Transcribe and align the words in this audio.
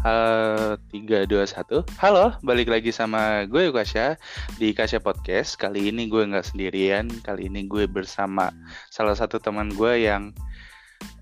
3, 0.00 1.28
2, 1.28 1.28
1 1.28 2.00
Halo, 2.00 2.32
balik 2.40 2.72
lagi 2.72 2.88
sama 2.88 3.44
gue 3.44 3.68
Kasya 3.68 4.16
di 4.56 4.72
Kasya 4.72 4.96
Podcast. 4.96 5.60
Kali 5.60 5.92
ini 5.92 6.08
gue 6.08 6.24
nggak 6.24 6.56
sendirian. 6.56 7.12
Kali 7.20 7.52
ini 7.52 7.68
gue 7.68 7.84
bersama 7.84 8.48
salah 8.88 9.12
satu 9.12 9.36
teman 9.36 9.68
gue 9.76 10.08
yang 10.08 10.32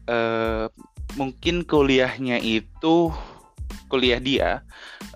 uh, 0.06 0.70
Mungkin 1.18 1.66
kuliahnya 1.66 2.38
itu 2.38 3.10
Kuliah 3.90 4.22
dia 4.22 4.62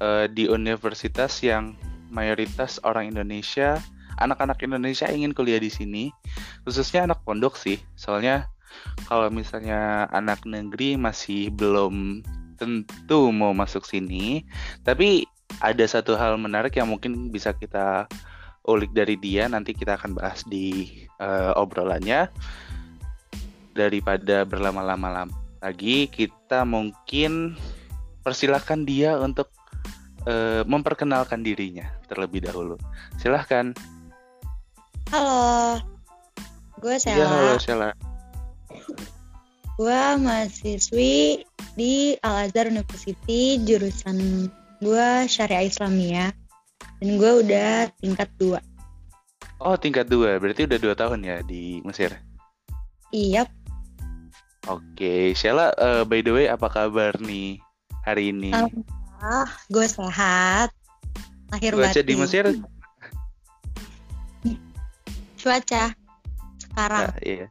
uh, 0.03 0.27
di 0.27 0.51
universitas 0.51 1.39
yang 1.47 1.79
mayoritas 2.11 2.83
orang 2.83 3.15
Indonesia 3.15 3.79
Anak-anak 4.19 4.59
Indonesia 4.67 5.07
ingin 5.07 5.31
kuliah 5.31 5.63
di 5.63 5.71
sini. 5.71 6.11
Khususnya 6.67 7.07
anak 7.07 7.23
pondok 7.23 7.55
sih. 7.55 7.79
Soalnya 7.95 8.51
kalau 9.07 9.31
misalnya 9.31 10.11
anak 10.11 10.43
negeri 10.43 10.99
masih 10.99 11.55
belum 11.55 12.27
tentu 12.63 13.35
mau 13.35 13.51
masuk 13.51 13.83
sini, 13.83 14.47
tapi 14.87 15.27
ada 15.59 15.83
satu 15.83 16.15
hal 16.15 16.39
menarik 16.39 16.79
yang 16.79 16.87
mungkin 16.87 17.35
bisa 17.35 17.51
kita 17.51 18.07
ulik 18.63 18.95
dari 18.95 19.19
dia 19.19 19.51
nanti 19.51 19.75
kita 19.75 19.99
akan 19.99 20.15
bahas 20.15 20.47
di 20.47 20.87
uh, 21.19 21.59
obrolannya. 21.59 22.31
Daripada 23.73 24.45
berlama-lama 24.45 25.27
lagi 25.65 26.05
kita 26.07 26.63
mungkin 26.69 27.57
persilahkan 28.21 28.85
dia 28.85 29.17
untuk 29.17 29.49
uh, 30.29 30.61
memperkenalkan 30.69 31.41
dirinya 31.43 31.89
terlebih 32.07 32.45
dahulu. 32.45 32.77
Silahkan. 33.17 33.73
Halo. 35.09 35.81
Gue 36.83 36.99
Sela 36.99 37.15
ya, 37.15 37.27
halo 37.31 37.55
Sela 37.63 37.91
gue 39.83 40.03
mahasiswi 40.23 41.43
di 41.75 42.15
Al 42.23 42.47
Azhar 42.47 42.71
University 42.71 43.59
jurusan 43.67 44.47
gue 44.79 45.09
Syariah 45.27 45.67
Islamia 45.67 46.31
dan 47.03 47.19
gue 47.19 47.33
udah 47.43 47.91
tingkat 47.99 48.31
dua. 48.39 48.63
Oh 49.59 49.75
tingkat 49.75 50.07
dua, 50.07 50.39
berarti 50.39 50.71
udah 50.71 50.79
dua 50.79 50.95
tahun 50.95 51.27
ya 51.27 51.43
di 51.43 51.83
Mesir? 51.83 52.15
Iya. 53.11 53.43
Oke, 54.71 55.35
Sheila, 55.35 55.75
uh, 55.75 56.07
by 56.07 56.23
the 56.23 56.31
way, 56.31 56.47
apa 56.47 56.71
kabar 56.71 57.19
nih 57.19 57.59
hari 58.07 58.31
ini? 58.31 58.55
Ah, 59.19 59.51
gue 59.67 59.87
sehat. 59.91 60.71
Lahir 61.51 61.75
Cuaca 61.75 61.91
batin. 61.91 62.07
di 62.07 62.15
Mesir? 62.15 62.45
Cuaca 65.43 65.91
sekarang. 66.71 67.11
Nah, 67.11 67.19
iya 67.19 67.51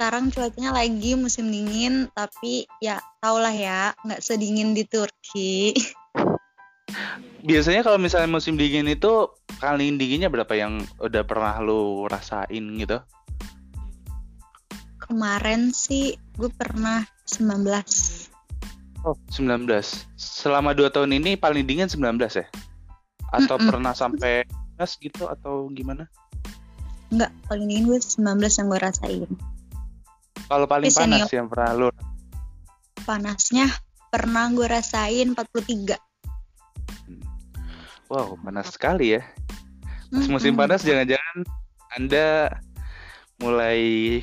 sekarang 0.00 0.32
cuacanya 0.32 0.72
lagi 0.72 1.12
musim 1.12 1.52
dingin 1.52 2.08
tapi 2.16 2.64
ya 2.80 3.04
tau 3.20 3.36
lah 3.36 3.52
ya 3.52 3.92
nggak 4.00 4.24
sedingin 4.24 4.72
di 4.72 4.88
Turki. 4.88 5.76
Biasanya 7.44 7.84
kalau 7.84 8.00
misalnya 8.00 8.32
musim 8.32 8.56
dingin 8.56 8.88
itu 8.88 9.28
paling 9.60 10.00
dinginnya 10.00 10.32
berapa 10.32 10.56
yang 10.56 10.80
udah 11.04 11.20
pernah 11.28 11.60
lu 11.60 12.08
rasain 12.08 12.80
gitu? 12.80 12.96
Kemarin 15.04 15.68
sih 15.68 16.16
gue 16.32 16.48
pernah 16.48 17.04
19 17.28 17.60
oh 19.04 19.20
19 19.36 19.68
selama 20.16 20.72
dua 20.72 20.88
tahun 20.88 21.12
ini 21.20 21.36
paling 21.36 21.68
dingin 21.68 21.92
19 21.92 22.16
ya? 22.40 22.48
Atau 23.36 23.60
mm 23.60 23.68
-mm. 23.68 23.68
pernah 23.68 23.92
sampai 23.92 24.48
gas 24.80 24.96
gitu 24.96 25.28
atau 25.28 25.68
gimana? 25.68 26.08
Enggak, 27.12 27.36
paling 27.52 27.68
dingin 27.68 27.84
gue 27.84 28.00
19 28.00 28.48
yang 28.48 28.66
gue 28.72 28.80
rasain 28.80 29.28
kalau 30.50 30.66
paling 30.66 30.90
panas 30.90 31.30
yang 31.30 31.46
pernah 31.46 31.70
lu? 31.78 31.88
Panasnya 33.06 33.70
pernah 34.10 34.50
gue 34.50 34.66
rasain 34.66 35.30
43. 35.30 35.94
Wow, 38.10 38.34
panas 38.42 38.74
sekali 38.74 39.14
ya. 39.14 39.22
Pas 40.10 40.26
hmm, 40.26 40.34
musim 40.34 40.58
panas 40.58 40.82
jangan-jangan 40.82 41.46
Anda 41.94 42.50
mulai 43.38 44.18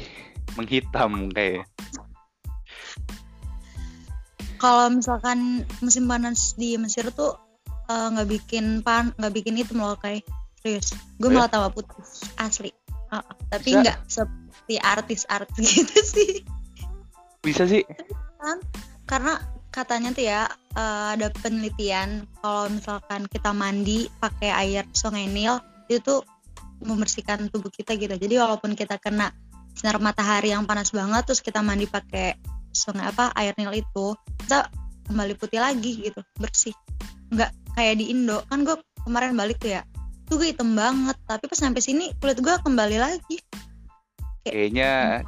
menghitam 0.59 1.31
kayak. 1.31 1.63
Kalau 4.59 4.91
misalkan 4.91 5.63
musim 5.79 6.11
panas 6.11 6.59
di 6.59 6.75
Mesir 6.75 7.07
tuh 7.15 7.39
eh, 7.87 8.07
nggak 8.11 8.27
uh, 8.27 8.31
bikin 8.35 8.83
pan 8.83 9.15
nggak 9.15 9.31
bikin 9.31 9.55
itu 9.55 9.71
loh 9.79 9.95
kayak 9.95 10.27
serius 10.59 10.91
gue 11.21 11.29
oh, 11.29 11.31
ya? 11.31 11.47
malah 11.47 11.49
tambah 11.53 11.71
putih 11.79 12.03
asli 12.41 12.75
tapi 13.47 13.69
nggak 13.79 13.97
seperti 14.07 14.75
artis-artis 14.79 15.65
gitu 15.81 15.99
sih. 16.03 16.33
Bisa 17.41 17.63
sih. 17.67 17.83
Kan 18.39 18.59
karena 19.07 19.39
katanya 19.71 20.09
tuh 20.11 20.25
ya 20.25 20.41
uh, 20.75 21.13
ada 21.13 21.29
penelitian 21.37 22.25
kalau 22.41 22.67
misalkan 22.71 23.29
kita 23.29 23.53
mandi 23.53 24.09
pakai 24.19 24.49
air 24.51 24.83
sungai 24.91 25.29
Nil 25.29 25.61
itu 25.87 26.01
tuh 26.03 26.21
membersihkan 26.83 27.47
tubuh 27.49 27.71
kita 27.71 27.95
gitu. 27.95 28.13
Jadi 28.13 28.35
walaupun 28.37 28.75
kita 28.75 28.99
kena 28.99 29.31
sinar 29.77 30.01
matahari 30.01 30.51
yang 30.51 30.65
panas 30.65 30.89
banget 30.89 31.23
terus 31.29 31.39
kita 31.45 31.61
mandi 31.61 31.85
pakai 31.85 32.35
sungai 32.73 33.09
apa 33.09 33.31
air 33.37 33.53
Nil 33.55 33.71
itu 33.77 34.17
kita 34.43 34.67
kembali 35.07 35.33
putih 35.39 35.63
lagi 35.63 36.11
gitu 36.11 36.19
bersih. 36.35 36.75
Nggak 37.31 37.53
kayak 37.77 37.95
di 38.01 38.11
Indo. 38.11 38.43
Kan 38.51 38.67
gue 38.67 38.75
kemarin 39.07 39.37
balik 39.39 39.61
tuh 39.61 39.77
ya 39.77 39.81
tuh 40.27 40.37
gue 40.37 40.51
hitam 40.51 40.75
banget 40.75 41.15
tapi 41.23 41.47
pas 41.47 41.57
sampai 41.57 41.81
sini 41.81 42.11
kulit 42.19 42.43
gue 42.43 42.55
kembali 42.61 42.97
lagi 42.99 43.39
kayaknya 44.43 45.23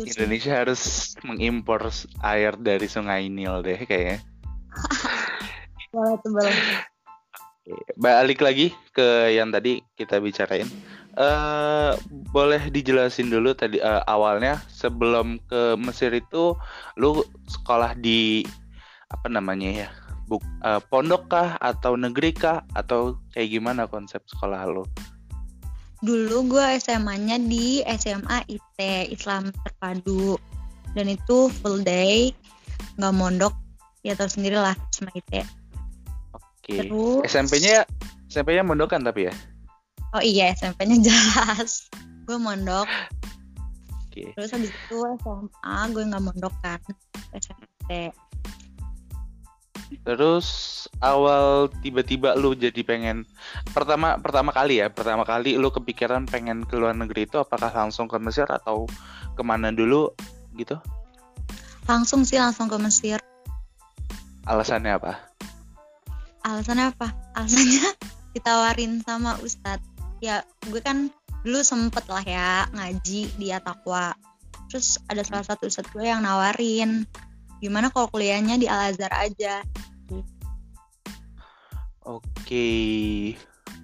Indonesia 0.00 0.56
harus 0.56 1.12
mengimpor 1.20 1.92
air 2.24 2.56
dari 2.56 2.88
Sungai 2.88 3.28
Nil 3.28 3.60
deh 3.60 3.76
kayaknya. 3.84 4.24
Balik 8.00 8.40
lagi 8.40 8.72
ke 8.96 9.36
yang 9.36 9.52
tadi 9.52 9.84
kita 9.92 10.16
bicarain. 10.18 10.66
Uh, 11.12 11.92
boleh 12.32 12.72
dijelasin 12.72 13.28
dulu 13.28 13.52
tadi 13.52 13.76
uh, 13.84 14.00
awalnya 14.08 14.64
sebelum 14.72 15.36
ke 15.44 15.76
Mesir 15.76 16.08
itu 16.16 16.56
lu 16.96 17.20
sekolah 17.52 17.92
di 17.92 18.48
apa 19.12 19.28
namanya 19.28 19.68
ya 19.68 19.88
buk 20.32 20.42
uh, 20.64 20.80
pondok 20.88 21.28
kah 21.28 21.60
atau 21.60 22.00
negeri 22.00 22.32
kah 22.32 22.64
atau 22.72 23.20
kayak 23.36 23.52
gimana 23.52 23.84
konsep 23.84 24.24
sekolah 24.24 24.64
lu? 24.64 24.88
dulu 26.02 26.58
gue 26.58 26.66
SMA-nya 26.82 27.38
di 27.38 27.80
SMA 27.86 28.42
IT 28.50 28.78
Islam 29.14 29.54
Terpadu. 29.54 30.36
Dan 30.92 31.08
itu 31.08 31.48
full 31.48 31.80
day 31.80 32.36
nggak 33.00 33.14
mondok 33.16 33.56
ya 34.04 34.12
tau 34.12 34.28
sendiri 34.28 34.60
lah 34.60 34.76
SMA 34.92 35.14
IT 35.16 35.32
oke. 36.36 36.74
Terus? 36.76 37.22
SMP-nya 37.24 37.88
SMP-nya 38.28 38.66
mondokan 38.66 39.00
tapi 39.00 39.30
ya? 39.30 39.34
Oh 40.12 40.20
iya 40.20 40.52
SMP-nya 40.52 41.00
jelas. 41.06 41.88
Gue 42.28 42.36
mondok. 42.36 42.90
Okay. 44.12 44.28
terus 44.36 44.52
habis 44.52 44.68
itu 44.68 44.96
SMA 45.24 45.76
gue 45.96 46.04
nggak 46.04 46.20
mondok 46.20 46.52
kan 46.60 46.76
SMP 47.32 48.12
Terus 50.00 50.46
awal 51.04 51.68
tiba-tiba 51.84 52.32
lu 52.38 52.56
jadi 52.56 52.80
pengen 52.80 53.28
pertama 53.76 54.16
pertama 54.16 54.50
kali 54.54 54.80
ya 54.80 54.88
pertama 54.88 55.26
kali 55.26 55.60
lu 55.60 55.68
kepikiran 55.68 56.24
pengen 56.24 56.64
ke 56.64 56.80
luar 56.80 56.96
negeri 56.96 57.28
itu 57.28 57.36
apakah 57.36 57.68
langsung 57.68 58.08
ke 58.08 58.16
Mesir 58.16 58.48
atau 58.48 58.88
ke 59.36 59.42
mana 59.44 59.68
dulu 59.74 60.12
gitu? 60.56 60.80
Langsung 61.84 62.22
sih 62.22 62.38
langsung 62.38 62.70
ke 62.70 62.78
Mesir. 62.78 63.18
Alasannya 64.46 64.98
apa? 64.98 65.12
Alasannya 66.42 66.94
apa? 66.94 67.08
Alasannya 67.38 67.86
ditawarin 68.34 69.02
sama 69.02 69.38
Ustadz. 69.42 69.84
Ya 70.22 70.46
gue 70.70 70.78
kan 70.78 71.10
dulu 71.42 71.60
sempet 71.66 72.06
lah 72.06 72.22
ya 72.22 72.70
ngaji 72.70 73.34
di 73.34 73.46
Atakwa. 73.50 74.14
Terus 74.70 74.96
ada 75.10 75.26
salah 75.26 75.46
satu 75.46 75.66
Ustadz 75.66 75.90
gue 75.90 76.06
yang 76.06 76.22
nawarin 76.22 77.06
gimana 77.62 77.94
kalau 77.94 78.10
kuliahnya 78.10 78.58
di 78.58 78.66
Al 78.66 78.90
Azhar 78.90 79.14
aja? 79.14 79.62
Oke, 82.02 82.66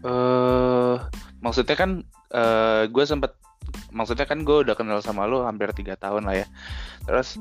uh, 0.02 0.98
maksudnya 1.38 1.78
kan 1.78 2.02
uh, 2.34 2.90
gue 2.90 3.04
sempet, 3.06 3.38
maksudnya 3.94 4.26
kan 4.26 4.42
gue 4.42 4.66
udah 4.66 4.74
kenal 4.74 4.98
sama 4.98 5.30
lo 5.30 5.46
hampir 5.46 5.70
tiga 5.70 5.94
tahun 5.94 6.26
lah 6.26 6.42
ya. 6.42 6.46
Terus 7.06 7.38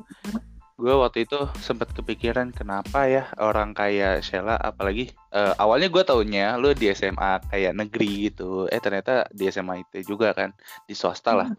gue 0.78 0.94
waktu 0.94 1.26
itu 1.26 1.50
sempet 1.58 1.90
kepikiran 1.98 2.54
kenapa 2.54 3.10
ya 3.10 3.26
orang 3.42 3.74
kayak 3.74 4.22
Sheila, 4.22 4.62
apalagi 4.62 5.10
uh, 5.34 5.58
awalnya 5.58 5.90
gue 5.90 6.06
taunya 6.06 6.54
lo 6.62 6.70
di 6.78 6.94
SMA 6.94 7.42
kayak 7.50 7.74
negeri 7.74 8.30
gitu, 8.30 8.70
eh 8.70 8.78
ternyata 8.78 9.26
di 9.34 9.50
SMA 9.50 9.82
itu 9.82 10.14
juga 10.14 10.38
kan 10.38 10.54
di 10.86 10.94
swasta 10.94 11.34
lah. 11.34 11.50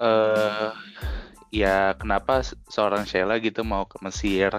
Uh, 0.00 0.72
ya 1.52 1.92
kenapa 2.00 2.40
seorang 2.72 3.04
Sheila 3.04 3.36
gitu 3.38 3.60
mau 3.60 3.84
ke 3.84 4.00
Mesir 4.00 4.50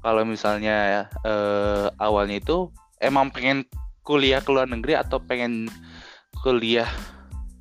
kalau 0.00 0.24
misalnya 0.24 1.06
uh, 1.22 1.92
awalnya 2.00 2.40
itu 2.40 2.72
emang 2.98 3.28
pengen 3.28 3.68
kuliah 4.02 4.42
ke 4.42 4.50
luar 4.50 4.66
negeri 4.66 4.98
atau 4.98 5.20
pengen 5.22 5.68
kuliah 6.42 6.88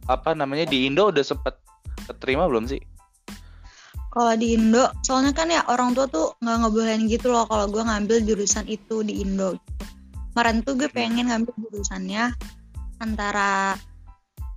apa 0.10 0.34
namanya 0.34 0.66
di 0.66 0.90
Indo 0.90 1.14
udah 1.14 1.22
sempet 1.22 1.54
keterima 2.10 2.50
belum 2.50 2.66
sih? 2.66 2.82
kalau 4.12 4.36
di 4.36 4.60
Indo 4.60 4.92
soalnya 5.08 5.32
kan 5.32 5.48
ya 5.48 5.64
orang 5.72 5.96
tua 5.96 6.06
tuh 6.12 6.36
nggak 6.44 6.58
ngebolehin 6.68 7.08
gitu 7.08 7.32
loh 7.32 7.48
kalau 7.48 7.72
gue 7.72 7.80
ngambil 7.80 8.18
jurusan 8.28 8.68
itu 8.68 9.02
di 9.08 9.24
Indo 9.24 9.56
gitu. 9.56 9.72
kemarin 10.36 10.58
tuh 10.68 10.74
gue 10.76 10.90
pengen 10.92 11.32
ngambil 11.32 11.56
jurusannya 11.56 12.36
antara 13.00 13.80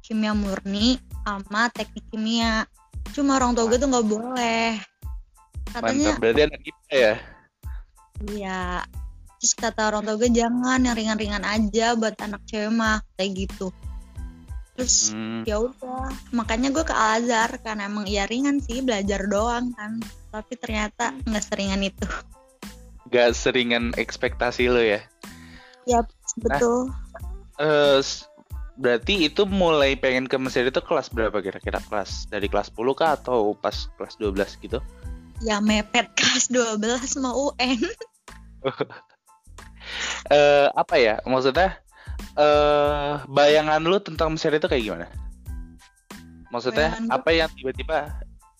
kimia 0.02 0.34
murni 0.34 0.98
sama 1.24 1.72
teknik 1.72 2.04
kimia. 2.12 2.68
Cuma 3.16 3.40
orang 3.40 3.56
tua 3.56 3.66
gue 3.66 3.78
tuh 3.80 3.88
nggak 3.88 4.06
boleh. 4.06 4.76
Katanya 5.72 6.14
Mantap, 6.14 6.20
berarti 6.20 6.40
anak 6.44 6.60
IPA 6.62 6.94
ya? 6.94 7.14
iya. 8.30 8.62
Terus 9.40 9.52
kata 9.56 9.92
orang 9.92 10.02
tua 10.04 10.16
gue 10.16 10.30
jangan 10.30 10.78
yang 10.80 10.96
ringan-ringan 10.96 11.44
aja 11.44 11.96
buat 11.96 12.14
anak 12.16 12.40
cewek 12.48 12.72
mah 12.72 13.00
kayak 13.16 13.44
gitu. 13.44 13.68
Terus 14.74 15.14
Hmm, 15.14 15.46
ya 15.46 15.60
udah 15.60 16.10
makanya 16.32 16.72
gue 16.74 16.82
ke 16.82 16.94
Al 16.94 17.22
Azhar 17.22 17.50
karena 17.62 17.86
emang 17.86 18.08
iya 18.08 18.24
ringan 18.26 18.58
sih 18.58 18.80
belajar 18.80 19.24
doang 19.28 19.70
kan. 19.76 20.00
Tapi 20.32 20.52
ternyata 20.58 21.14
nggak 21.24 21.44
seringan 21.44 21.82
itu. 21.84 22.06
Gak 23.12 23.36
seringan 23.36 23.92
ekspektasi 23.94 24.66
lo 24.72 24.80
ya? 24.82 24.98
ya 25.84 26.00
betul. 26.40 26.90
Eh, 27.60 28.00
s- 28.00 28.26
berarti 28.74 29.30
itu 29.30 29.46
mulai 29.46 29.94
pengen 29.94 30.26
ke 30.26 30.36
Mesir 30.36 30.66
itu 30.66 30.80
kelas 30.82 31.10
berapa 31.12 31.38
kira-kira? 31.38 31.78
Kelas 31.78 32.26
dari 32.30 32.50
kelas 32.50 32.74
10 32.74 32.98
kah 32.98 33.14
atau 33.18 33.54
pas 33.54 33.74
kelas 33.98 34.18
12 34.18 34.64
gitu? 34.64 34.78
ya 35.42 35.58
mepet 35.58 36.06
kelas 36.14 36.46
12 36.52 37.20
mau 37.24 37.52
UN 37.52 37.80
Eh, 40.32 40.68
apa 40.72 40.96
ya? 40.96 41.20
Maksudnya 41.28 41.76
eh 42.40 43.12
bayangan 43.28 43.84
lu 43.84 44.00
tentang 44.00 44.32
Mesir 44.32 44.56
itu 44.56 44.64
kayak 44.64 44.80
gimana? 44.80 45.06
Maksudnya 46.48 46.96
Bayangan 46.96 47.12
apa 47.12 47.30
yang 47.36 47.50
tiba-tiba 47.52 47.98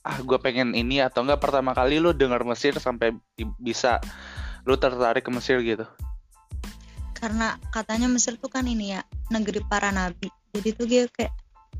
ah 0.04 0.18
gue 0.20 0.38
pengen 0.44 0.76
ini 0.76 1.00
atau 1.00 1.24
enggak 1.24 1.40
pertama 1.40 1.72
kali 1.72 1.96
lu 1.96 2.12
dengar 2.12 2.44
Mesir 2.44 2.76
sampai 2.76 3.16
bisa 3.56 4.04
lu 4.68 4.76
tertarik 4.76 5.24
ke 5.24 5.32
Mesir 5.32 5.64
gitu? 5.64 5.88
Karena 7.24 7.56
katanya 7.72 8.04
Mesir 8.12 8.36
tuh 8.36 8.52
kan 8.52 8.68
ini 8.68 8.92
ya 8.92 9.00
negeri 9.32 9.64
para 9.64 9.88
nabi. 9.88 10.28
Jadi 10.52 10.68
tuh 10.76 10.84
gue 10.84 11.08
kayak 11.08 11.32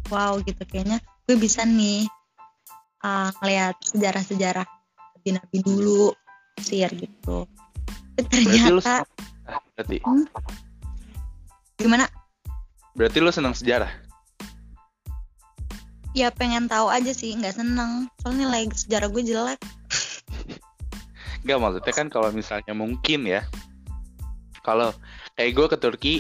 wow 0.09 0.41
gitu 0.41 0.65
kayaknya. 0.65 1.05
Gue 1.29 1.37
bisa 1.37 1.69
nih 1.69 2.09
uh, 3.05 3.29
ngeliat 3.45 3.77
sejarah-sejarah 3.85 4.65
nabi-nabi 4.65 5.59
dulu 5.61 6.17
Mesir 6.57 6.89
gitu. 6.97 7.45
Tapi 8.17 8.25
Berarti 8.25 8.73
lu 8.73 8.81
ternyata 8.81 9.05
ah, 9.45 9.61
berarti. 9.77 9.97
Gimana? 11.77 12.09
Berarti 12.97 13.19
lu 13.21 13.29
senang 13.29 13.53
sejarah? 13.53 13.93
ya 16.15 16.31
pengen 16.31 16.71
tahu 16.71 16.89
aja 16.89 17.11
sih 17.11 17.35
nggak 17.37 17.59
seneng. 17.59 18.09
Soalnya 18.23 18.49
nilai 18.49 18.71
sejarah 18.73 19.11
gue 19.13 19.23
jelek. 19.29 19.61
Enggak 21.45 21.59
maksudnya 21.61 21.93
kan 21.93 22.09
kalau 22.09 22.31
misalnya 22.33 22.73
mungkin 22.73 23.29
ya 23.29 23.45
kalau 24.65 24.97
kayak 25.35 25.53
gue 25.55 25.67
ke 25.71 25.79
Turki 25.79 26.15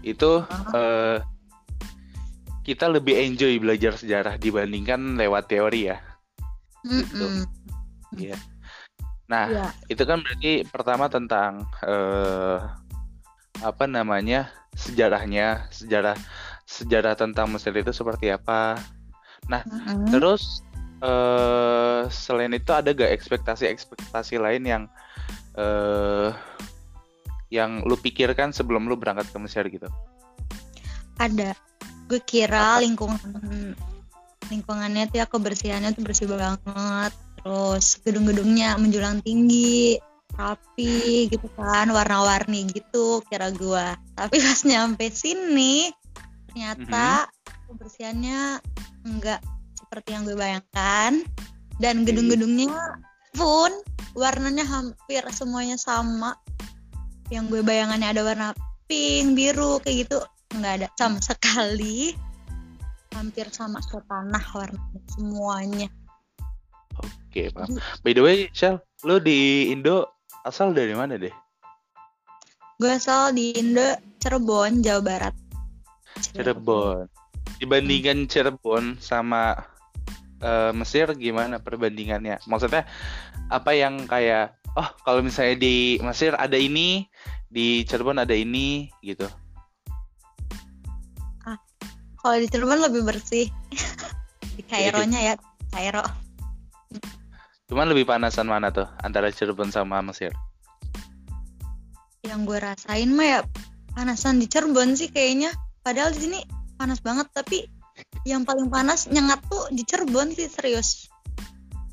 itu 0.00 0.44
eh, 0.72 1.18
kita 2.64 2.88
lebih 2.88 3.16
enjoy 3.16 3.56
belajar 3.60 3.96
sejarah 3.96 4.36
dibandingkan 4.40 5.16
lewat 5.16 5.48
teori 5.48 5.92
ya. 5.92 5.98
Mm-mm. 6.84 7.44
Iya. 8.16 8.36
Nah 9.28 9.46
Iya. 9.48 9.68
itu 9.92 10.02
kan 10.08 10.24
berarti 10.24 10.64
pertama 10.68 11.06
tentang 11.12 11.68
eh, 11.84 12.58
apa 13.60 13.84
namanya 13.84 14.48
sejarahnya 14.72 15.68
sejarah 15.68 16.16
sejarah 16.64 17.18
tentang 17.18 17.52
Mesir 17.52 17.76
itu 17.76 17.92
seperti 17.92 18.32
apa. 18.32 18.80
Mm-mm. 19.50 20.08
Terus 20.08 20.64
eh 21.00 22.04
selain 22.12 22.52
itu 22.52 22.70
ada 22.76 22.92
gak 22.92 23.08
ekspektasi-ekspektasi 23.08 24.36
lain 24.36 24.62
yang 24.68 24.82
eh 25.56 26.30
yang 27.50 27.82
lu 27.84 27.98
pikirkan 27.98 28.54
sebelum 28.54 28.86
lu 28.86 28.94
berangkat 28.94 29.26
ke 29.30 29.38
Mesir 29.42 29.66
gitu? 29.66 29.90
ada. 31.20 31.52
Gue 32.08 32.18
kira 32.24 32.80
lingkungan 32.80 33.20
lingkungannya 34.50 35.06
tuh 35.12 35.22
ya 35.22 35.26
kebersihannya 35.28 35.94
tuh 35.94 36.02
bersih 36.02 36.26
banget. 36.26 37.12
Terus 37.40 38.00
gedung-gedungnya 38.02 38.80
menjulang 38.80 39.20
tinggi 39.22 40.00
rapi 40.34 41.28
gitu 41.28 41.46
kan 41.58 41.90
warna-warni 41.90 42.70
gitu 42.70 43.18
kira 43.26 43.50
gue 43.50 43.86
tapi 44.14 44.38
pas 44.38 44.62
nyampe 44.62 45.10
sini 45.10 45.90
ternyata 46.46 47.26
kebersihannya 47.66 48.62
enggak 49.04 49.42
seperti 49.76 50.08
yang 50.16 50.24
gue 50.26 50.34
bayangkan. 50.34 51.22
Dan 51.80 52.04
gedung-gedungnya 52.04 53.00
pun 53.32 53.72
warnanya 54.12 54.68
hampir 54.68 55.24
semuanya 55.32 55.80
sama 55.80 56.36
yang 57.30 57.46
gue 57.46 57.62
bayangannya 57.62 58.10
ada 58.10 58.22
warna 58.26 58.48
pink 58.90 59.38
biru 59.38 59.78
kayak 59.82 60.06
gitu 60.06 60.18
nggak 60.58 60.82
ada 60.82 60.88
sama 60.98 61.22
sekali 61.22 62.14
hampir 63.14 63.46
sama 63.50 63.78
ke 63.82 63.98
tanah 64.06 64.44
warnanya 64.54 65.00
semuanya 65.14 65.88
Oke, 67.30 67.48
paham. 67.54 67.78
By 68.04 68.12
the 68.12 68.20
way, 68.20 68.50
Shell, 68.52 68.82
lu 69.06 69.22
di 69.22 69.70
Indo 69.72 70.04
asal 70.44 70.74
dari 70.74 70.92
mana 70.92 71.16
deh? 71.16 71.32
gue 72.80 72.88
asal 72.88 73.36
di 73.36 73.52
Indo 73.60 73.84
Cirebon 74.24 74.80
Jawa 74.80 75.04
Barat 75.04 75.34
Cirebon. 76.16 77.04
Dibandingkan 77.60 78.24
Cirebon 78.24 78.96
sama 78.96 79.52
eh, 80.40 80.72
Mesir 80.72 81.12
gimana 81.12 81.60
perbandingannya? 81.60 82.40
Maksudnya 82.48 82.88
apa 83.52 83.76
yang 83.76 84.08
kayak 84.08 84.56
oh 84.76 84.88
kalau 85.02 85.24
misalnya 85.24 85.56
di 85.58 85.98
Mesir 86.02 86.36
ada 86.36 86.58
ini, 86.58 87.06
di 87.50 87.82
Cirebon 87.86 88.22
ada 88.22 88.34
ini 88.36 88.90
gitu. 89.02 89.26
kalau 92.20 92.36
di 92.36 92.46
Cirebon 92.52 92.84
lebih 92.84 93.02
bersih. 93.08 93.48
Di 94.60 94.66
Kaironya 94.68 95.20
ya 95.24 95.34
Kairo 95.72 96.04
Cuman 97.70 97.86
lebih 97.88 98.04
panasan 98.04 98.44
mana 98.44 98.68
tuh 98.68 98.84
antara 99.00 99.32
Cirebon 99.32 99.72
sama 99.72 100.04
Mesir? 100.04 100.34
yang 102.30 102.46
gue 102.46 102.62
rasain 102.62 103.10
mah 103.10 103.26
ya 103.26 103.40
panasan 103.96 104.38
di 104.38 104.46
Cirebon 104.46 104.94
sih 104.94 105.10
kayaknya. 105.10 105.50
Padahal 105.82 106.14
di 106.14 106.28
sini 106.28 106.38
panas 106.76 107.00
banget 107.02 107.26
tapi 107.32 107.66
yang 108.28 108.46
paling 108.46 108.68
panas 108.70 109.08
nyengat 109.10 109.40
tuh 109.50 109.66
di 109.74 109.82
Cirebon 109.82 110.30
sih 110.36 110.46
serius. 110.46 111.10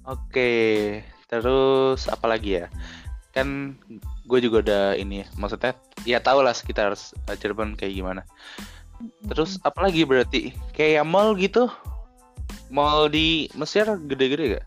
Oke, 0.08 1.02
terus 1.28 2.08
apa 2.08 2.26
lagi 2.28 2.64
ya? 2.64 2.66
Kan 3.36 3.78
gue 4.28 4.40
juga 4.44 4.64
udah 4.64 4.86
ini, 4.98 5.24
maksudnya 5.40 5.78
ya 6.04 6.20
tau 6.20 6.44
lah 6.44 6.52
sekitar 6.52 6.96
eh, 6.96 7.38
Cirebon 7.38 7.78
kayak 7.78 7.94
gimana. 7.96 8.22
Terus 9.30 9.62
apa 9.62 9.86
lagi 9.86 10.04
berarti? 10.04 10.52
Kayak 10.74 11.06
mall 11.06 11.38
gitu? 11.38 11.70
Mall 12.68 13.08
di 13.08 13.48
Mesir 13.56 13.88
gede-gede 13.88 14.60
gak? 14.60 14.66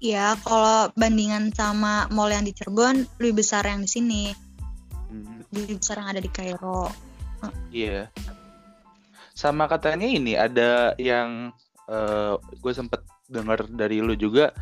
ya 0.00 0.32
kalau 0.48 0.88
bandingan 0.96 1.52
sama 1.52 2.08
mall 2.08 2.32
yang 2.32 2.48
di 2.48 2.56
Cirebon 2.56 3.04
lebih 3.20 3.44
besar 3.44 3.68
yang 3.68 3.84
di 3.84 3.90
sini 3.92 4.24
Hmm, 5.10 5.42
lebih 5.50 5.82
besar 5.82 5.98
yang 5.98 6.08
ada 6.14 6.22
di 6.22 6.30
Kairo 6.30 6.86
Iya. 7.74 8.12
Sama 9.34 9.66
katanya 9.66 10.06
ini 10.06 10.38
ada 10.38 10.94
yang 11.00 11.50
gue 12.62 12.70
sempet 12.70 13.02
dengar 13.26 13.66
dari 13.66 13.98
lu 13.98 14.14
juga 14.14 14.54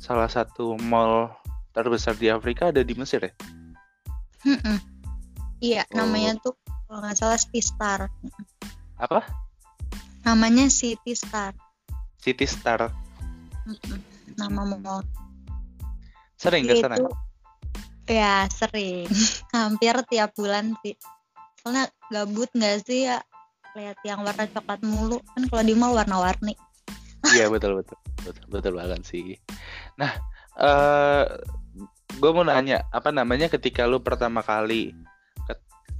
salah 0.00 0.26
satu 0.32 0.80
mall 0.80 1.28
terbesar 1.76 2.16
di 2.16 2.32
Afrika 2.32 2.72
ada 2.72 2.80
di 2.80 2.96
Mesir 2.96 3.20
ya? 3.20 3.32
Mm-mm. 4.48 4.80
Iya, 5.60 5.84
Oh. 5.92 6.02
namanya 6.02 6.40
tuh 6.40 6.56
kalau 6.88 7.04
nggak 7.04 7.16
salah 7.20 7.36
City 7.36 7.60
Star. 7.60 8.08
Apa? 8.96 9.20
Namanya 10.24 10.72
City 10.72 11.12
Star. 11.12 11.52
City 12.16 12.48
Star. 12.48 12.88
Mm-mm. 13.68 14.00
Nama 14.40 14.64
mall. 14.64 15.04
Sering 16.40 16.64
ke 16.64 16.80
sana? 16.80 16.96
Ya 18.08 18.48
sering, 18.48 19.06
hampir 19.54 19.94
tiap 20.08 20.32
bulan 20.32 20.72
sih. 20.80 20.96
Soalnya 21.60 21.92
gabut 22.08 22.48
nggak 22.56 22.88
sih 22.88 23.04
ya 23.06 23.20
lihat 23.76 24.00
yang 24.02 24.24
warna 24.26 24.48
coklat 24.50 24.80
mulu 24.82 25.20
kan 25.36 25.46
kalau 25.46 25.62
di 25.62 25.76
mall 25.76 25.94
warna-warni. 25.94 26.56
Iya 27.36 27.52
betul 27.52 27.78
betul 27.78 28.00
betul 28.24 28.44
betul 28.48 28.72
banget 28.80 29.04
sih. 29.04 29.36
Nah, 30.00 30.12
eh 30.56 31.24
gue 32.16 32.30
mau 32.32 32.42
nanya 32.42 32.88
apa 32.90 33.12
namanya 33.12 33.46
ketika 33.52 33.84
lu 33.84 34.00
pertama 34.00 34.40
kali 34.40 34.96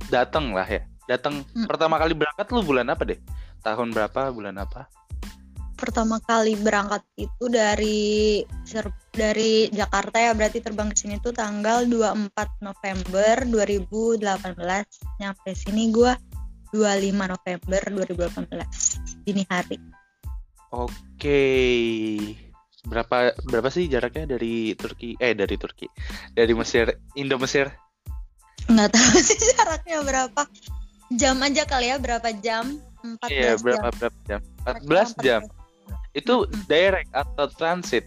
datang 0.09 0.57
lah 0.57 0.67
ya, 0.67 0.83
datang 1.07 1.45
Hmm. 1.55 1.69
pertama 1.69 2.01
kali 2.01 2.17
berangkat 2.17 2.49
lu 2.51 2.65
bulan 2.65 2.89
apa 2.89 3.05
deh? 3.05 3.21
Tahun 3.61 3.93
berapa? 3.93 4.33
Bulan 4.33 4.57
apa? 4.57 4.89
Pertama 5.81 6.21
kali 6.21 6.61
berangkat 6.61 7.01
itu 7.17 7.45
dari 7.49 8.45
dari 9.17 9.73
Jakarta 9.73 10.21
ya 10.21 10.37
berarti 10.37 10.61
terbang 10.61 10.93
ke 10.93 10.97
sini 10.97 11.17
tuh 11.25 11.33
tanggal 11.33 11.89
24 11.89 12.61
November 12.61 13.49
2018. 13.49 15.25
Nyampe 15.25 15.51
sini 15.57 15.89
gua 15.89 16.13
25 16.77 17.33
November 17.33 17.81
2018 17.97 19.25
dini 19.25 19.43
hari. 19.49 19.81
Oke, 20.71 21.43
berapa 22.89 23.37
berapa 23.45 23.69
sih 23.69 23.89
jaraknya 23.89 24.37
dari 24.37 24.73
Turki? 24.77 25.17
Eh 25.21 25.37
dari 25.37 25.57
Turki. 25.61 25.87
Dari 26.33 26.53
Mesir 26.57 26.89
Indo 27.17 27.37
Mesir 27.37 27.69
nggak 28.71 28.91
tahu 28.95 29.17
sih 29.27 29.39
jaraknya 29.57 29.99
berapa. 30.07 30.43
Jam 31.19 31.43
aja 31.43 31.67
kali 31.67 31.91
ya 31.91 31.97
berapa 31.99 32.31
jam? 32.39 32.79
14 33.03 33.33
iya 33.33 33.57
berapa 33.57 33.89
jam. 33.91 33.99
berapa 33.99 34.19
jam? 34.29 34.41
14 34.69 35.25
jam 35.25 35.41
itu 36.15 36.35
direct 36.71 37.11
atau 37.11 37.47
transit? 37.51 38.05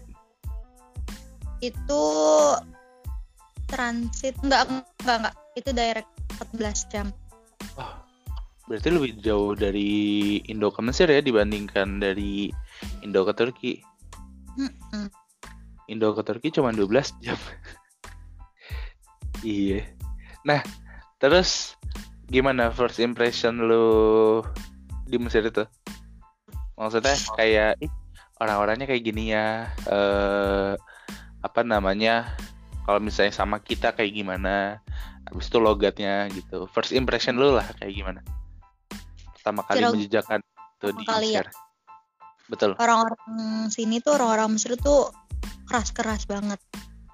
Itu 1.60 2.04
transit. 3.68 4.36
Enggak 4.40 4.68
enggak 4.70 5.16
enggak 5.20 5.36
itu 5.58 5.70
direct 5.76 6.10
14 6.56 6.92
jam. 6.92 7.06
Berarti 8.64 8.88
lebih 8.88 9.20
jauh 9.20 9.52
dari 9.52 10.40
Indo 10.48 10.72
ke 10.72 10.80
Mesir 10.80 11.12
ya 11.12 11.20
dibandingkan 11.20 12.00
dari 12.00 12.48
Indo 13.04 13.28
ke 13.28 13.32
Turki 13.36 13.72
Mm-mm. 14.58 15.06
Indo 15.90 16.16
ke 16.16 16.22
Turki 16.24 16.48
cuma 16.54 16.72
12 16.72 17.24
jam. 17.24 17.38
Iya. 19.44 19.84
Nah 20.48 20.64
terus 21.20 21.76
gimana 22.32 22.72
first 22.72 22.96
impression 22.96 23.60
lu 23.68 24.40
di 25.04 25.20
Mesir 25.20 25.44
itu? 25.44 25.68
Maksudnya 26.80 27.12
kayak 27.36 27.76
orang-orangnya 28.40 28.88
kayak 28.88 29.04
gini 29.04 29.36
ya. 29.36 29.68
Eh 29.84 30.72
apa 31.44 31.60
namanya 31.60 32.32
kalau 32.88 33.04
misalnya 33.04 33.36
sama 33.36 33.60
kita 33.60 33.92
kayak 33.92 34.16
gimana? 34.16 34.80
Habis 35.28 35.52
itu 35.52 35.60
logatnya 35.60 36.32
gitu. 36.32 36.64
First 36.72 36.96
impression 36.96 37.36
lu 37.36 37.52
lah 37.52 37.68
kayak 37.76 37.92
gimana? 37.92 38.20
Pertama 39.36 39.60
kali 39.68 39.84
Kira- 39.84 39.92
menjejakan 39.92 40.40
itu 40.40 40.88
di 40.88 41.04
kali 41.04 41.28
ya? 41.36 41.44
Betul. 42.48 42.76
Orang-orang 42.76 43.72
sini 43.72 44.04
tuh 44.04 44.20
orang-orang 44.20 44.56
Mesir 44.56 44.76
tuh 44.76 45.08
keras-keras 45.68 46.28
banget. 46.28 46.60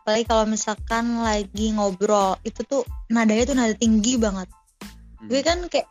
Apalagi 0.03 0.25
kalau 0.27 0.45
misalkan 0.49 1.23
lagi 1.23 1.71
ngobrol 1.71 2.35
itu 2.43 2.65
tuh 2.67 2.83
nadanya 3.13 3.45
tuh 3.47 3.57
nada 3.57 3.75
tinggi 3.77 4.19
banget. 4.19 4.49
Hmm. 5.21 5.29
gue 5.29 5.41
kan 5.45 5.61
kayak 5.69 5.85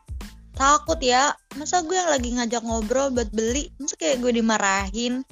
takut 0.58 0.98
ya 1.06 1.38
masa 1.54 1.86
gue 1.86 1.94
yang 1.94 2.10
lagi 2.10 2.30
ngajak 2.36 2.64
ngobrol 2.66 3.14
buat 3.14 3.30
beli? 3.32 3.70
Masa 3.78 3.96
kayak 3.96 4.20
gue 4.20 4.32
dimarahin? 4.42 5.24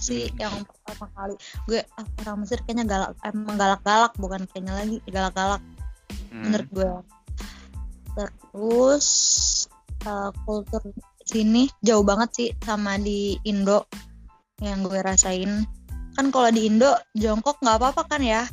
Sih 0.00 0.32
Hmm. 0.34 0.40
yang 0.40 0.54
pertama 0.66 1.06
kali. 1.14 1.34
Gue 1.68 1.80
ah, 2.00 2.06
orang 2.24 2.42
Mesir 2.42 2.58
kayaknya 2.64 2.84
galak 2.88 3.10
emang 3.22 3.54
galak-galak 3.54 4.12
bukan 4.18 4.42
kayaknya 4.50 4.72
lagi 4.74 4.96
galak-galak. 5.06 5.62
Hmm. 6.34 6.42
menurut 6.50 6.68
gue. 6.74 6.92
Terus 8.18 9.06
eh, 10.02 10.30
kultur 10.42 10.82
sini 11.24 11.66
jauh 11.80 12.02
banget 12.02 12.30
sih 12.32 12.48
sama 12.60 12.96
di 12.96 13.36
Indo 13.42 13.88
yang 14.58 14.80
gue 14.80 15.00
rasain 15.00 15.64
kan 16.12 16.28
kalau 16.28 16.48
di 16.48 16.68
Indo 16.68 16.88
jongkok 17.12 17.58
nggak 17.58 17.76
apa-apa 17.76 18.02
kan 18.06 18.20
ya 18.20 18.44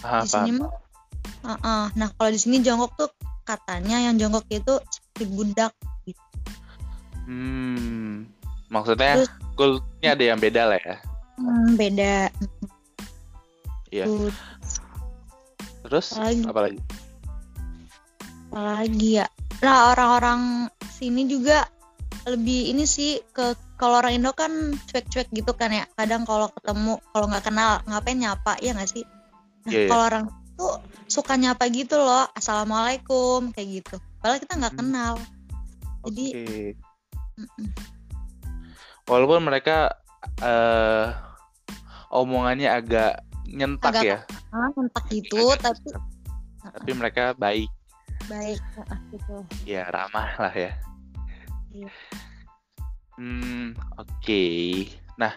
Ah, 0.00 0.20
di 0.20 0.28
sini 0.28 0.50
mah 0.54 0.70
Uh-uh. 1.42 1.92
nah 1.92 2.08
kalau 2.10 2.28
di 2.28 2.38
sini 2.38 2.60
jongkok 2.60 2.92
tuh 2.94 3.10
katanya 3.42 4.00
yang 4.00 4.16
jongkok 4.16 4.44
itu 4.48 4.74
seperti 4.86 5.24
budak 5.28 5.72
Hmm, 7.24 8.28
maksudnya 8.68 9.16
Terus- 9.18 9.32
kulturnya 9.54 10.12
ada 10.12 10.24
yang 10.26 10.36
beda 10.36 10.62
lah 10.66 10.76
ya. 10.78 10.96
hmm, 11.36 11.68
beda 11.74 12.14
Iya. 13.88 14.04
Tuh, 14.04 14.28
Terus 15.82 16.06
Apalagi? 16.12 16.42
apa 16.44 16.60
lagi? 16.60 16.80
apalagi 18.46 19.08
ya 19.18 19.26
nah 19.58 19.90
orang-orang 19.90 20.40
sini 20.92 21.24
juga 21.24 21.66
lebih 22.24 22.72
ini 22.72 22.88
sih 22.88 23.20
ke 23.36 23.52
kalau 23.76 24.00
orang 24.00 24.16
Indo 24.16 24.32
kan 24.32 24.50
cuek-cuek 24.88 25.28
gitu 25.32 25.52
kan 25.52 25.68
ya 25.68 25.84
kadang 25.92 26.24
kalau 26.24 26.48
ketemu 26.56 26.96
kalau 27.12 27.26
nggak 27.28 27.44
kenal 27.44 27.84
ngapain 27.84 28.16
nyapa 28.16 28.56
ya 28.64 28.72
nggak 28.72 28.90
sih 28.90 29.04
nah 29.64 29.72
Iya, 29.72 29.80
iya. 29.84 29.88
kalau 29.92 30.04
orang 30.08 30.24
tuh 30.54 30.72
suka 31.10 31.34
nyapa 31.36 31.68
gitu 31.68 31.96
loh 32.00 32.24
assalamualaikum 32.32 33.52
kayak 33.52 33.84
gitu 33.84 33.96
padahal 34.24 34.40
kita 34.40 34.54
nggak 34.56 34.72
Hmm. 34.72 34.80
kenal 34.80 35.14
jadi 36.04 36.26
Oke. 36.32 36.56
mm-mm. 37.40 37.68
Walaupun 39.04 39.44
mereka 39.44 39.92
eh 40.40 41.06
omongannya 42.08 42.72
agak 42.72 43.20
nyentak 43.44 43.92
Agak 43.92 44.04
ya, 44.04 44.18
ah, 44.56 44.72
mentak 44.72 45.04
gitu 45.12 45.52
Agak 45.52 45.76
tapi 45.76 45.88
tapi 46.64 46.90
mereka 46.96 47.36
baik, 47.36 47.68
baik 48.32 48.60
gitu 49.12 49.44
ya 49.68 49.84
ramah 49.92 50.32
lah 50.40 50.54
ya. 50.56 50.72
Hmm, 53.18 53.74
oke. 53.98 54.44
Nah, 55.18 55.34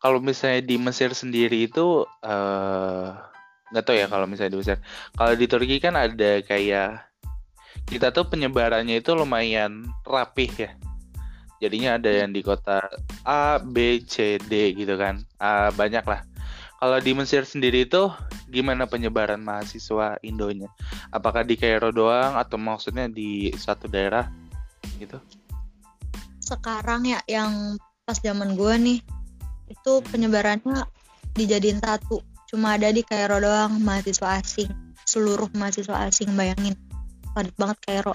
kalau 0.00 0.20
misalnya 0.20 0.64
di 0.64 0.76
Mesir 0.76 1.12
sendiri 1.12 1.68
itu 1.68 2.04
eh 2.24 3.08
nggak 3.66 3.82
tahu 3.82 3.96
ya 3.98 4.06
kalau 4.06 4.26
misalnya 4.28 4.56
di 4.56 4.60
Mesir. 4.60 4.78
Kalau 5.16 5.34
di 5.34 5.46
Turki 5.48 5.76
kan 5.82 5.96
ada 5.96 6.40
kayak 6.44 7.08
kita 7.88 8.10
tuh 8.10 8.26
penyebarannya 8.28 9.00
itu 9.00 9.12
lumayan 9.16 9.86
rapih 10.04 10.52
ya. 10.56 10.70
Jadinya 11.56 11.96
ada 11.96 12.10
yang 12.12 12.36
di 12.36 12.44
kota 12.44 12.84
A, 13.24 13.56
B, 13.56 14.04
C, 14.04 14.36
D 14.36 14.76
gitu 14.76 15.00
kan. 15.00 15.24
Ah, 15.40 15.72
banyak 15.72 16.04
lah. 16.04 16.20
Kalau 16.76 17.00
di 17.00 17.16
Mesir 17.16 17.48
sendiri 17.48 17.88
itu 17.88 18.12
gimana 18.52 18.84
penyebaran 18.84 19.40
mahasiswa 19.40 20.20
Indonya? 20.20 20.68
Apakah 21.08 21.40
di 21.48 21.56
Kairo 21.56 21.88
doang 21.88 22.36
atau 22.36 22.60
maksudnya 22.60 23.08
di 23.08 23.48
satu 23.56 23.88
daerah 23.88 24.28
gitu? 25.00 25.16
Sekarang 26.46 27.02
ya 27.04 27.18
yang 27.26 27.74
pas 28.06 28.16
zaman 28.16 28.54
gue 28.54 28.74
nih 28.78 28.98
itu 29.66 29.92
Hmm. 29.98 30.06
penyebarannya 30.06 30.86
dijadiin 31.34 31.82
satu. 31.82 32.22
Cuma 32.46 32.78
ada 32.78 32.88
di 32.88 33.02
Kairo 33.02 33.42
doang 33.42 33.82
mahasiswa 33.82 34.38
asing. 34.38 34.70
Seluruh 35.02 35.50
mahasiswa 35.52 36.06
asing 36.06 36.30
bayangin. 36.32 36.78
Padat 37.34 37.52
banget 37.58 37.78
Kairo 37.82 38.14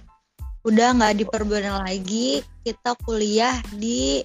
udah 0.64 0.94
nggak 0.94 1.18
diperbolehkan 1.20 1.84
lagi 1.84 2.40
kita 2.62 2.94
kuliah 3.02 3.60
di 3.74 4.22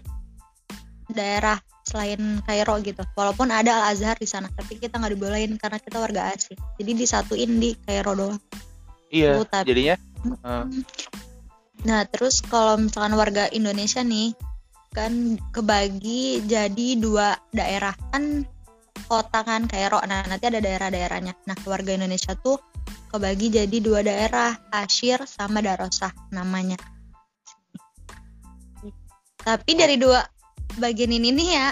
daerah 1.08 1.58
selain 1.82 2.38
Kairo 2.42 2.78
gitu. 2.80 3.02
Walaupun 3.14 3.50
ada 3.50 3.82
Al 3.82 3.94
Azhar 3.94 4.14
di 4.14 4.26
sana 4.26 4.46
tapi 4.50 4.78
kita 4.78 4.98
nggak 4.98 5.12
dibolehin 5.14 5.58
karena 5.58 5.78
kita 5.82 5.98
warga 5.98 6.30
asing. 6.30 6.58
Jadi 6.78 6.90
disatuin 6.94 7.58
di 7.58 7.74
Kairo 7.82 8.14
doang. 8.14 8.38
Iya, 9.06 9.38
Oh, 9.38 9.46
tapi- 9.46 9.70
jadinya 9.70 9.94
eh, 10.26 10.64
Nah, 11.84 12.08
terus 12.08 12.40
kalau 12.40 12.80
misalkan 12.80 13.12
warga 13.18 13.50
Indonesia 13.52 14.00
nih 14.00 14.32
kan 14.96 15.36
kebagi 15.52 16.40
jadi 16.48 16.96
dua 16.96 17.36
daerah 17.52 17.92
kan 18.14 18.48
kota 19.04 19.44
kan 19.44 19.68
Kairo. 19.68 20.00
Nah, 20.08 20.24
nanti 20.24 20.48
ada 20.48 20.64
daerah-daerahnya. 20.64 21.36
Nah, 21.44 21.56
warga 21.68 21.92
Indonesia 21.92 22.32
tuh 22.38 22.56
kebagi 23.12 23.52
jadi 23.52 23.76
dua 23.84 24.00
daerah, 24.00 24.56
Asyir 24.72 25.28
sama 25.28 25.60
Darosah 25.60 26.10
namanya. 26.32 26.80
Tapi 29.46 29.78
dari 29.78 29.94
dua 30.00 30.24
bagian 30.80 31.14
ini 31.14 31.30
nih 31.30 31.48
ya 31.54 31.68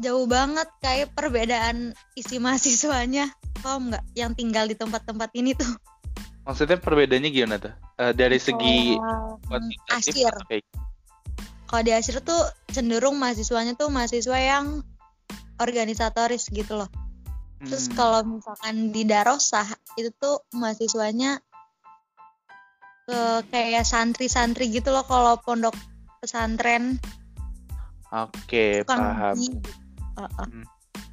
jauh 0.00 0.24
banget 0.24 0.68
kayak 0.80 1.12
perbedaan 1.12 1.92
isi 2.16 2.38
mahasiswanya. 2.38 3.28
Paham 3.60 3.92
nggak? 3.92 4.04
Yang 4.16 4.32
tinggal 4.40 4.64
di 4.70 4.76
tempat-tempat 4.78 5.30
ini 5.36 5.52
tuh. 5.52 5.68
Maksudnya 6.50 6.82
perbedaannya 6.82 7.30
gimana 7.30 7.56
tuh? 7.62 7.74
Eh, 8.02 8.12
dari 8.18 8.42
segi 8.42 8.90
atau 9.86 10.42
kayak 10.50 10.66
kalau 11.70 11.82
di 11.86 11.94
Asyir 11.94 12.18
tuh 12.26 12.42
cenderung 12.74 13.14
mahasiswanya 13.14 13.78
tuh 13.78 13.94
mahasiswa 13.94 14.34
yang 14.34 14.82
organisatoris 15.62 16.50
gitu 16.50 16.74
loh. 16.82 16.90
Terus 17.62 17.86
Hmm, 17.86 17.94
kalau 17.94 18.20
misalkan 18.26 18.90
di 18.90 19.06
Darosah 19.06 19.70
itu 19.94 20.10
tuh 20.18 20.42
mahasiswanya 20.50 21.38
ke 23.06 23.20
kayak 23.54 23.86
santri-santri 23.86 24.66
gitu 24.74 24.90
loh 24.90 25.06
kalau 25.06 25.38
pondok 25.38 25.78
pesantren 26.18 26.98
Oke, 28.10 28.82
bukan 28.82 28.98
paham. 28.98 29.34
ngaji. 29.38 29.46
Heeh. 30.18 30.48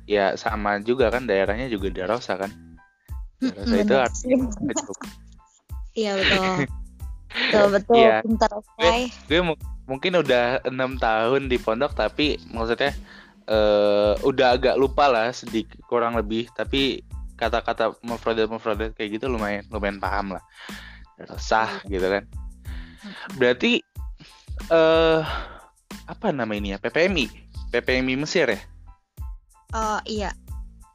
Ya 0.09 0.25
sama 0.33 0.81
juga 0.81 1.13
kan 1.13 1.29
daerahnya 1.29 1.69
juga 1.69 1.93
Darosa 1.93 2.33
kan. 2.41 2.49
Darosa 3.37 3.75
Mm, 3.77 3.85
itu 3.85 3.93
artinya. 3.93 4.37
Iya 5.97 6.11
betul. 6.13 6.45
betul 7.27 7.65
betul 7.73 7.97
Iya. 7.97 8.15
pintar 8.21 8.51
sekali. 8.53 9.03
gue 9.25 9.39
mu- 9.43 9.61
mungkin 9.83 10.13
udah 10.15 10.61
enam 10.63 10.95
tahun 10.95 11.49
di 11.49 11.57
pondok 11.57 11.91
tapi 11.91 12.37
maksudnya 12.47 12.93
eh 13.47 14.13
udah 14.21 14.47
agak 14.53 14.75
lupa 14.75 15.07
lah 15.07 15.31
sedikit 15.31 15.79
kurang 15.87 16.13
lebih 16.13 16.51
tapi 16.51 16.99
kata-kata 17.33 17.95
mufradat 18.01 18.47
mufradat 18.47 18.91
kayak 18.91 19.17
gitu 19.17 19.31
lumayan 19.31 19.63
lumayan 19.69 19.97
paham 19.97 20.35
lah 20.35 20.43
sah 21.37 21.79
Iya. 21.83 21.89
gitu 21.89 22.07
kan 22.11 22.23
berarti 23.35 23.71
eh 24.67 25.21
apa 26.05 26.27
nama 26.29 26.51
ini 26.51 26.75
ya 26.75 26.77
PPMI 26.77 27.25
PPMI 27.71 28.15
Mesir 28.15 28.47
ya 28.47 28.61
Oh 29.71 29.99
iya 30.03 30.31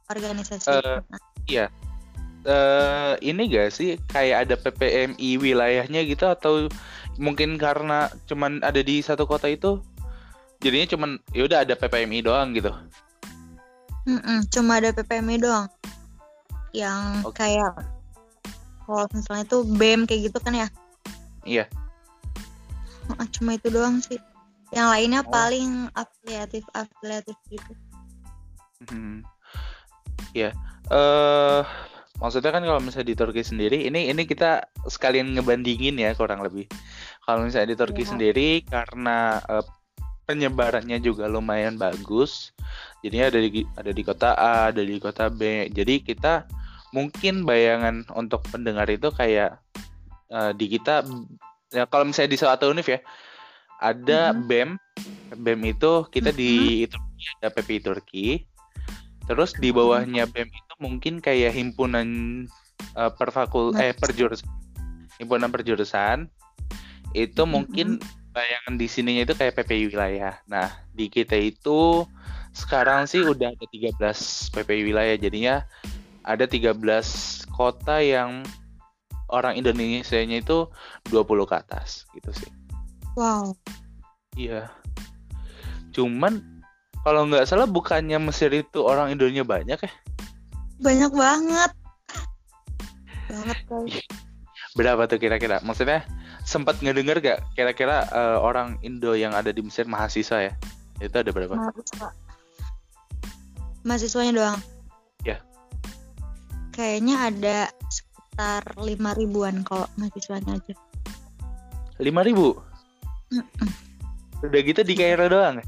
organisasi. 0.09 0.65
Eh, 0.65 0.99
eh 2.43 3.13
ini 3.23 3.47
gak 3.47 3.71
sih 3.71 3.95
kayak 4.11 4.47
ada 4.47 4.55
PPMI 4.59 5.39
wilayahnya 5.39 6.03
gitu 6.03 6.27
atau 6.27 6.67
mungkin 7.15 7.55
karena 7.55 8.11
cuman 8.27 8.59
ada 8.65 8.83
di 8.83 8.99
satu 8.99 9.23
kota 9.23 9.47
itu 9.47 9.79
jadinya 10.59 10.87
cuman 10.91 11.09
ya 11.31 11.47
udah 11.47 11.63
ada 11.63 11.75
PPMI 11.75 12.19
doang 12.23 12.51
gitu 12.55 12.71
Mm-mm, 14.03 14.43
cuma 14.51 14.83
ada 14.83 14.91
PPMI 14.91 15.39
doang. 15.39 15.71
Yang 16.75 17.23
Oke. 17.23 17.39
kayak 17.39 17.71
kalau 18.83 19.07
misalnya 19.15 19.45
tuh 19.47 19.63
BEM 19.63 20.03
kayak 20.03 20.27
gitu 20.27 20.37
kan 20.43 20.51
ya. 20.51 20.67
Iya. 21.47 21.65
Cuma 23.31 23.55
itu 23.55 23.71
doang 23.71 24.03
sih. 24.03 24.19
Yang 24.75 24.87
lainnya 24.91 25.21
Oh. 25.23 25.31
paling 25.31 25.87
afiliatif 25.95 26.67
afiliatif 26.75 27.37
gitu. 27.47 27.71
Hmm. 28.91 29.23
Ya, 30.35 30.51
eh 30.91 31.61
maksudnya 32.23 32.55
kan 32.55 32.63
kalau 32.63 32.79
misalnya 32.79 33.11
di 33.11 33.17
Turki 33.19 33.43
sendiri, 33.43 33.83
ini 33.83 34.07
ini 34.07 34.23
kita 34.23 34.63
sekalian 34.87 35.35
ngebandingin 35.35 35.99
ya 35.99 36.15
kurang 36.15 36.39
lebih. 36.39 36.71
Kalau 37.27 37.43
misalnya 37.43 37.75
di 37.75 37.77
Turki 37.77 38.07
Iya. 38.07 38.15
sendiri 38.15 38.49
karena 38.63 39.43
eh, 39.43 39.65
penyebarannya 40.23 41.03
juga 41.03 41.27
lumayan 41.27 41.75
bagus, 41.75 42.55
jadinya 43.03 43.27
ada 43.27 43.39
di 43.43 43.67
ada 43.75 43.91
di 43.91 44.01
kota 44.07 44.29
A, 44.39 44.71
ada 44.71 44.79
di 44.79 44.95
kota 45.03 45.27
B. 45.27 45.67
Jadi 45.67 45.99
kita 45.99 46.47
mungkin 46.95 47.43
bayangan 47.43 48.07
untuk 48.15 48.47
pendengar 48.47 48.87
itu 48.87 49.11
kayak 49.11 49.59
eh, 50.31 50.51
di 50.55 50.65
kita 50.71 51.03
ya 51.75 51.83
kalau 51.91 52.07
misalnya 52.07 52.31
di 52.31 52.39
suatu 52.39 52.71
univ 52.71 52.87
ya 52.87 53.03
ada 53.83 54.31
Mhm. 54.31 54.47
BEM, 54.47 54.69
BEM 55.43 55.61
itu 55.75 56.07
kita 56.07 56.31
di 56.31 56.85
itu 56.87 56.95
ada 57.41 57.51
PPI 57.51 57.79
Turki. 57.83 58.27
Terus 59.23 59.55
di 59.55 59.71
bawahnya 59.71 60.27
BEM 60.27 60.49
itu 60.51 60.73
mungkin 60.83 61.23
kayak 61.23 61.55
himpunan 61.55 62.07
eh, 62.97 63.11
perfakul 63.15 63.71
eh 63.79 63.95
perjurusan 63.95 64.47
himpunan 65.21 65.53
perjurusan 65.53 66.27
itu 67.13 67.41
mungkin 67.45 68.01
bayangan 68.33 68.75
di 68.81 68.87
sininya 68.89 69.23
itu 69.29 69.37
kayak 69.37 69.61
PPI 69.61 69.93
wilayah. 69.93 70.33
Nah, 70.49 70.67
di 70.89 71.05
kita 71.07 71.37
itu 71.37 72.03
sekarang 72.53 73.05
sih 73.05 73.21
udah 73.21 73.53
ada 73.53 73.65
13 73.69 74.53
PPI 74.53 74.81
wilayah 74.89 75.15
jadinya 75.17 75.55
ada 76.25 76.49
13 76.49 76.73
kota 77.53 78.01
yang 78.01 78.41
orang 79.29 79.57
Indonesia-nya 79.57 80.41
itu 80.41 80.69
20 81.09 81.49
ke 81.49 81.55
atas 81.57 82.09
gitu 82.17 82.29
sih. 82.33 82.51
Wow. 83.13 83.53
Iya. 84.33 84.73
Cuman 85.93 86.52
kalau 87.03 87.27
nggak 87.27 87.43
salah 87.45 87.67
bukannya 87.67 88.15
Mesir 88.17 88.49
itu 88.55 88.79
orang 88.79 89.11
Indonya 89.11 89.43
banyak 89.43 89.75
ya? 89.75 89.91
Banyak 90.79 91.11
banget. 91.11 91.71
Banget 93.27 93.59
guys. 93.67 93.95
Berapa 94.73 95.05
tuh 95.05 95.21
kira-kira? 95.21 95.61
Maksudnya 95.61 96.01
sempat 96.43 96.81
ngedenger 96.81 97.21
gak 97.21 97.39
kira-kira 97.53 98.07
eh, 98.09 98.37
orang 98.41 98.81
Indo 98.81 99.13
yang 99.13 99.35
ada 99.37 99.53
di 99.53 99.61
Mesir 99.61 99.85
mahasiswa 99.85 100.49
ya? 100.49 100.53
Itu 100.97 101.15
ada 101.19 101.29
berapa? 101.29 101.53
Mahasiswa. 101.53 102.07
Mahasiswanya 103.83 104.31
doang. 104.33 104.59
Ya. 105.27 105.37
Kayaknya 106.73 107.15
ada 107.29 107.57
sekitar 107.91 108.63
lima 108.81 109.11
ribuan 109.13 109.61
kalau 109.67 109.85
mahasiswanya 109.99 110.57
aja. 110.57 110.73
5000 112.01 112.27
ribu. 112.33 112.57
Mm-mm. 113.29 113.69
Udah 114.43 114.61
gitu 114.65 114.81
di 114.81 114.93
Kairo 114.97 115.29
doang. 115.29 115.61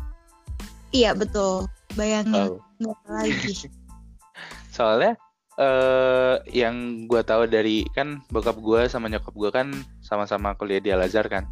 Ya? 0.96 1.12
Iya 1.12 1.12
betul. 1.20 1.68
Bayangin 2.00 2.56
Oh. 2.56 2.60
lagi. 3.08 3.68
Soalnya 4.76 5.20
eh 5.56 6.36
yang 6.52 7.08
gua 7.08 7.24
tahu 7.24 7.48
dari 7.48 7.88
kan 7.96 8.20
bokap 8.28 8.60
gua 8.60 8.92
sama 8.92 9.08
nyokap 9.08 9.32
gua 9.32 9.50
kan 9.52 9.72
sama-sama 10.04 10.52
kuliah 10.56 10.84
di 10.84 10.92
Al 10.92 11.04
Azhar 11.04 11.28
kan. 11.28 11.48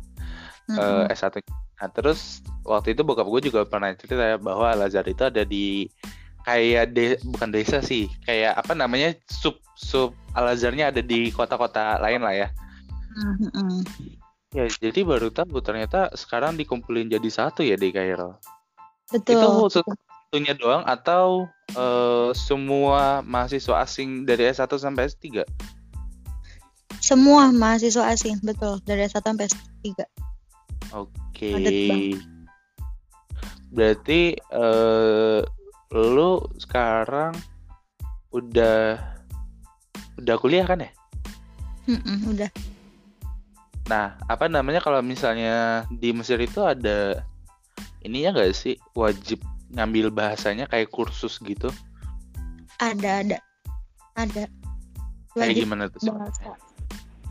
Mm-mm. 0.71 1.07
eh, 1.07 1.15
S1. 1.15 1.43
Nah, 1.83 1.89
terus 1.91 2.39
waktu 2.63 2.95
itu 2.95 3.03
bokap 3.03 3.27
gue 3.27 3.51
juga 3.51 3.67
pernah 3.67 3.91
cerita 3.99 4.39
bahwa 4.39 4.71
Al 4.71 4.87
Azhar 4.87 5.03
itu 5.03 5.27
ada 5.27 5.43
di 5.43 5.91
kayak 6.47 6.95
de, 6.95 7.19
bukan 7.27 7.51
desa 7.51 7.79
sih, 7.79 8.07
kayak 8.27 8.55
apa 8.59 8.75
namanya 8.75 9.15
sub 9.27 9.59
sub 9.75 10.11
Al 10.35 10.55
Azharnya 10.55 10.91
ada 10.91 10.99
di 11.03 11.31
kota-kota 11.31 11.99
lain 11.99 12.23
lah 12.23 12.35
ya. 12.35 12.47
Mm-mm. 13.19 13.83
Ya, 14.53 14.69
jadi 14.69 15.01
baru 15.01 15.33
tahu 15.33 15.59
ternyata 15.65 16.13
sekarang 16.13 16.59
dikumpulin 16.59 17.09
jadi 17.09 17.29
satu 17.31 17.65
ya 17.65 17.73
di 17.73 17.89
Kairo. 17.89 18.37
Betul. 19.11 19.39
Itu 19.39 19.47
khusus 19.59 19.83
satunya 20.33 20.57
doang 20.57 20.81
atau 20.87 21.45
eh, 21.77 22.29
semua 22.33 23.21
mahasiswa 23.21 23.85
asing 23.85 24.25
dari 24.25 24.49
S1 24.49 24.65
sampai 24.81 25.05
S3? 25.11 25.45
Semua 27.03 27.51
mahasiswa 27.51 28.07
asing, 28.09 28.41
betul. 28.41 28.81
Dari 28.87 29.05
S1 29.05 29.21
sampai 29.21 29.45
S3. 29.45 29.87
Oke. 30.95 31.49
Banget. 31.53 32.21
Berarti 33.73 34.21
eh 34.37 35.41
lu 35.93 36.41
sekarang 36.57 37.37
udah 38.33 38.97
udah 40.17 40.35
kuliah 40.41 40.65
kan 40.65 40.81
ya? 40.81 40.91
Mm-mm, 41.85 42.33
udah. 42.33 42.49
Nah, 43.91 44.17
apa 44.25 44.49
namanya 44.49 44.81
kalau 44.81 45.03
misalnya 45.05 45.85
di 45.93 46.09
Mesir 46.15 46.41
itu 46.41 46.63
ada 46.65 47.21
ininya 48.03 48.35
nggak 48.35 48.53
sih 48.53 48.75
wajib 48.93 49.41
ngambil 49.73 50.13
bahasanya 50.13 50.69
kayak 50.69 50.91
kursus 50.93 51.41
gitu? 51.41 51.71
Ada, 52.77 53.25
ada. 53.25 53.37
Ada. 54.13 54.43
Kayak 55.33 55.49
Wajib 55.49 55.63
gimana 55.65 55.83
tuh? 55.89 55.99
bahasa. 56.13 56.53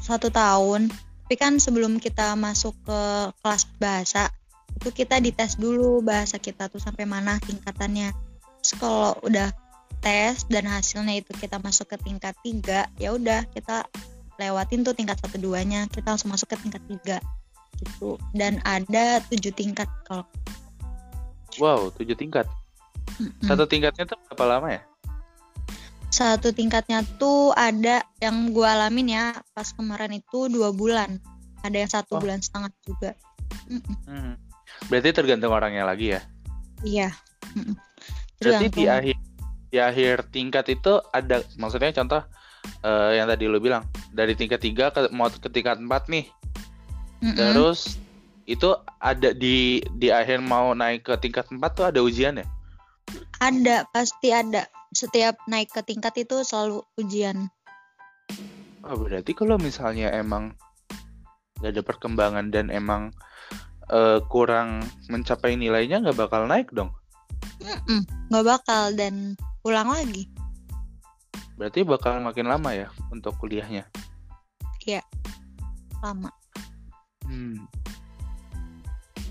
Satu 0.02 0.28
tahun. 0.32 0.90
Tapi 0.90 1.36
kan 1.38 1.56
sebelum 1.56 1.96
kita 2.02 2.34
masuk 2.36 2.76
ke 2.84 3.00
kelas 3.40 3.64
bahasa, 3.80 4.28
itu 4.76 4.90
kita 4.92 5.16
dites 5.22 5.56
dulu 5.56 6.04
bahasa 6.04 6.36
kita 6.36 6.68
tuh 6.68 6.82
sampai 6.82 7.08
mana 7.08 7.38
tingkatannya. 7.40 8.12
Terus 8.60 8.72
kalau 8.76 9.16
udah 9.22 9.48
tes 10.02 10.44
dan 10.50 10.66
hasilnya 10.66 11.22
itu 11.22 11.32
kita 11.32 11.62
masuk 11.62 11.94
ke 11.94 11.96
tingkat 12.02 12.34
tiga, 12.42 12.90
ya 12.98 13.14
udah 13.14 13.48
kita 13.54 13.86
lewatin 14.36 14.82
tuh 14.82 14.92
tingkat 14.92 15.16
satu 15.22 15.38
duanya, 15.38 15.86
kita 15.88 16.12
langsung 16.12 16.34
masuk 16.34 16.52
ke 16.52 16.56
tingkat 16.58 16.82
tiga 16.90 17.16
gitu. 17.82 18.16
Dan 18.32 18.62
ada 18.62 19.18
tujuh 19.28 19.52
tingkat 19.52 19.90
kalau 20.06 20.24
Wow, 21.60 21.92
tujuh 22.00 22.16
tingkat. 22.16 22.48
Satu 23.44 23.68
tingkatnya 23.68 24.08
tuh 24.08 24.16
berapa 24.30 24.56
lama 24.56 24.72
ya? 24.72 24.82
satu 26.12 26.52
tingkatnya 26.52 27.00
tuh 27.16 27.56
ada 27.56 28.04
yang 28.20 28.52
gue 28.52 28.68
alamin 28.68 29.16
ya 29.16 29.24
pas 29.56 29.72
kemarin 29.72 30.12
itu 30.12 30.44
dua 30.52 30.68
bulan 30.68 31.16
ada 31.64 31.72
yang 31.72 31.88
satu 31.88 32.18
Oh. 32.18 32.20
bulan 32.20 32.44
setengah 32.44 32.68
juga. 32.84 33.16
Hmm. 34.04 34.36
Berarti 34.92 35.08
tergantung 35.16 35.56
orangnya 35.56 35.88
lagi 35.88 36.12
ya. 36.12 36.20
iya. 36.84 37.08
Berarti 38.36 38.68
di 38.76 38.84
akhir 38.84 39.16
di 39.72 39.78
akhir 39.80 40.28
tingkat 40.28 40.68
itu 40.68 41.00
ada 41.16 41.40
maksudnya 41.56 41.96
contoh 41.96 42.20
eh, 42.84 43.10
yang 43.16 43.24
tadi 43.24 43.48
lu 43.48 43.56
bilang 43.56 43.88
dari 44.12 44.36
tingkat 44.36 44.60
3 44.60 44.92
ke 44.92 45.00
mau 45.16 45.32
ke 45.32 45.48
tingkat 45.48 45.80
4 45.80 45.88
nih. 46.12 46.28
Mm-mm. 47.22 47.38
Terus 47.38 48.02
itu 48.44 48.74
ada 48.98 49.30
di 49.30 49.78
di 49.96 50.10
akhir 50.10 50.42
mau 50.42 50.74
naik 50.74 51.06
ke 51.06 51.14
tingkat 51.22 51.46
4 51.46 51.62
tuh 51.72 51.86
ada 51.86 52.02
ujian 52.02 52.42
ya? 52.42 52.46
ada 53.42 53.86
pasti 53.90 54.30
ada 54.30 54.66
setiap 54.94 55.34
naik 55.50 55.72
ke 55.72 55.82
tingkat 55.82 56.14
itu 56.18 56.42
selalu 56.46 56.82
ujian 57.00 57.50
Oh, 58.82 58.98
berarti 58.98 59.30
kalau 59.30 59.62
misalnya 59.62 60.10
emang 60.10 60.58
gak 61.62 61.70
ada 61.70 61.82
perkembangan 61.86 62.50
dan 62.50 62.66
emang 62.66 63.14
eh, 63.94 64.18
kurang 64.26 64.82
mencapai 65.06 65.54
nilainya 65.54 66.02
nggak 66.02 66.18
bakal 66.18 66.50
naik 66.50 66.66
dong. 66.74 66.90
Nggak 68.26 68.42
bakal 68.42 68.90
dan 68.98 69.38
ulang 69.62 69.86
lagi 69.86 70.26
Berarti 71.54 71.86
bakal 71.86 72.18
makin 72.26 72.50
lama 72.50 72.74
ya 72.74 72.90
untuk 73.14 73.38
kuliahnya. 73.38 73.86
lama 76.02 76.41
Hmm. 77.24 77.58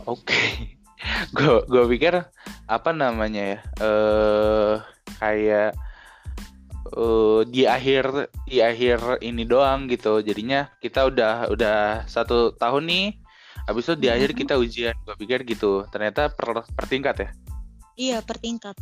Oke. 0.05 0.37
Gue 1.35 1.65
gue 1.65 1.83
pikir 1.97 2.13
apa 2.67 2.89
namanya 2.93 3.57
ya? 3.57 3.59
Eh 3.81 4.73
kayak 5.17 5.73
eh 6.91 7.39
di 7.49 7.65
akhir 7.65 8.29
di 8.45 8.61
akhir 8.61 9.17
ini 9.25 9.41
doang 9.43 9.89
gitu. 9.89 10.21
Jadinya 10.21 10.69
kita 10.77 11.09
udah 11.09 11.49
udah 11.49 12.05
satu 12.05 12.53
tahun 12.53 12.85
nih. 12.85 13.07
Habis 13.65 13.89
itu 13.89 13.95
di 13.97 14.07
Mhm. 14.09 14.15
akhir 14.17 14.29
kita 14.37 14.53
ujian. 14.57 14.95
Gue 15.05 15.15
pikir 15.17 15.41
gitu. 15.45 15.85
Ternyata 15.89 16.29
per, 16.29 16.65
per 16.65 16.85
tingkat 16.85 17.15
ya. 17.17 17.29
iya 17.99 18.17
per 18.23 18.39
tingkat 18.39 18.73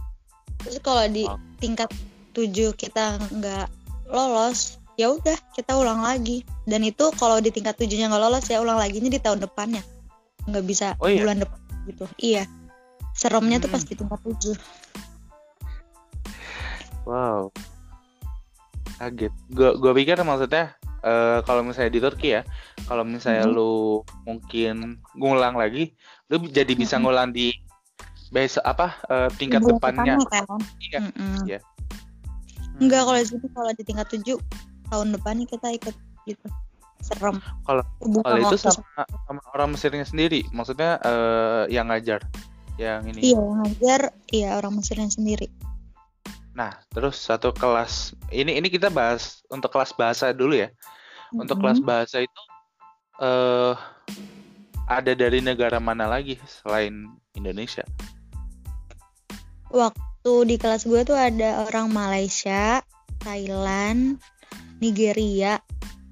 terus 0.62 0.80
kalau 0.80 1.04
di 1.10 1.26
Oh. 1.28 1.36
tingkat 1.60 1.90
tujuh 2.32 2.72
kita 2.78 3.20
nggak 3.34 3.68
lolos 4.08 4.78
ya 5.00 5.16
udah 5.16 5.38
kita 5.56 5.80
ulang 5.80 6.04
lagi 6.04 6.44
dan 6.68 6.84
itu 6.84 7.08
kalau 7.16 7.40
di 7.40 7.56
tingkat 7.56 7.80
tujuhnya 7.80 8.12
nggak 8.12 8.20
lolos 8.20 8.52
ya 8.52 8.60
ulang 8.60 8.76
lagi 8.76 9.00
di 9.00 9.16
tahun 9.16 9.40
depannya 9.40 9.80
nggak 10.44 10.66
bisa 10.68 11.00
Oh 11.00 11.08
iya? 11.08 11.24
bulan 11.24 11.40
depan 11.40 11.60
gitu 11.88 12.04
iya 12.20 12.44
seremnya 13.16 13.64
tuh 13.64 13.72
Hmm. 13.72 13.80
pas 13.80 13.84
di 13.88 13.96
tingkat 13.96 14.20
tujuh 14.28 14.56
Wow. 17.10 17.50
Kaget. 19.02 19.34
Gue 19.50 19.74
gue 19.82 19.92
pikir 19.98 20.22
maksudnya 20.22 20.78
eh 21.02 21.42
kalau 21.42 21.66
misalnya 21.66 21.90
di 21.90 21.98
Turki 22.04 22.38
ya, 22.38 22.46
kalau 22.86 23.02
misalnya 23.02 23.50
Mhm. 23.50 23.54
lu 23.56 24.06
mungkin 24.30 25.02
ngulang 25.18 25.58
lagi, 25.58 25.98
lu 26.30 26.38
jadi 26.54 26.70
bisa 26.78 27.00
Mhm. 27.00 27.02
ngulang 27.02 27.30
di 27.34 27.50
besok 28.30 28.62
apa 28.62 28.94
uh, 29.10 29.30
tingkat 29.42 29.66
Bulan 29.66 29.82
depannya 29.82 30.14
depannya 30.22 30.46
kan? 30.46 30.62
iya 30.86 31.00
iya 31.50 31.60
Enggak 32.78 33.02
Hmm. 33.02 33.08
kalau 33.10 33.20
di 33.26 33.48
kalau 33.50 33.72
di 33.74 33.84
tingkat 33.84 34.08
7 34.14 34.38
tahun 34.90 35.16
depannya 35.16 35.46
kita 35.46 35.70
ikut 35.78 35.96
gitu. 36.26 36.48
Serem. 37.00 37.40
Kalau- 37.64 37.88
kalau 38.04 38.38
itu 38.44 38.60
sama 38.60 38.84
sama 39.24 39.40
orang 39.56 39.72
Mesirnya 39.72 40.04
sendiri 40.04 40.44
maksudnya 40.52 41.00
eh, 41.00 41.64
yang 41.72 41.88
ngajar 41.88 42.20
yang 42.76 43.08
ini 43.08 43.32
Iya, 43.32 43.40
yang 43.40 43.56
ngajar 43.64 44.02
iya 44.36 44.50
orang 44.60 44.76
Mesirnya 44.76 45.08
sendiri. 45.08 45.48
nah 46.52 46.76
terus 46.92 47.16
satu 47.16 47.56
kelas 47.56 48.12
ini 48.36 48.60
ini 48.60 48.68
kita 48.68 48.92
bahas 48.92 49.40
untuk 49.48 49.72
kelas 49.72 49.96
bahasa 49.96 50.36
dulu 50.36 50.60
ya 50.60 50.68
untuk 51.32 51.56
Mm-mm. 51.56 51.64
kelas 51.64 51.80
bahasa 51.80 52.18
itu 52.20 52.42
eh 53.24 53.74
ada 54.92 55.12
dari 55.16 55.40
negara 55.40 55.80
mana 55.80 56.04
lagi 56.04 56.36
selain 56.44 57.08
Indonesia 57.32 57.88
waktu 59.72 60.34
di 60.52 60.56
kelas 60.60 60.84
gue 60.84 61.02
tuh 61.06 61.16
ada 61.16 61.64
orang 61.64 61.94
Malaysia, 61.94 62.82
Thailand, 63.22 64.18
Nigeria, 64.80 65.60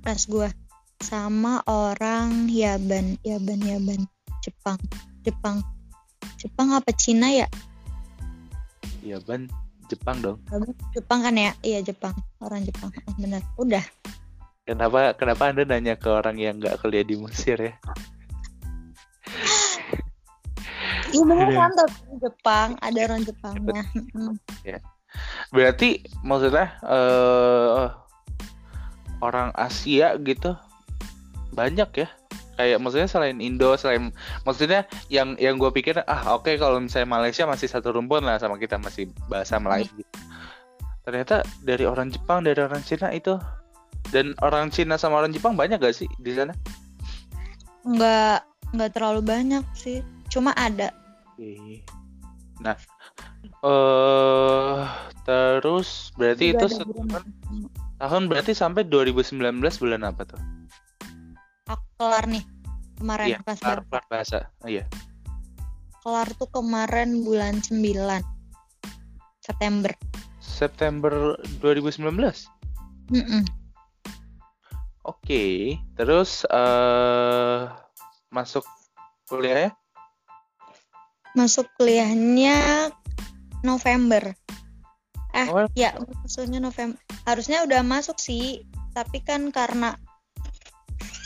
kelas 0.04 0.28
gue 0.28 0.50
sama 1.00 1.62
orang 1.70 2.50
Yaban, 2.50 3.16
Yaban, 3.22 3.62
Yaban, 3.62 4.02
Jepang, 4.42 4.80
Jepang, 5.22 5.62
Jepang 6.42 6.74
apa 6.74 6.90
Cina 6.96 7.30
ya? 7.30 7.48
Iya 9.06 9.22
ban 9.24 9.48
Jepang 9.88 10.20
dong 10.20 10.38
Yaban, 10.52 10.74
Jepang 10.92 11.20
kan 11.24 11.36
ya? 11.38 11.52
Iya 11.64 11.80
Jepang, 11.86 12.16
orang 12.42 12.66
Jepang, 12.66 12.92
Oh, 13.08 13.16
bener. 13.16 13.42
Udah. 13.56 13.84
kenapa 14.68 15.16
kenapa 15.16 15.48
anda 15.48 15.64
nanya 15.64 15.96
ke 15.96 16.12
orang 16.12 16.36
yang 16.36 16.60
nggak 16.60 16.84
kuliah 16.84 17.08
di 17.08 17.16
Mesir 17.16 17.56
ya 17.56 17.74
Iya 21.08 21.24
bener 21.24 21.48
kan 21.56 21.72
Jepang, 22.20 22.70
ada 22.84 23.00
orang 23.08 23.24
Jepangnya. 23.24 23.84
Mm-mm. 23.96 24.36
berarti 25.56 26.04
maksudnya 26.20 26.68
eh 26.84 27.88
orang 29.24 29.54
Asia 29.58 30.16
gitu 30.22 30.54
banyak 31.56 31.90
ya 32.06 32.08
kayak 32.58 32.82
maksudnya 32.82 33.10
selain 33.10 33.38
Indo 33.38 33.78
selain 33.78 34.10
maksudnya 34.46 34.86
yang 35.14 35.38
yang 35.38 35.62
gue 35.62 35.70
pikir 35.70 36.02
ah 36.10 36.34
oke 36.34 36.50
kalau 36.58 36.82
misalnya 36.82 37.10
Malaysia 37.10 37.46
masih 37.46 37.70
satu 37.70 37.94
rumpun 37.94 38.26
lah 38.26 38.42
sama 38.42 38.58
kita 38.58 38.82
masih 38.82 39.10
bahasa 39.30 39.62
Melayu 39.62 39.90
gitu. 39.94 40.18
ternyata 41.06 41.46
dari 41.62 41.86
orang 41.86 42.10
Jepang 42.10 42.42
dari 42.42 42.58
orang 42.58 42.82
Cina 42.82 43.14
itu 43.14 43.38
dan 44.10 44.34
orang 44.42 44.74
Cina 44.74 44.98
sama 44.98 45.22
orang 45.22 45.34
Jepang 45.34 45.54
banyak 45.54 45.78
gak 45.78 45.94
sih 45.94 46.10
di 46.18 46.34
sana 46.34 46.58
Nggak, 47.88 48.44
nggak 48.76 48.92
terlalu 48.92 49.22
banyak 49.24 49.64
sih. 49.72 50.04
Cuma 50.28 50.52
ada. 50.60 50.92
Nah, 52.60 52.76
eh 53.64 54.84
terus 55.24 56.12
berarti 56.20 56.52
Juga 56.52 56.68
itu 56.68 56.84
guru. 56.84 57.20
Tahun 57.98 58.30
berarti 58.30 58.54
sampai 58.54 58.86
2019 58.86 59.38
bulan 59.82 60.02
apa 60.06 60.22
tuh? 60.26 60.42
Aku 61.68 61.86
kelar 61.98 62.26
nih 62.30 62.46
kemarin 62.98 63.28
Iya, 63.30 63.38
kelas 63.46 63.60
kelar, 63.62 63.80
kelar 63.90 64.06
bahasa. 64.10 64.40
Oh, 64.64 64.70
iya. 64.70 64.86
kelar 66.02 66.30
tuh 66.40 66.48
kemarin 66.48 67.28
bulan 67.28 67.60
9 67.60 67.84
September. 69.44 69.92
September 70.40 71.36
2019. 71.60 72.08
Mm-mm. 73.12 73.44
Oke, 75.08 75.76
terus 75.96 76.44
eh 76.48 77.64
masuk 78.32 78.64
kuliah 79.28 79.68
ya? 79.68 79.72
Masuk 81.36 81.68
kuliahnya 81.80 82.90
November. 83.64 84.36
Eh, 85.38 85.48
Oh. 85.48 85.70
ya 85.78 85.94
maksudnya 85.94 86.58
November. 86.58 86.98
Harusnya 87.24 87.62
udah 87.62 87.86
masuk 87.86 88.18
sih, 88.18 88.66
tapi 88.92 89.22
kan 89.22 89.54
karena 89.54 89.94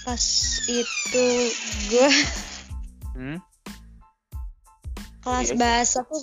pas 0.03 0.23
itu 0.65 1.25
gue 1.87 2.09
Hmm? 3.13 3.37
kelas 5.21 5.53
Iya. 5.53 5.55
bahasa 5.55 6.01
tuh 6.01 6.17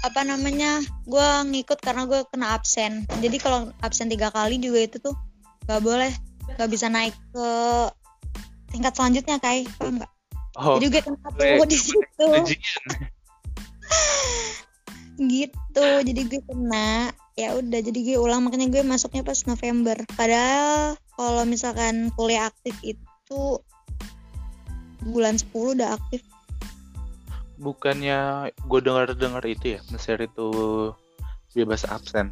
apa 0.00 0.24
namanya 0.24 0.80
gue 1.04 1.28
ngikut 1.52 1.76
karena 1.82 2.08
gue 2.08 2.24
kena 2.32 2.56
absen 2.56 3.04
jadi 3.20 3.36
kalau 3.36 3.68
absen 3.84 4.08
tiga 4.08 4.32
kali 4.32 4.56
juga 4.56 4.80
itu 4.80 4.96
tuh 4.96 5.12
nggak 5.68 5.82
boleh 5.82 6.12
nggak 6.56 6.70
bisa 6.72 6.88
naik 6.88 7.12
ke 7.12 7.48
tingkat 8.72 8.96
selanjutnya 8.96 9.36
kai 9.36 9.68
paham 9.76 10.00
nggak 10.00 10.12
Oh, 10.56 10.80
jadi 10.80 10.86
gue 10.88 11.02
kena 11.04 11.28
tuh 11.36 11.66
di 11.68 11.76
situ. 11.76 12.28
gitu 15.16 15.86
jadi 16.04 16.20
gue 16.28 16.40
kena 16.44 17.10
ya 17.36 17.56
udah 17.56 17.80
jadi 17.80 17.98
gue 18.00 18.16
ulang 18.20 18.44
makanya 18.44 18.68
gue 18.68 18.82
masuknya 18.84 19.24
pas 19.24 19.40
November 19.44 19.96
padahal 20.16 20.96
kalau 21.16 21.42
misalkan 21.48 22.12
kuliah 22.16 22.48
aktif 22.48 22.76
itu 22.84 23.60
bulan 25.04 25.36
10 25.40 25.76
udah 25.80 25.96
aktif 25.96 26.20
Bukannya 27.56 28.52
gue 28.68 28.80
dengar-dengar 28.84 29.40
itu 29.48 29.76
ya, 29.76 29.80
Mesir 29.88 30.20
itu 30.20 30.48
bebas 31.56 31.88
absen. 31.88 32.28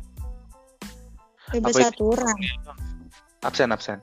bebas 1.49 1.73
Apa 1.73 1.81
itu? 1.81 1.88
aturan 1.97 2.38
Absen, 3.40 3.73
absen. 3.73 3.99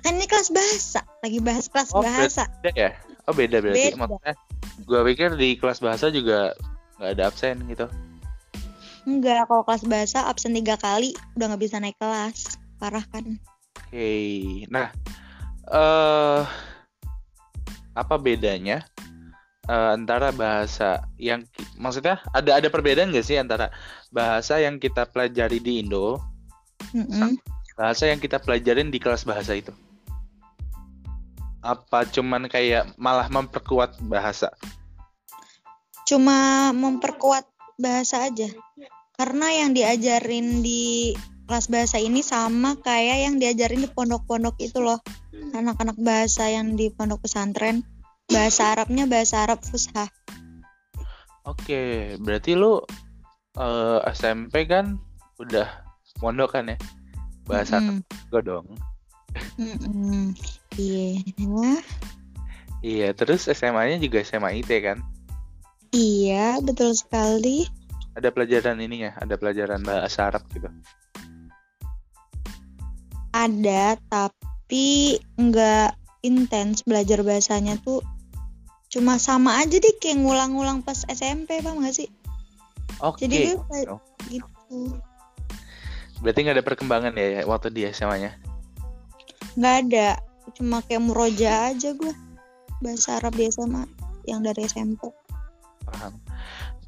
kan 0.00 0.16
ini 0.16 0.24
kelas 0.24 0.48
bahasa 0.48 1.04
lagi 1.20 1.38
bahas 1.44 1.68
kelas 1.68 1.92
Oh, 1.92 2.00
bahasa 2.00 2.48
Beda 2.64 2.72
ya? 2.72 2.90
Oh 3.28 3.36
beda 3.36 3.60
berarti. 3.60 3.92
Beda. 3.92 4.00
Maksudnya 4.00 4.34
gue 4.82 5.00
pikir 5.12 5.28
di 5.36 5.48
kelas 5.60 5.78
bahasa 5.84 6.08
juga 6.08 6.56
nggak 7.02 7.18
ada 7.18 7.26
absen 7.26 7.58
gitu. 7.66 7.90
Enggak, 9.02 9.50
kalau 9.50 9.66
kelas 9.66 9.82
bahasa 9.90 10.22
absen 10.30 10.54
tiga 10.54 10.78
kali 10.78 11.10
udah 11.34 11.50
nggak 11.50 11.62
bisa 11.66 11.82
naik 11.82 11.98
kelas. 11.98 12.54
Parah 12.78 13.02
kan? 13.10 13.42
Oke, 13.74 14.62
nah 14.70 14.94
eh 15.66 16.42
apa 17.98 18.14
bedanya 18.22 18.86
eh, 19.66 19.90
antara 19.98 20.30
bahasa 20.30 21.02
yang 21.18 21.42
maksudnya 21.74 22.22
ada 22.30 22.62
ada 22.62 22.70
perbedaan 22.70 23.10
nggak 23.10 23.26
sih 23.26 23.34
antara 23.34 23.74
bahasa 24.14 24.62
yang 24.62 24.78
kita 24.78 25.02
pelajari 25.10 25.58
di 25.58 25.82
Indo, 25.82 26.22
bahasa 27.74 28.06
yang 28.06 28.22
kita 28.22 28.38
pelajarin 28.38 28.94
di 28.94 29.02
kelas 29.02 29.26
bahasa 29.26 29.58
itu? 29.58 29.74
Apa 31.66 32.06
cuman 32.06 32.46
kayak 32.46 32.94
malah 32.94 33.26
memperkuat 33.26 33.98
bahasa? 34.06 34.54
Cuma 36.12 36.68
memperkuat 36.76 37.48
bahasa 37.80 38.28
aja. 38.28 38.44
Karena 39.16 39.48
yang 39.48 39.72
diajarin 39.72 40.60
di 40.60 41.16
kelas 41.48 41.72
bahasa 41.72 41.96
ini 41.96 42.20
sama 42.20 42.76
kayak 42.84 43.24
yang 43.24 43.40
diajarin 43.40 43.80
di 43.80 43.88
pondok-pondok 43.88 44.60
itu 44.60 44.84
loh. 44.84 45.00
Anak-anak 45.56 45.96
bahasa 45.96 46.52
yang 46.52 46.76
di 46.76 46.92
pondok 46.92 47.24
pesantren. 47.24 47.80
Bahasa 48.28 48.76
Arabnya 48.76 49.08
bahasa 49.08 49.48
Arab 49.48 49.64
Fusha. 49.64 50.12
Oke, 51.48 52.12
berarti 52.20 52.60
lu 52.60 52.84
eh, 53.56 53.98
SMP 54.12 54.68
kan 54.68 55.00
udah 55.40 55.80
mondok 56.20 56.60
kan 56.60 56.76
ya? 56.76 56.78
Bahasa 57.48 57.80
Mm-mm. 57.80 58.04
gue 58.28 58.42
dong. 58.44 58.68
Iya. 60.76 61.24
Iya, 62.84 63.08
terus 63.16 63.48
SMA-nya 63.48 63.96
juga 63.96 64.20
SMA 64.20 64.60
IT 64.60 64.68
kan? 64.84 65.00
Iya, 65.92 66.58
betul 66.64 66.96
sekali. 66.96 67.68
Ada 68.16 68.32
pelajaran 68.32 68.80
ini 68.80 69.08
ya, 69.08 69.12
ada 69.16 69.36
pelajaran 69.36 69.80
bahasa 69.84 70.28
Arab 70.32 70.44
gitu. 70.52 70.68
ada 73.32 73.96
tapi 74.12 75.16
nggak 75.40 75.96
intens 76.20 76.84
belajar 76.84 77.24
bahasanya 77.24 77.80
tuh 77.80 78.04
cuma 78.92 79.16
sama 79.16 79.56
aja 79.56 79.80
deh 79.80 79.96
kayak 79.96 80.20
ngulang-ngulang 80.20 80.84
pas 80.84 81.08
SMP 81.08 81.64
paham 81.64 81.80
gak 81.80 81.96
sih 81.96 82.08
Oke. 83.00 83.24
jadi 83.24 83.56
gue 83.56 83.80
Oh. 83.88 84.00
gitu 84.28 85.00
Berarti 86.22 86.38
nggak 86.46 86.56
ada 86.60 86.66
perkembangan 86.68 87.12
ya, 87.18 87.40
ya 87.40 87.48
waktu 87.48 87.72
di 87.74 87.82
SMA-nya? 87.88 88.36
nggak 89.56 89.74
ada 89.88 90.20
cuma 90.52 90.84
kayak 90.84 91.02
muroja 91.02 91.72
aja 91.72 91.96
gue 91.96 92.12
bahasa 92.84 93.16
Arab 93.16 93.32
di 93.40 93.48
SMA 93.48 93.88
yang 94.28 94.44
dari 94.44 94.68
SMP 94.68 95.08
Paham. 95.92 96.16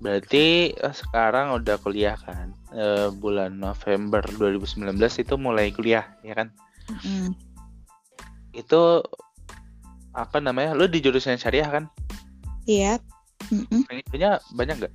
Berarti 0.00 0.72
eh, 0.72 0.94
sekarang 0.96 1.52
udah 1.60 1.76
kuliah 1.78 2.16
kan? 2.16 2.56
Eh, 2.72 3.12
bulan 3.12 3.60
November 3.60 4.24
2019 4.24 4.96
itu 5.20 5.34
mulai 5.36 5.70
kuliah, 5.70 6.08
ya 6.24 6.34
kan? 6.34 6.48
Mm. 7.04 7.36
Itu 8.56 9.04
apa 10.16 10.40
namanya? 10.40 10.72
Lu 10.72 10.88
di 10.88 11.04
jurusan 11.04 11.36
syariah 11.36 11.68
kan? 11.68 11.84
iya. 12.64 12.96
Pengikutnya 13.52 14.40
banyak 14.56 14.76
nggak? 14.80 14.94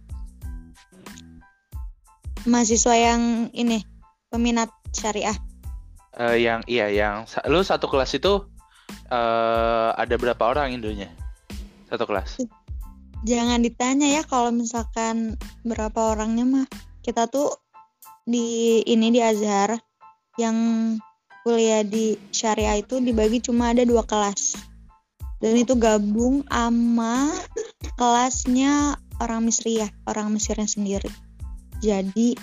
mahasiswa 2.47 2.95
yang 2.95 3.51
ini 3.51 3.83
peminat 4.31 4.71
syariah 4.95 5.35
Eh, 6.19 6.43
yang 6.43 6.65
iya, 6.67 6.91
yang 6.91 7.23
lu 7.47 7.63
satu 7.63 7.87
kelas 7.87 8.11
itu 8.17 8.43
ada 9.93 10.15
berapa 10.19 10.41
orang 10.51 10.75
Indonya? 10.75 11.07
Satu 11.87 12.03
kelas. 12.03 12.43
Jangan 13.27 13.59
ditanya 13.59 14.07
ya 14.19 14.21
kalau 14.23 14.51
misalkan 14.53 15.35
berapa 15.67 16.15
orangnya 16.15 16.45
mah. 16.45 16.67
Kita 17.03 17.25
tuh 17.27 17.51
di 18.23 18.79
ini 18.85 19.09
di 19.09 19.19
Azhar 19.19 19.75
yang 20.37 20.55
kuliah 21.43 21.81
di 21.83 22.15
syariah 22.29 22.79
itu 22.79 23.01
dibagi 23.01 23.41
cuma 23.43 23.71
ada 23.75 23.83
dua 23.83 24.05
kelas. 24.05 24.55
Dan 25.39 25.55
itu 25.55 25.75
gabung 25.79 26.43
sama 26.51 27.31
kelasnya 27.95 28.99
orang 29.23 29.47
Misriyah 29.47 29.91
orang 30.07 30.35
Mesirnya 30.35 30.67
sendiri. 30.67 31.11
Jadi 31.79 32.35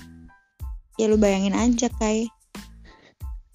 ya 0.97 1.05
lu 1.09 1.21
bayangin 1.21 1.53
aja 1.53 1.93
kayak 2.01 2.33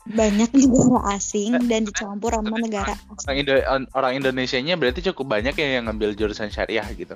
banyak 0.10 0.50
negara 0.58 0.98
asing 1.14 1.58
dan 1.70 1.86
dicampur 1.86 2.34
sama 2.34 2.58
negara. 2.58 2.98
orang, 3.28 3.36
Indo 3.38 3.54
orang 3.94 4.14
Indonesia-nya 4.18 4.74
berarti 4.78 5.06
cukup 5.12 5.38
banyak 5.38 5.54
ya 5.54 5.80
yang 5.80 5.86
ngambil 5.90 6.18
jurusan 6.18 6.50
syariah 6.50 6.86
gitu. 6.98 7.16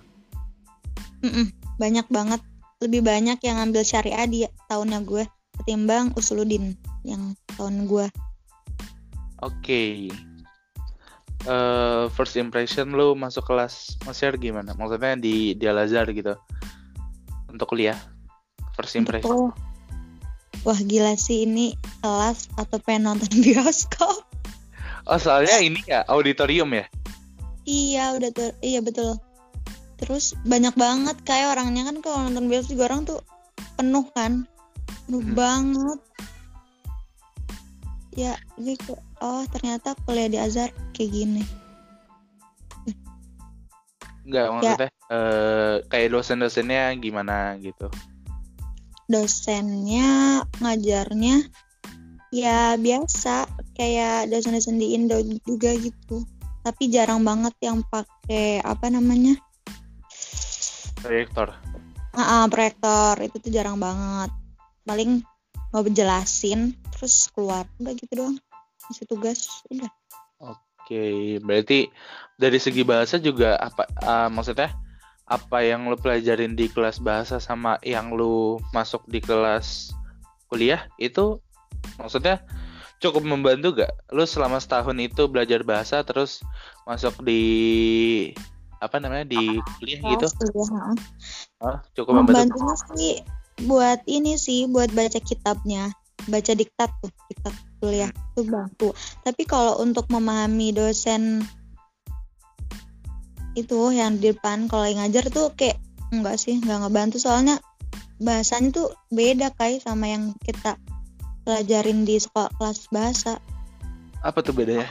Mm-mm, 1.25 1.49
banyak 1.81 2.05
banget. 2.13 2.41
Lebih 2.83 3.01
banyak 3.01 3.39
yang 3.41 3.55
ngambil 3.57 3.81
syariah 3.87 4.27
di 4.27 4.39
tahunnya 4.69 5.01
gue 5.07 5.23
ketimbang 5.63 6.11
usuludin 6.19 6.75
yang 7.07 7.33
tahun 7.55 7.89
gue. 7.89 8.07
Oke. 9.41 9.63
Okay. 9.63 9.91
uh, 11.49 12.11
first 12.13 12.35
impression 12.37 12.93
lu 12.93 13.15
masuk 13.17 13.47
kelas 13.47 13.97
Mesir 14.05 14.35
gimana? 14.37 14.75
Maksudnya 14.77 15.17
di 15.17 15.57
di 15.57 15.65
Al 15.65 15.81
Azhar 15.81 16.05
gitu. 16.11 16.35
Untuk 17.49 17.71
kuliah 17.71 17.97
first 18.75 18.99
impression. 18.99 19.49
Betul 19.55 19.74
wah 20.65 20.79
gila 20.81 21.13
sih 21.13 21.45
ini 21.45 21.77
kelas 22.01 22.49
atau 22.57 22.81
pengen 22.81 23.13
nonton 23.13 23.29
bioskop? 23.45 24.25
Oh 25.05 25.21
soalnya 25.21 25.61
ini 25.61 25.79
ya 25.85 26.01
auditorium 26.09 26.73
ya? 26.73 26.89
Iya 27.69 28.17
udah 28.17 28.29
tuh 28.33 28.51
iya 28.65 28.81
betul. 28.81 29.21
Terus 30.01 30.33
banyak 30.43 30.73
banget 30.73 31.15
kayak 31.23 31.55
orangnya. 31.55 31.85
Kan 31.85 32.01
kalau 32.01 32.25
nonton 32.25 32.49
bioskop 32.49 32.73
juga 32.73 32.83
orang 32.89 33.01
tuh 33.05 33.21
penuh 33.77 34.05
kan? 34.17 34.49
Penuh 35.05 35.21
hmm. 35.21 35.37
banget. 35.37 35.99
Ya 38.17 38.33
gitu 38.57 38.97
oh 39.21 39.45
ternyata 39.53 39.93
kuliah 40.09 40.27
di 40.27 40.41
Azhar 40.41 40.73
kayak 40.97 41.11
gini. 41.13 41.43
Enggak 44.25 44.47
maksudnya 44.49 44.89
ya. 44.89 45.13
uh, 45.13 45.75
kayak 45.85 46.09
dosen-dosennya 46.09 46.97
gimana 46.97 47.61
gitu 47.61 47.93
dosennya 49.09 50.41
ngajarnya 50.59 51.45
ya 52.33 52.75
biasa. 52.79 53.49
Kayak 53.75 54.31
dosen-dosen 54.31 54.79
di 54.79 54.95
Indo 54.95 55.19
juga 55.43 55.75
gitu. 55.75 56.23
Tapi 56.63 56.89
jarang 56.89 57.21
banget 57.21 57.53
yang 57.61 57.83
pakai 57.85 58.63
apa 58.63 58.87
namanya? 58.87 59.35
Proyektor. 61.03 61.51
Ah 62.15 62.43
uh, 62.43 62.45
proyektor. 62.47 63.19
Itu 63.19 63.37
tuh 63.43 63.51
jarang 63.51 63.77
banget. 63.77 64.31
Paling 64.87 65.21
mau 65.75 65.83
jelasin 65.83 66.73
terus 66.95 67.27
keluar. 67.35 67.67
Udah 67.83 67.93
gitu 67.93 68.13
doang. 68.15 68.37
Masih 68.87 69.05
tugas. 69.05 69.61
Udah. 69.67 69.91
Oke 70.39 71.41
berarti 71.41 71.89
dari 72.37 72.61
segi 72.61 72.85
bahasa 72.85 73.17
juga 73.17 73.57
apa 73.57 73.89
uh, 74.05 74.29
maksudnya 74.29 74.84
apa 75.25 75.65
yang 75.65 75.89
lu 75.89 75.97
pelajarin 75.97 76.53
di 76.53 76.69
kelas 76.69 77.01
bahasa 77.01 77.41
sama 77.41 77.81
yang 77.81 78.13
lu 78.13 78.61
masuk 78.69 79.01
di 79.09 79.17
kelas 79.17 79.89
kuliah 80.53 80.85
itu 81.01 81.41
maksudnya 81.97 82.45
cukup 83.01 83.25
membantu 83.25 83.81
gak? 83.83 83.91
Lu 84.13 84.23
selama 84.23 84.61
setahun 84.61 84.95
itu 85.01 85.25
belajar 85.27 85.65
bahasa 85.65 86.05
terus 86.05 86.45
masuk 86.85 87.25
di 87.25 87.41
apa 88.79 89.01
namanya 89.01 89.25
di 89.25 89.59
kuliah 89.81 89.99
oh, 90.05 90.09
gitu? 90.13 90.25
Kuliah, 90.53 90.93
oh, 91.65 91.77
cukup 91.97 92.11
membantu. 92.21 92.53
Membantunya 92.53 92.75
sih 92.93 93.13
buat 93.65 93.99
ini 94.05 94.37
sih 94.37 94.69
buat 94.69 94.91
baca 94.93 95.19
kitabnya, 95.19 95.89
baca 96.27 96.51
diktat 96.53 96.91
tuh 97.01 97.11
diktat 97.33 97.55
kuliah 97.81 98.11
hmm. 98.11 98.33
tuh 98.37 98.45
bantu. 98.45 98.89
Tapi 99.25 99.43
kalau 99.47 99.81
untuk 99.81 100.05
memahami 100.13 100.75
dosen 100.75 101.43
itu 103.55 103.95
yang 103.95 104.19
di 104.19 104.35
depan 104.35 104.67
kalau 104.67 104.85
yang 104.85 105.03
ngajar 105.03 105.31
tuh 105.31 105.51
kayak 105.55 105.79
enggak 106.11 106.37
sih 106.37 106.59
nggak 106.59 106.85
ngebantu. 106.85 107.17
Soalnya 107.17 107.59
bahasanya 108.19 108.69
tuh 108.71 108.87
beda 109.11 109.51
kayak 109.55 109.83
sama 109.83 110.11
yang 110.11 110.35
kita 110.43 110.79
pelajarin 111.43 112.03
di 112.03 112.19
sekolah 112.19 112.51
kelas 112.59 112.91
bahasa. 112.91 113.33
Apa 114.23 114.43
tuh 114.43 114.53
bedanya? 114.55 114.87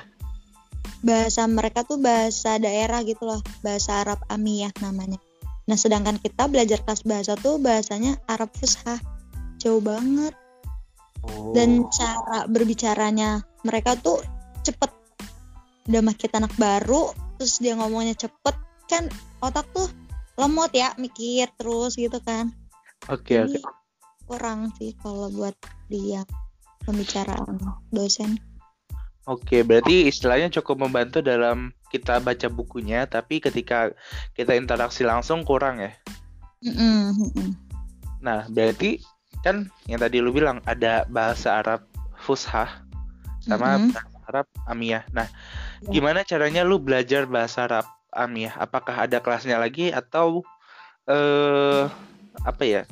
Bahasa 1.05 1.45
mereka 1.45 1.85
tuh 1.85 2.01
bahasa 2.01 2.57
daerah 2.57 3.05
gitu 3.05 3.29
loh 3.29 3.45
bahasa 3.61 4.01
Arab 4.01 4.21
Amiyah 4.33 4.73
namanya. 4.81 5.21
Nah 5.69 5.77
sedangkan 5.77 6.21
kita 6.21 6.49
belajar 6.49 6.81
kelas 6.85 7.05
bahasa 7.05 7.37
tuh 7.37 7.61
bahasanya 7.61 8.17
Arab 8.29 8.53
Fusha 8.57 9.01
jauh 9.61 9.81
banget. 9.81 10.33
Oh. 11.25 11.57
dan 11.57 11.89
cara 11.89 12.45
berbicaranya 12.45 13.41
mereka 13.65 13.97
tuh 13.97 14.21
cepet. 14.61 14.93
Udah 15.89 16.03
makin 16.05 16.31
anak 16.37 16.53
baru 16.61 17.13
terus 17.39 17.59
dia 17.59 17.75
ngomongnya 17.79 18.15
cepet 18.15 18.57
kan 18.89 19.09
otak 19.41 19.67
tuh 19.73 19.89
lemot 20.39 20.71
ya 20.75 20.93
mikir 20.99 21.49
terus 21.59 21.97
gitu 21.97 22.19
kan 22.23 22.53
oke 23.09 23.23
okay, 23.25 23.45
oke 23.45 23.59
okay. 23.59 23.63
kurang 24.27 24.71
sih 24.77 24.93
kalau 25.01 25.31
buat 25.31 25.55
dia 25.89 26.27
pembicaraan 26.85 27.59
dosen 27.95 28.39
oke 29.27 29.43
okay, 29.45 29.61
berarti 29.63 30.11
istilahnya 30.11 30.51
cukup 30.61 30.85
membantu 30.85 31.23
dalam 31.25 31.73
kita 31.89 32.19
baca 32.21 32.51
bukunya 32.51 33.07
tapi 33.07 33.39
ketika 33.39 33.95
kita 34.35 34.59
interaksi 34.59 35.07
langsung 35.07 35.47
kurang 35.47 35.81
ya 35.81 35.93
mm 36.63 36.75
-mm. 36.75 37.51
nah 38.21 38.45
berarti 38.51 38.99
kan 39.45 39.69
yang 39.85 40.01
tadi 40.01 40.25
lu 40.25 40.33
bilang 40.33 40.65
ada 40.65 41.05
bahasa 41.13 41.61
Arab 41.61 41.85
Fushah 42.17 42.81
sama 43.45 43.77
mm 43.77 43.77
-hmm. 43.77 43.93
bahasa 43.93 44.15
Arab 44.25 44.47
Amiyah. 44.65 45.05
Nah. 45.13 45.29
Gimana 45.89 46.25
caranya 46.25 46.65
lu 46.65 46.81
belajar 46.81 47.29
bahasa 47.29 47.69
Arab 47.69 47.87
Amiyah? 48.15 48.57
Apakah 48.57 49.05
ada 49.05 49.21
kelasnya 49.21 49.61
lagi 49.61 49.93
atau 49.93 50.41
eh 51.05 51.85
apa 52.45 52.63
ya? 52.65 52.83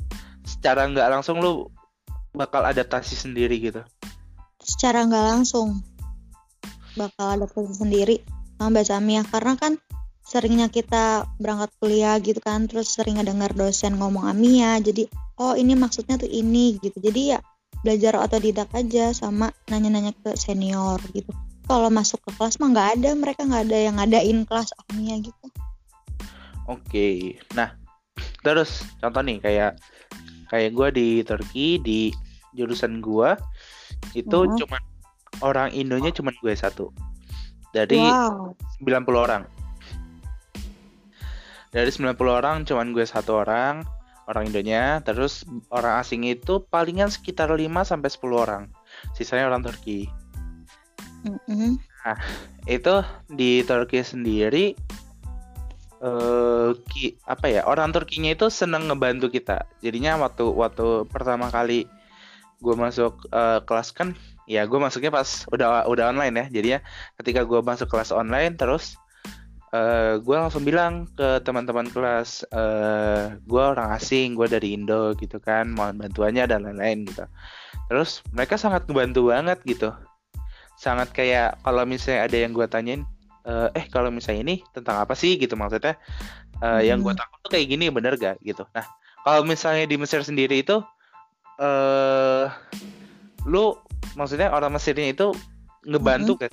Secara 0.45 0.85
nggak 0.85 1.09
langsung 1.09 1.41
lu 1.41 1.69
bakal 2.33 2.61
adaptasi 2.65 3.17
sendiri 3.17 3.57
gitu? 3.57 3.81
Secara 4.61 5.05
nggak 5.09 5.25
langsung 5.33 5.81
bakal 6.93 7.41
adaptasi 7.41 7.81
sendiri 7.81 8.15
sama 8.61 8.81
bahasa 8.81 9.01
Amiyah 9.01 9.25
karena 9.25 9.53
kan 9.57 9.73
seringnya 10.23 10.71
kita 10.71 11.27
berangkat 11.41 11.69
kuliah 11.83 12.15
gitu 12.21 12.39
kan 12.39 12.69
terus 12.69 12.95
sering 12.95 13.19
dengar 13.19 13.51
dosen 13.51 13.99
ngomong 13.99 14.23
Amiyah 14.29 14.79
jadi 14.79 15.09
oh 15.41 15.57
ini 15.57 15.75
maksudnya 15.75 16.15
tuh 16.15 16.31
ini 16.31 16.79
gitu 16.79 16.95
jadi 17.03 17.37
ya 17.37 17.39
belajar 17.83 18.15
otodidak 18.23 18.71
aja 18.71 19.11
sama 19.11 19.51
nanya-nanya 19.67 20.15
ke 20.15 20.39
senior 20.39 21.03
gitu 21.11 21.35
kalau 21.67 21.87
masuk 21.87 22.19
ke 22.27 22.31
kelas 22.35 22.59
mah 22.59 22.69
nggak 22.75 22.89
ada 22.99 23.09
mereka 23.15 23.41
nggak 23.47 23.63
ada 23.71 23.77
yang 23.77 23.95
ngadain 23.99 24.39
kelas 24.43 24.69
Amia 24.89 25.17
gitu. 25.23 25.45
Oke 26.67 27.39
nah 27.55 27.75
terus 28.43 28.83
contoh 28.99 29.23
nih 29.23 29.39
kayak 29.39 29.79
kayak 30.51 30.69
gue 30.75 30.87
di 30.93 31.07
Turki 31.23 31.79
di 31.79 32.01
jurusan 32.53 33.01
gue 33.01 33.33
itu 34.13 34.37
uh 34.45 34.53
cuman 34.59 34.81
orang 35.41 35.73
Indonya 35.73 36.13
cuma 36.13 36.29
gue 36.43 36.53
satu. 36.53 36.93
Dari 37.73 37.97
wow. 37.97 38.53
90 38.85 39.09
orang. 39.17 39.43
Dari 41.73 41.89
90 41.89 42.13
orang 42.29 42.57
cuman 42.69 42.93
gue 42.93 43.01
satu 43.01 43.41
orang 43.41 43.81
orang 44.29 44.51
Indonya. 44.51 45.01
Terus 45.01 45.41
orang 45.73 45.97
asing 46.03 46.27
itu 46.27 46.61
palingan 46.69 47.09
sekitar 47.09 47.49
5 47.49 47.57
sampai 47.81 48.09
10 48.13 48.45
orang. 48.45 48.63
Sisanya 49.17 49.49
orang 49.49 49.65
Turki 49.65 50.05
Mm-hmm. 51.23 51.71
Nah, 51.79 52.19
itu 52.67 52.95
di 53.31 53.63
Turki 53.63 54.03
sendiri 54.03 54.75
uh, 56.03 56.75
ki, 56.75 57.15
apa 57.23 57.47
ya 57.47 57.61
orang 57.63 57.95
Turkinya 57.95 58.35
itu 58.35 58.51
seneng 58.51 58.91
ngebantu 58.91 59.31
kita. 59.31 59.63
Jadinya 59.79 60.19
waktu 60.19 60.43
waktu 60.43 61.07
pertama 61.07 61.47
kali 61.47 61.87
gue 62.59 62.75
masuk 62.75 63.27
uh, 63.31 63.63
kelas 63.63 63.95
kan, 63.95 64.15
ya 64.47 64.67
gue 64.67 64.79
masuknya 64.79 65.11
pas 65.15 65.47
udah 65.51 65.87
udah 65.87 66.11
online 66.11 66.35
ya. 66.35 66.45
Jadinya 66.59 66.79
ketika 67.23 67.47
gue 67.47 67.59
masuk 67.63 67.87
kelas 67.87 68.11
online 68.11 68.59
terus 68.59 68.99
uh, 69.71 70.19
gue 70.19 70.35
langsung 70.35 70.67
bilang 70.67 71.07
ke 71.15 71.39
teman-teman 71.47 71.87
kelas, 71.87 72.43
uh, 72.51 73.39
gue 73.39 73.63
orang 73.63 73.95
asing, 73.95 74.35
gue 74.35 74.47
dari 74.51 74.75
Indo 74.75 75.15
gitu 75.15 75.39
kan, 75.39 75.71
mohon 75.71 75.95
bantuannya 75.95 76.43
dan 76.51 76.67
lain-lain 76.67 77.07
gitu. 77.07 77.23
Terus 77.87 78.19
mereka 78.35 78.59
sangat 78.59 78.87
ngebantu 78.91 79.31
banget 79.31 79.59
gitu 79.63 79.91
sangat 80.83 81.15
kayak 81.15 81.55
kalau 81.63 81.87
misalnya 81.87 82.27
ada 82.27 82.35
yang 82.35 82.51
gue 82.51 82.67
tanyain 82.67 83.07
uh, 83.47 83.71
eh 83.71 83.87
kalau 83.87 84.11
misalnya 84.11 84.43
ini 84.43 84.55
tentang 84.75 84.99
apa 84.99 85.15
sih? 85.15 85.39
Gitu 85.39 85.55
maksudnya. 85.55 85.95
Uh, 86.59 86.79
hmm. 86.79 86.81
yang 86.83 86.99
gue 86.99 87.13
takut 87.15 87.39
tuh 87.43 87.51
kayak 87.55 87.67
gini 87.71 87.87
bener 87.87 88.19
gak 88.19 88.35
gitu. 88.43 88.67
Nah 88.75 88.83
kalau 89.23 89.47
misalnya 89.47 89.87
di 89.87 89.95
Mesir 89.95 90.19
sendiri 90.19 90.59
itu 90.59 90.83
uh, 91.63 92.45
lu 93.47 93.75
maksudnya 94.19 94.51
orang 94.51 94.75
Mesirnya 94.75 95.11
itu 95.11 95.31
ngebantu 95.87 96.35
hmm. 96.35 96.41
kan 96.47 96.51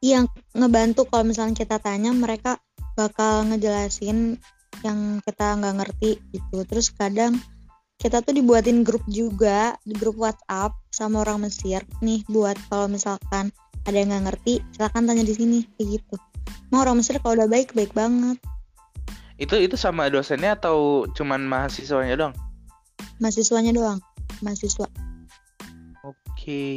yang 0.00 0.24
ngebantu 0.56 1.04
kalau 1.12 1.28
misalnya 1.28 1.52
kita 1.52 1.76
tanya 1.76 2.16
mereka 2.16 2.56
bakal 2.96 3.44
ngejelasin 3.52 4.40
yang 4.80 5.20
kita 5.20 5.60
nggak 5.60 5.76
ngerti 5.84 6.10
gitu. 6.32 6.64
Terus 6.64 6.88
kadang 6.96 7.36
kita 8.00 8.24
tuh 8.24 8.32
dibuatin 8.32 8.80
grup 8.80 9.04
juga 9.12 9.76
di 9.84 9.92
grup 9.92 10.16
WhatsApp 10.16 10.72
sama 11.00 11.24
orang 11.24 11.48
Mesir 11.48 11.80
nih 12.04 12.20
buat 12.28 12.60
kalau 12.68 12.84
misalkan 12.92 13.48
ada 13.88 13.96
yang 13.96 14.12
nggak 14.12 14.24
ngerti 14.28 14.60
silahkan 14.76 15.08
tanya 15.08 15.24
di 15.24 15.32
sini 15.32 15.58
kayak 15.80 15.96
gitu. 15.96 16.16
Mau 16.68 16.84
orang 16.84 17.00
Mesir 17.00 17.16
kalau 17.24 17.40
udah 17.40 17.48
baik 17.48 17.72
baik 17.72 17.96
banget. 17.96 18.36
Itu 19.40 19.56
itu 19.56 19.80
sama 19.80 20.12
dosennya 20.12 20.60
atau 20.60 21.08
cuman 21.16 21.48
mahasiswanya 21.48 22.20
doang? 22.20 22.34
Mahasiswanya 23.16 23.72
doang 23.72 24.04
mahasiswa. 24.44 24.84
Oke. 26.04 26.68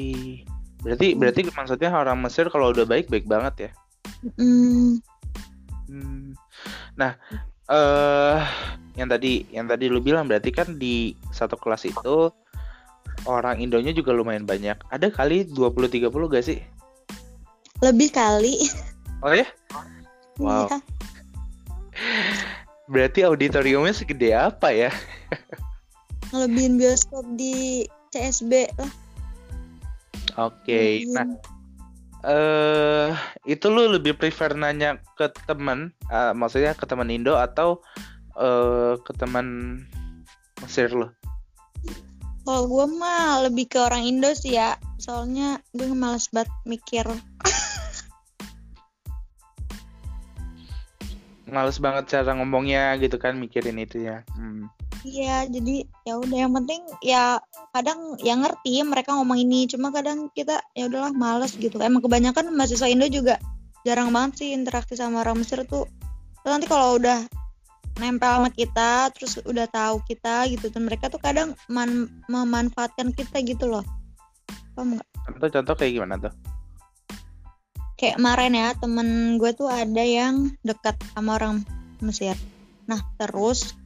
Berarti 0.80 1.20
berarti 1.20 1.42
maksudnya 1.52 1.92
orang 1.92 2.24
Mesir 2.24 2.48
kalau 2.48 2.72
udah 2.72 2.88
baik 2.88 3.12
baik 3.12 3.28
banget 3.28 3.68
ya? 3.68 3.72
Hmm, 4.40 5.04
Hmm. 5.94 6.32
Nah, 6.96 7.14
eh 7.68 8.40
yang 8.96 9.10
tadi 9.12 9.46
yang 9.52 9.68
tadi 9.68 9.92
lu 9.92 10.00
bilang 10.00 10.26
berarti 10.32 10.50
kan 10.50 10.80
di 10.80 11.14
satu 11.30 11.60
kelas 11.60 11.86
itu 11.86 12.32
orang 13.30 13.60
Indonya 13.64 13.96
juga 13.96 14.12
lumayan 14.16 14.48
banyak. 14.48 14.76
Ada 14.92 15.08
kali 15.14 15.48
20 15.48 16.10
30 16.10 16.10
gak 16.10 16.46
sih? 16.46 16.60
lebih 17.84 18.16
kali 18.16 18.64
Oh 19.20 19.36
ya? 19.36 19.48
Wow. 20.40 20.68
Iya. 20.72 20.78
Berarti 22.88 23.20
auditoriumnya 23.28 23.96
segede 23.96 24.32
apa 24.36 24.72
ya? 24.72 24.92
ngelebihin 26.34 26.82
bioskop 26.82 27.22
di 27.38 27.86
CSB 28.10 28.66
lah 28.82 28.92
Oke. 30.34 31.06
Nah, 31.14 31.30
Ngelebihin. 31.30 31.38
eh 32.26 33.12
itu 33.46 33.70
lu 33.70 33.86
lebih 33.86 34.18
prefer 34.18 34.58
nanya 34.58 34.98
ke 35.14 35.30
teman, 35.46 35.94
eh, 36.10 36.34
maksudnya 36.34 36.74
ke 36.74 36.90
teman 36.90 37.14
Indo 37.14 37.38
atau 37.38 37.86
eh 38.34 38.98
ke 38.98 39.14
teman 39.14 39.78
Mesir 40.66 40.90
lu? 40.90 41.06
Kalau 42.44 42.68
gue 42.68 42.86
mah 43.00 43.48
lebih 43.48 43.72
ke 43.72 43.80
orang 43.80 44.04
Indo 44.04 44.32
sih 44.36 44.60
ya 44.60 44.76
soalnya 45.00 45.64
gue 45.72 45.88
males 45.96 46.28
banget 46.32 46.52
mikir 46.68 47.08
Males 51.54 51.78
banget 51.78 52.10
cara 52.10 52.34
ngomongnya 52.34 52.98
gitu 52.98 53.22
kan 53.22 53.38
mikirin 53.38 53.78
itu 53.78 54.10
ya. 54.10 54.26
Hmm. 54.34 54.74
Iya, 55.06 55.46
jadi 55.46 55.86
ya 56.02 56.18
udah 56.18 56.38
yang 56.50 56.54
penting 56.58 56.82
ya 57.06 57.38
kadang 57.78 58.18
ya 58.26 58.34
ngerti 58.34 58.82
mereka 58.82 59.14
ngomong 59.14 59.38
ini, 59.38 59.70
cuma 59.70 59.94
kadang 59.94 60.34
kita 60.34 60.66
ya 60.74 60.90
udahlah 60.90 61.14
males 61.14 61.54
gitu. 61.54 61.78
Emang 61.78 62.02
kebanyakan 62.02 62.50
mahasiswa 62.58 62.90
Indo 62.90 63.06
juga 63.06 63.38
jarang 63.86 64.10
banget 64.10 64.42
sih 64.42 64.50
interaksi 64.50 64.98
sama 64.98 65.22
orang 65.22 65.46
Mesir 65.46 65.62
tuh. 65.70 65.86
Terus 66.42 66.52
nanti 66.58 66.66
kalau 66.66 66.98
udah 66.98 67.22
nempel 68.02 68.42
sama 68.42 68.50
kita, 68.50 69.14
terus 69.14 69.38
udah 69.46 69.70
tahu 69.70 70.02
kita 70.10 70.50
gitu, 70.50 70.70
dan 70.74 70.90
mereka 70.90 71.10
tuh 71.10 71.22
kadang 71.22 71.54
man- 71.70 72.10
memanfaatkan 72.30 73.14
kita 73.14 73.42
gitu 73.46 73.70
loh. 73.70 73.86
Paham 74.74 74.98
nggak? 74.98 75.08
Contoh-contoh 75.30 75.76
kayak 75.78 75.94
gimana 76.02 76.16
tuh? 76.18 76.34
Kayak 77.96 78.20
kemarin 78.20 78.54
ya 78.58 78.68
temen 78.76 79.38
gue 79.38 79.52
tuh 79.54 79.70
ada 79.70 80.04
yang 80.04 80.52
dekat 80.66 80.98
sama 81.14 81.38
orang 81.40 81.64
Mesir. 82.04 82.36
Nah 82.90 83.00
terus 83.16 83.78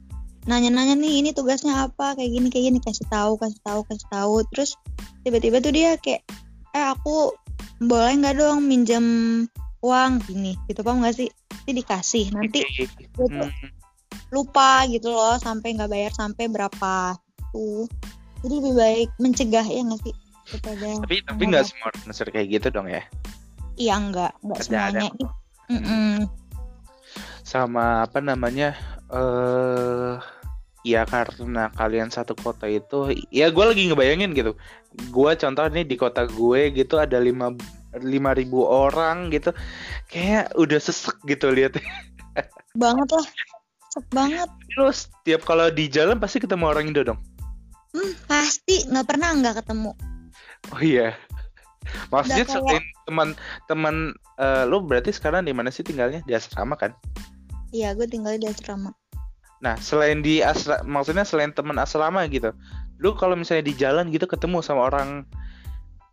nanya-nanya 0.48 0.96
nih 0.96 1.22
ini 1.22 1.30
tugasnya 1.36 1.86
apa 1.86 2.16
kayak 2.16 2.30
gini 2.32 2.48
kayak 2.48 2.64
gini 2.72 2.78
kasih 2.80 3.06
tahu 3.12 3.36
kasih 3.36 3.60
tahu 3.62 3.80
kasih 3.84 4.08
tahu 4.08 4.34
terus 4.48 4.74
tiba-tiba 5.22 5.60
tuh 5.60 5.70
dia 5.76 5.94
kayak 6.00 6.24
eh 6.72 6.86
aku 6.88 7.36
boleh 7.84 8.16
nggak 8.16 8.40
dong 8.40 8.64
minjem 8.64 9.06
uang 9.84 10.24
gini 10.24 10.56
gitu 10.66 10.80
paham 10.80 11.04
nggak 11.04 11.14
sih 11.14 11.28
nanti 11.28 11.70
dikasih 11.78 12.24
nanti 12.32 12.60
gue 13.12 13.28
tuh. 13.28 13.50
Lupa 14.28 14.84
gitu 14.88 15.08
loh 15.08 15.36
sampai 15.40 15.72
nggak 15.76 15.90
bayar 15.90 16.12
sampai 16.12 16.48
berapa 16.48 17.16
tuh 17.52 17.88
jadi 18.44 18.54
lebih 18.60 18.74
baik 18.76 19.08
mencegah 19.18 19.66
ya 19.66 19.80
nggak 19.82 20.00
sih 20.04 20.14
daripada 20.48 20.88
Tapi 21.04 21.16
tapi 21.24 21.42
nggak 21.48 21.64
semua 21.64 21.88
Mesir 22.04 22.26
kayak 22.28 22.48
gitu 22.48 22.68
dong 22.72 22.88
ya. 22.88 23.02
iya 23.76 23.94
nggak 23.96 24.32
nggak 24.44 24.58
Ada- 24.58 24.64
semuanya 24.64 25.10
Mm-mm. 25.68 26.24
Sama 27.44 28.04
apa 28.04 28.20
namanya? 28.24 28.72
Eh 29.08 30.16
ya 30.84 31.04
karena 31.04 31.68
kalian 31.76 32.08
satu 32.08 32.32
kota 32.32 32.64
itu, 32.64 33.12
ya 33.28 33.52
gue 33.52 33.64
lagi 33.64 33.88
ngebayangin 33.88 34.32
gitu. 34.32 34.56
Gue 35.12 35.32
contoh 35.36 35.64
nih 35.68 35.84
di 35.84 35.96
kota 36.00 36.24
gue 36.24 36.72
gitu 36.72 36.96
ada 36.96 37.20
lima 37.20 37.52
lima 38.00 38.32
ribu 38.32 38.64
orang 38.64 39.28
gitu, 39.28 39.52
kayak 40.08 40.52
udah 40.56 40.80
sesek 40.80 41.16
gitu 41.24 41.52
lihat. 41.52 41.76
banget 42.76 43.08
lah 43.12 43.26
Sep 43.88 44.04
banget 44.12 44.48
Terus 44.68 44.98
tiap 45.22 45.42
kalau 45.42 45.68
di 45.68 45.88
jalan 45.88 46.16
pasti 46.16 46.38
ketemu 46.38 46.64
orang 46.66 46.88
Indo 46.88 47.02
dong. 47.04 47.20
hmm, 47.90 48.12
pasti 48.26 48.84
nggak 48.84 49.06
pernah 49.06 49.32
nggak 49.34 49.64
ketemu 49.64 49.92
Oh 50.70 50.80
iya. 50.80 51.16
Maksudnya 52.12 52.44
Udah 52.44 52.52
kayak- 52.52 52.64
selain 52.68 52.84
teman-teman 53.04 53.96
eh, 54.36 54.64
lu 54.66 54.84
berarti 54.84 55.08
sekarang 55.08 55.42
di 55.42 55.56
mana 55.56 55.72
sih 55.72 55.80
tinggalnya? 55.80 56.20
Di 56.24 56.36
asrama 56.36 56.76
kan? 56.76 56.92
iya 57.68 57.92
gue 57.92 58.04
tinggal 58.04 58.36
di 58.36 58.48
asrama 58.48 58.92
Nah, 59.58 59.74
selain 59.76 60.22
di 60.22 60.38
asra 60.38 60.80
maksudnya 60.86 61.26
selain 61.26 61.50
teman 61.50 61.74
asrama 61.76 62.22
gitu. 62.30 62.54
Lu 62.96 63.12
kalau 63.12 63.34
misalnya 63.34 63.66
di 63.66 63.74
jalan 63.74 64.08
gitu 64.08 64.24
ketemu 64.24 64.62
sama 64.62 64.86
orang 64.86 65.26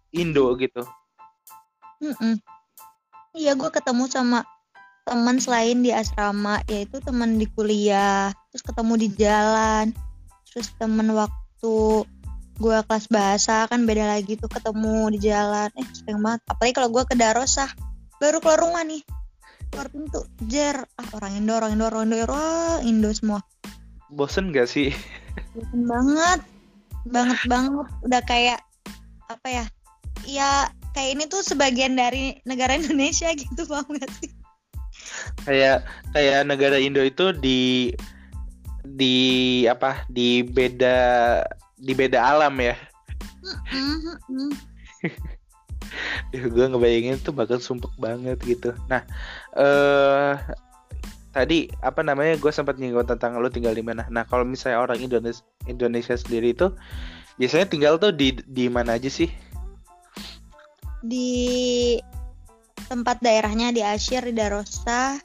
Indo 0.09 0.55
gitu. 0.55 0.81
Mm-mm. 1.99 2.39
Iya, 3.35 3.53
gue 3.53 3.69
ketemu 3.69 4.07
sama 4.07 4.41
teman 5.05 5.37
selain 5.37 5.85
di 5.85 5.93
asrama, 5.93 6.65
yaitu 6.65 6.97
teman 6.97 7.37
di 7.37 7.45
kuliah, 7.53 8.33
terus 8.49 8.65
ketemu 8.65 8.93
di 8.97 9.09
jalan, 9.13 9.93
terus 10.49 10.73
teman 10.81 11.13
waktu 11.13 11.75
gue 12.55 12.77
kelas 12.89 13.05
bahasa 13.13 13.69
kan 13.69 13.85
beda 13.85 14.17
lagi 14.17 14.33
tuh 14.33 14.49
ketemu 14.49 15.13
di 15.13 15.29
jalan, 15.29 15.69
eh 15.77 15.85
sering 15.93 16.25
banget. 16.25 16.41
Apalagi 16.49 16.73
kalau 16.73 16.89
gue 16.89 17.03
ke 17.05 17.13
Darosah, 17.13 17.69
baru 18.17 18.41
keluar 18.41 18.59
rumah 18.65 18.81
nih, 18.81 19.05
keluar 19.69 19.87
pintu, 19.93 20.25
jer, 20.49 20.81
ah 20.97 21.07
orang 21.13 21.37
Indo, 21.37 21.53
orang 21.53 21.77
Indo, 21.77 21.85
orang 21.85 22.03
Indo, 22.09 22.17
orang 22.25 22.79
Indo 22.81 23.09
semua. 23.13 23.39
Bosen 24.09 24.49
gak 24.49 24.65
sih? 24.65 24.89
Bosen 25.53 25.85
banget, 25.85 26.39
banget 27.05 27.39
banget, 27.45 27.87
udah 28.01 28.21
kayak 28.25 28.59
apa 29.29 29.47
ya? 29.53 29.65
Ya 30.25 30.49
kayak 30.97 31.09
ini 31.13 31.23
tuh 31.29 31.45
sebagian 31.45 31.93
dari 31.93 32.41
negara 32.49 32.73
Indonesia 32.81 33.29
gitu, 33.37 33.69
paham 33.69 34.01
gak 34.01 34.09
sih? 34.17 34.33
Kayak 35.45 35.85
kayak 36.13 36.47
negara 36.47 36.77
Indo 36.81 37.01
itu 37.03 37.31
di 37.35 37.93
di 38.85 39.15
apa? 39.65 40.05
Di 40.09 40.45
beda 40.45 40.97
di 41.77 41.93
beda 41.93 42.19
alam 42.21 42.55
ya. 42.61 42.75
Gue 46.33 46.65
ngebayangin 46.65 47.21
tuh 47.21 47.31
bakal 47.31 47.61
sumpek 47.61 47.93
banget 48.01 48.37
gitu. 48.43 48.73
Nah, 48.89 49.05
eh 49.55 50.35
tadi 51.35 51.67
apa 51.83 51.99
namanya 51.99 52.39
gue 52.39 52.47
sempat 52.47 52.79
nyinggung 52.79 53.03
tentang 53.11 53.35
lu 53.43 53.51
tinggal 53.51 53.75
di 53.75 53.83
mana. 53.83 54.07
Nah, 54.07 54.23
kalau 54.23 54.47
misalnya 54.47 54.79
orang 54.79 55.03
Indonesia 55.03 55.43
Indonesia 55.67 56.15
sendiri 56.15 56.55
itu 56.55 56.71
biasanya 57.35 57.67
tinggal 57.67 57.99
tuh 57.99 58.15
di 58.15 58.39
di 58.47 58.71
mana 58.71 58.95
aja 58.95 59.11
sih? 59.11 59.27
Di 61.05 61.99
tempat 62.85 63.21
daerahnya 63.21 63.73
di 63.73 63.81
Asyir, 63.81 64.25
di 64.29 64.33
Darosa, 64.37 65.17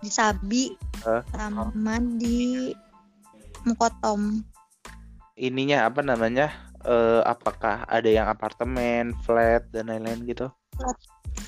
di 0.00 0.08
Sabi, 0.08 0.90
Eh, 1.00 1.22
sama 1.32 1.96
di 2.20 2.68
Mukotom. 3.64 4.44
Ininya 5.40 5.88
apa 5.88 6.04
namanya? 6.04 6.52
Eh 6.84 7.22
apakah 7.24 7.88
ada 7.88 8.08
yang 8.08 8.28
apartemen, 8.28 9.16
flat 9.24 9.64
dan 9.72 9.88
lain-lain 9.88 10.28
gitu? 10.28 10.52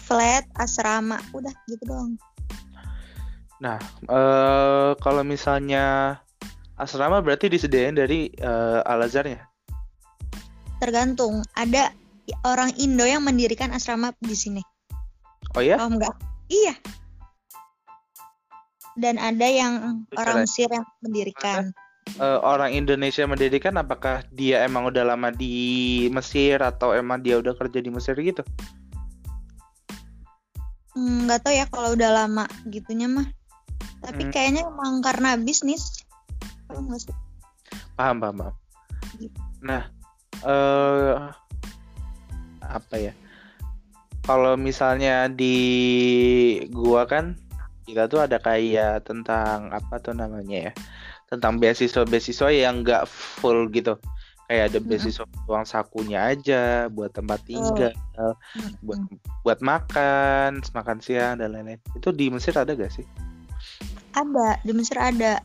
Flat, 0.08 0.48
asrama, 0.56 1.20
udah 1.36 1.52
gitu 1.68 1.84
doang. 1.84 2.16
Nah, 3.60 3.76
eh 4.08 4.92
kalau 5.04 5.20
misalnya 5.20 6.16
asrama 6.80 7.20
berarti 7.20 7.52
disediain 7.52 7.92
dari 7.92 8.32
eh, 8.32 8.80
Al 8.88 9.04
Azharnya. 9.04 9.44
Tergantung, 10.80 11.44
ada 11.52 11.92
orang 12.48 12.72
Indo 12.80 13.04
yang 13.04 13.20
mendirikan 13.20 13.70
asrama 13.76 14.16
di 14.16 14.32
sini. 14.32 14.62
Oh 15.52 15.62
ya? 15.62 15.76
Paham 15.76 16.00
nggak? 16.00 16.14
Iya. 16.48 16.74
Dan 18.96 19.16
ada 19.16 19.46
yang 19.48 20.04
orang 20.16 20.44
Beneran? 20.44 20.48
Mesir 20.48 20.68
yang 20.68 20.86
mendirikan. 21.00 21.62
Eh, 22.20 22.38
orang 22.44 22.76
Indonesia 22.76 23.24
mendirikan 23.24 23.78
apakah 23.80 24.20
dia 24.34 24.60
emang 24.68 24.84
udah 24.92 25.16
lama 25.16 25.32
di 25.32 25.54
Mesir 26.12 26.60
atau 26.60 26.92
emang 26.92 27.24
dia 27.24 27.40
udah 27.40 27.56
kerja 27.56 27.80
di 27.80 27.88
Mesir 27.88 28.12
gitu? 28.20 28.44
Hmm, 30.92 31.24
nggak 31.24 31.40
tahu 31.40 31.54
ya 31.56 31.64
kalau 31.72 31.96
udah 31.96 32.10
lama 32.12 32.44
gitunya 32.68 33.08
mah. 33.08 33.24
Tapi 34.04 34.28
Hmm. 34.28 34.32
kayaknya 34.34 34.62
emang 34.68 35.00
karena 35.00 35.40
bisnis. 35.40 36.04
Paham 36.68 36.92
sih? 37.00 37.14
Paham, 37.96 38.20
paham, 38.20 38.34
paham. 38.44 38.54
Gitu. 39.16 39.38
Nah, 39.64 39.88
eh 40.44 41.16
apa 42.60 42.94
ya? 42.98 43.12
Kalau 44.22 44.54
misalnya 44.54 45.26
di 45.26 45.58
gua 46.70 47.06
kan 47.10 47.34
kita 47.82 48.06
tuh 48.06 48.22
ada 48.22 48.38
kayak 48.38 49.02
tentang 49.02 49.74
apa 49.74 49.98
tuh 49.98 50.14
namanya 50.14 50.70
ya? 50.70 50.72
Tentang 51.26 51.58
beasiswa-beasiswa 51.58 52.48
yang 52.54 52.86
enggak 52.86 53.10
full 53.10 53.66
gitu. 53.74 53.98
Kayak 54.46 54.74
ada 54.74 54.78
beasiswa 54.84 55.24
mm-hmm. 55.24 55.48
uang 55.48 55.64
sakunya 55.66 56.20
aja 56.28 56.86
buat 56.92 57.10
tempat 57.16 57.40
oh. 57.40 57.46
tinggal 57.48 57.92
oh. 58.20 58.36
buat 58.84 59.00
buat 59.42 59.58
makan 59.64 60.60
makan 60.60 60.98
siang 61.02 61.42
dan 61.42 61.56
lain-lain. 61.56 61.80
Itu 61.96 62.12
di 62.12 62.28
Mesir 62.28 62.54
ada 62.54 62.76
gak 62.76 62.92
sih? 62.92 63.06
Ada 64.14 64.60
di 64.62 64.72
Mesir 64.76 65.00
ada. 65.00 65.42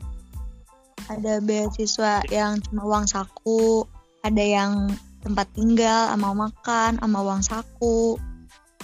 Ada 1.08 1.40
beasiswa 1.40 2.20
yang 2.28 2.60
cuma 2.68 2.84
uang 2.84 3.08
saku 3.08 3.88
ada 4.20 4.44
yang 4.44 4.92
tempat 5.24 5.48
tinggal 5.56 6.12
sama 6.12 6.30
makan 6.36 7.00
sama 7.00 7.18
uang 7.24 7.42
saku 7.42 8.20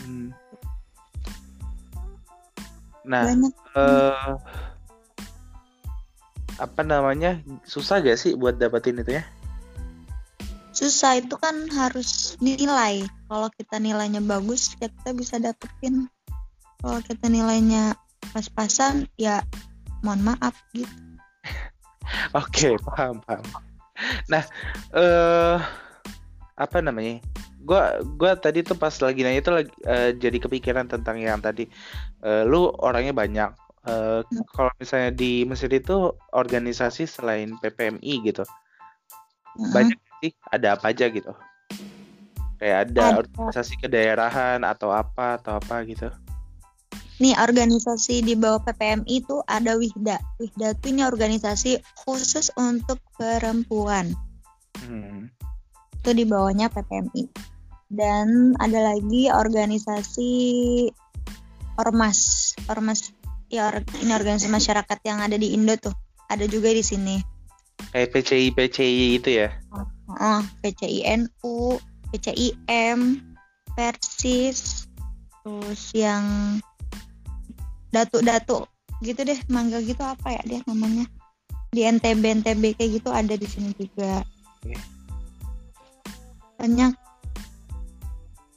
hmm. 0.05 0.29
nah 3.05 3.25
uh, 3.75 4.39
apa 6.59 6.87
namanya? 6.87 7.43
Susah 7.67 7.99
gak 7.99 8.19
sih 8.19 8.39
buat 8.39 8.59
dapetin 8.59 9.03
itu 9.03 9.19
ya? 9.19 9.25
Susah 10.75 11.19
itu 11.23 11.35
kan 11.39 11.55
harus 11.71 12.35
nilai. 12.43 13.07
Kalau 13.31 13.49
kita 13.55 13.79
nilainya 13.79 14.23
bagus 14.23 14.75
kita 14.79 15.15
bisa 15.15 15.39
dapetin. 15.39 16.11
Kalau 16.83 17.01
kita 17.03 17.27
nilainya 17.31 17.95
pas-pasan 18.35 19.07
ya 19.19 19.43
mohon 20.03 20.23
maaf 20.23 20.55
gitu. 20.75 20.91
Oke 22.39 22.75
okay, 22.75 22.75
paham 22.83 23.23
paham. 23.23 23.47
Nah 24.27 24.43
eh 24.95 24.99
uh, 24.99 25.59
apa 26.55 26.79
namanya 26.83 27.23
gua 27.65 27.99
gua 28.21 28.37
tadi 28.37 28.61
tuh 28.61 28.77
pas 28.77 28.93
lagi 28.93 29.25
nanya 29.25 29.41
itu 29.41 29.53
lagi 29.53 29.73
uh, 29.89 30.13
jadi 30.13 30.39
kepikiran 30.39 30.87
tentang 30.87 31.19
yang 31.19 31.41
tadi. 31.41 31.67
Uh, 32.21 32.45
lu 32.45 32.71
orangnya 32.81 33.17
banyak. 33.17 33.51
Uh, 33.85 34.25
kalau 34.57 34.73
misalnya 34.81 35.13
di 35.13 35.45
Mesir 35.45 35.69
itu 35.69 36.13
organisasi 36.33 37.05
selain 37.05 37.53
PPMI 37.61 38.25
gitu 38.25 38.45
hmm. 39.59 39.73
banyak 39.73 39.99
sih 40.23 40.33
ada 40.51 40.79
apa 40.79 40.91
aja 40.91 41.07
gitu. 41.11 41.33
Kayak 42.59 42.79
ada, 42.91 43.03
ada. 43.03 43.19
organisasi 43.27 43.75
kedaerahan 43.83 44.61
atau 44.63 44.91
apa 44.95 45.39
atau 45.43 45.59
apa 45.59 45.85
gitu. 45.85 46.09
Nih 47.23 47.35
organisasi 47.39 48.27
di 48.27 48.35
bawah 48.35 48.59
PPMI 48.67 49.23
itu 49.23 49.39
ada 49.47 49.79
Wihda. 49.79 50.19
Wihda 50.43 50.75
itu 50.75 50.87
ini 50.91 51.03
organisasi 51.07 51.79
khusus 52.03 52.51
untuk 52.59 52.99
perempuan. 53.15 54.11
Hmm. 54.83 55.31
Itu 56.03 56.11
di 56.11 56.27
bawahnya 56.27 56.73
PPMI 56.73 57.54
dan 57.95 58.59
ada 58.59 58.95
lagi 58.95 59.31
organisasi 59.31 60.33
ormas 61.79 62.53
ormas 62.71 63.15
ya 63.51 63.71
or, 63.71 63.83
ini 64.03 64.13
organisasi 64.15 64.51
masyarakat 64.51 64.99
yang 65.07 65.23
ada 65.23 65.39
di 65.39 65.55
Indo 65.55 65.79
tuh. 65.79 65.95
Ada 66.27 66.51
juga 66.51 66.75
di 66.75 66.83
sini. 66.83 67.17
Kayak 67.95 68.11
PCI 68.11 68.49
PCI 68.55 69.07
itu 69.23 69.31
ya? 69.31 69.55
Oh, 70.11 70.43
PCINU 70.63 71.79
PCIM 72.11 72.99
Persis 73.75 74.87
terus 75.45 75.83
yang 75.93 76.57
datu-datu 77.91 78.65
gitu 79.03 79.21
deh 79.27 79.37
mangga 79.51 79.83
gitu 79.83 80.01
apa 80.03 80.35
ya 80.35 80.43
dia 80.47 80.61
namanya? 80.67 81.07
Di 81.75 81.85
NTB 81.87 82.43
NTB 82.43 82.79
kayak 82.79 82.91
gitu 83.03 83.11
ada 83.11 83.35
di 83.35 83.47
sini 83.47 83.71
juga. 83.75 84.23
Banyak 86.59 87.04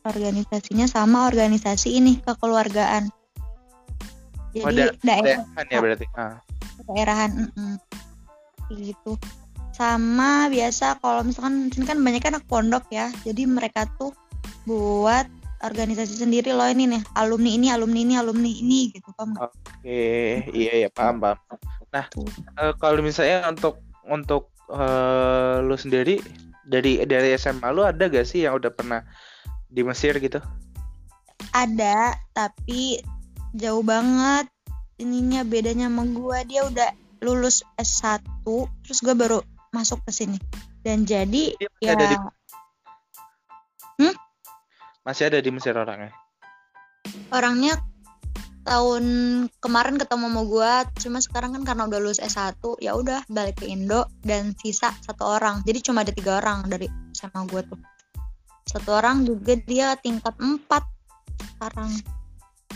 organisasinya 0.07 0.87
sama 0.87 1.27
organisasi 1.27 1.99
ini 1.99 2.19
kekeluargaan. 2.23 3.11
Jadi 4.55 4.63
oh, 4.63 4.71
da 4.71 4.85
daerahan 5.03 5.65
ya 5.69 5.79
berarti? 5.83 6.05
Ah. 6.17 6.39
daerahan 6.87 7.31
mm 7.35 7.49
-mm. 7.53 7.73
gitu. 8.79 9.19
Sama 9.75 10.49
biasa 10.49 10.97
kalau 11.03 11.21
misalkan 11.21 11.69
sini 11.69 11.85
kan 11.85 11.99
banyak 12.01 12.23
anak 12.25 12.43
pondok 12.49 12.87
ya. 12.89 13.11
Jadi 13.27 13.45
mereka 13.45 13.85
tuh 14.01 14.15
buat 14.65 15.29
organisasi 15.61 16.23
sendiri 16.23 16.55
loh 16.55 16.65
ini 16.65 16.89
nih. 16.97 17.01
Alumni 17.19 17.53
ini 17.53 17.67
alumni 17.69 17.99
ini 18.01 18.15
alumni 18.17 18.49
ini 18.49 18.89
gitu 18.93 19.13
paham 19.13 19.37
oke 19.37 19.53
okay. 19.83 20.47
iya 20.55 20.87
ya 20.87 20.89
paham 20.89 21.21
paham. 21.21 21.37
Nah 21.93 22.05
uh, 22.57 22.73
kalau 22.81 23.03
misalnya 23.03 23.45
untuk 23.45 23.83
untuk 24.07 24.49
uh, 24.71 25.59
lu 25.61 25.75
sendiri 25.75 26.23
dari 26.67 27.03
dari 27.07 27.31
SMA 27.39 27.71
lu 27.71 27.87
ada 27.87 28.11
gak 28.11 28.27
sih 28.27 28.43
yang 28.43 28.59
udah 28.59 28.71
pernah 28.71 29.01
di 29.67 29.81
Mesir 29.83 30.15
gitu? 30.19 30.39
Ada, 31.51 32.15
tapi 32.31 33.01
jauh 33.55 33.83
banget 33.83 34.47
ininya 34.97 35.43
bedanya 35.43 35.91
sama 35.91 36.03
gua. 36.11 36.43
Dia 36.43 36.67
udah 36.67 36.89
lulus 37.23 37.63
S1, 37.77 38.43
terus 38.83 38.99
gua 39.03 39.15
baru 39.15 39.39
masuk 39.71 40.01
ke 40.07 40.11
sini. 40.11 40.37
Dan 40.81 41.03
jadi 41.03 41.55
ya 41.83 41.93
ada 41.93 42.05
di... 42.07 42.17
Hmm? 44.01 44.15
Masih 45.03 45.29
ada 45.31 45.39
di 45.41 45.49
Mesir 45.51 45.75
orangnya? 45.75 46.13
Orangnya 47.31 47.79
tahun 48.67 49.05
kemarin 49.63 49.95
ketemu 49.95 50.27
sama 50.27 50.41
gue 50.43 50.71
cuma 51.07 51.19
sekarang 51.23 51.55
kan 51.55 51.63
karena 51.63 51.87
udah 51.87 51.99
lulus 52.03 52.19
S1 52.19 52.59
ya 52.83 52.99
udah 52.99 53.23
balik 53.31 53.63
ke 53.63 53.65
Indo 53.71 54.11
dan 54.27 54.51
sisa 54.59 54.91
satu 55.07 55.39
orang 55.39 55.63
jadi 55.63 55.79
cuma 55.79 56.03
ada 56.03 56.11
tiga 56.11 56.43
orang 56.43 56.67
dari 56.67 56.91
sama 57.15 57.47
gue 57.47 57.63
tuh 57.63 57.79
satu 58.67 58.99
orang 58.99 59.23
juga 59.23 59.55
dia 59.63 59.95
tingkat 59.99 60.35
empat 60.37 60.83
sekarang. 61.55 61.91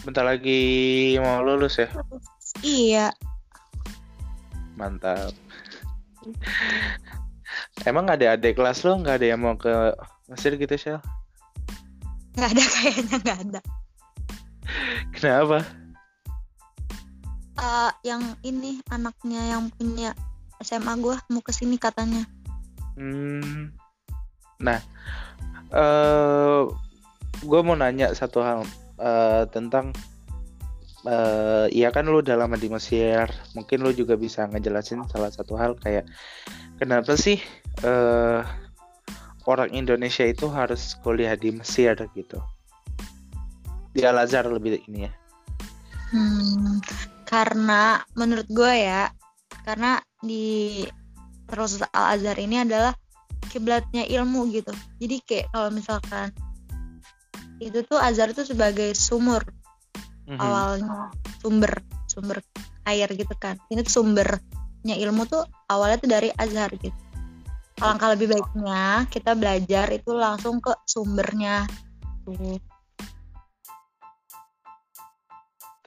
Bentar 0.01 0.25
lagi 0.25 1.13
mau 1.19 1.43
lulus 1.45 1.77
ya? 1.77 1.91
Iya. 2.63 3.07
Mantap. 4.79 5.35
Emang 7.85 8.09
ada 8.09 8.33
adik 8.33 8.57
kelas 8.57 8.81
lo? 8.87 8.97
Nggak 8.97 9.21
ada 9.21 9.27
yang 9.27 9.41
mau 9.43 9.55
ke 9.59 9.69
Mesir 10.31 10.55
gitu 10.57 10.73
Shell? 10.79 11.01
Nggak 12.39 12.49
ada 12.55 12.63
kayaknya 12.65 13.15
nggak 13.21 13.39
ada. 13.49 13.61
Kenapa? 15.11 15.59
Uh, 17.61 17.91
yang 18.01 18.23
ini 18.41 18.81
anaknya 18.89 19.53
yang 19.53 19.69
punya 19.75 20.17
SMA 20.63 20.97
gue 20.97 21.13
mau 21.29 21.41
ke 21.43 21.53
sini 21.53 21.77
katanya. 21.77 22.25
Hmm. 22.97 23.73
Nah, 24.61 24.79
eh, 25.71 26.61
gue 27.41 27.59
mau 27.65 27.73
nanya 27.73 28.13
satu 28.13 28.39
hal 28.45 28.59
uh, 29.01 29.43
tentang 29.49 29.95
uh, 31.05 31.65
ya 31.73 31.89
kan 31.89 32.05
lu 32.05 32.21
udah 32.21 32.37
lama 32.37 32.53
di 32.57 32.69
Mesir, 32.69 33.25
mungkin 33.57 33.81
lu 33.81 33.91
juga 33.95 34.13
bisa 34.13 34.45
ngejelasin 34.45 35.01
salah 35.09 35.33
satu 35.33 35.57
hal 35.57 35.73
kayak 35.81 36.05
kenapa 36.77 37.17
sih 37.17 37.41
uh, 37.81 38.45
orang 39.49 39.73
Indonesia 39.73 40.25
itu 40.25 40.45
harus 40.53 40.93
kuliah 41.01 41.33
di 41.33 41.49
Mesir 41.55 41.97
gitu? 42.13 42.37
Di 43.91 44.05
Al 44.05 44.21
Azhar 44.21 44.47
lebih 44.47 44.79
ini 44.87 45.09
ya. 45.09 45.13
Hmm, 46.11 46.79
karena 47.25 48.03
menurut 48.13 48.47
gue 48.51 48.73
ya 48.75 49.09
karena 49.63 50.03
di 50.21 50.83
terus 51.49 51.81
Al 51.91 52.19
Azhar 52.19 52.37
ini 52.37 52.61
adalah 52.61 52.93
kiblatnya 53.51 54.07
ilmu 54.07 54.47
gitu. 54.55 54.71
Jadi 55.03 55.15
kayak 55.27 55.51
kalau 55.51 55.69
misalkan 55.75 56.31
itu 57.59 57.83
tuh 57.83 57.99
Azhar 57.99 58.31
itu 58.31 58.47
sebagai 58.47 58.95
sumur 58.95 59.43
mm-hmm. 60.25 60.39
awalnya 60.39 61.11
sumber 61.43 61.83
sumber 62.07 62.39
air 62.87 63.11
gitu 63.11 63.35
kan. 63.35 63.59
Ini 63.67 63.83
tuh 63.83 64.01
sumbernya 64.01 64.95
ilmu 64.95 65.27
tuh 65.27 65.43
awalnya 65.67 65.99
tuh 65.99 66.09
dari 66.09 66.31
Azhar 66.39 66.71
gitu. 66.79 66.95
Alangkah 67.83 68.15
lebih 68.15 68.31
baiknya 68.31 69.09
kita 69.11 69.35
belajar 69.35 69.91
itu 69.91 70.15
langsung 70.15 70.63
ke 70.63 70.71
sumbernya. 70.87 71.67
Tuh 72.23 72.57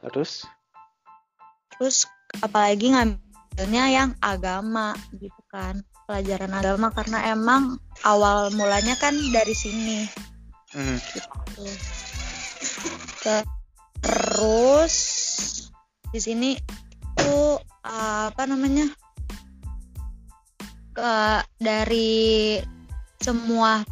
terus? 0.04 0.44
Terus 1.74 2.04
apalagi 2.44 2.92
ngambilnya 2.92 3.84
yang 3.88 4.10
agama 4.20 4.92
gitu 5.16 5.40
kan 5.48 5.80
pelajaran 6.04 6.52
agama 6.52 6.92
karena 6.92 7.32
emang 7.32 7.80
awal 8.04 8.52
mulanya 8.52 8.94
kan 9.00 9.16
dari 9.32 9.56
sini 9.56 10.04
gitu. 10.74 11.30
terus 14.04 14.94
di 16.12 16.20
sini 16.20 16.50
tuh 17.16 17.58
apa 17.84 18.44
namanya 18.44 18.90
ke 20.94 21.14
dari 21.58 22.60
semua 23.18 23.82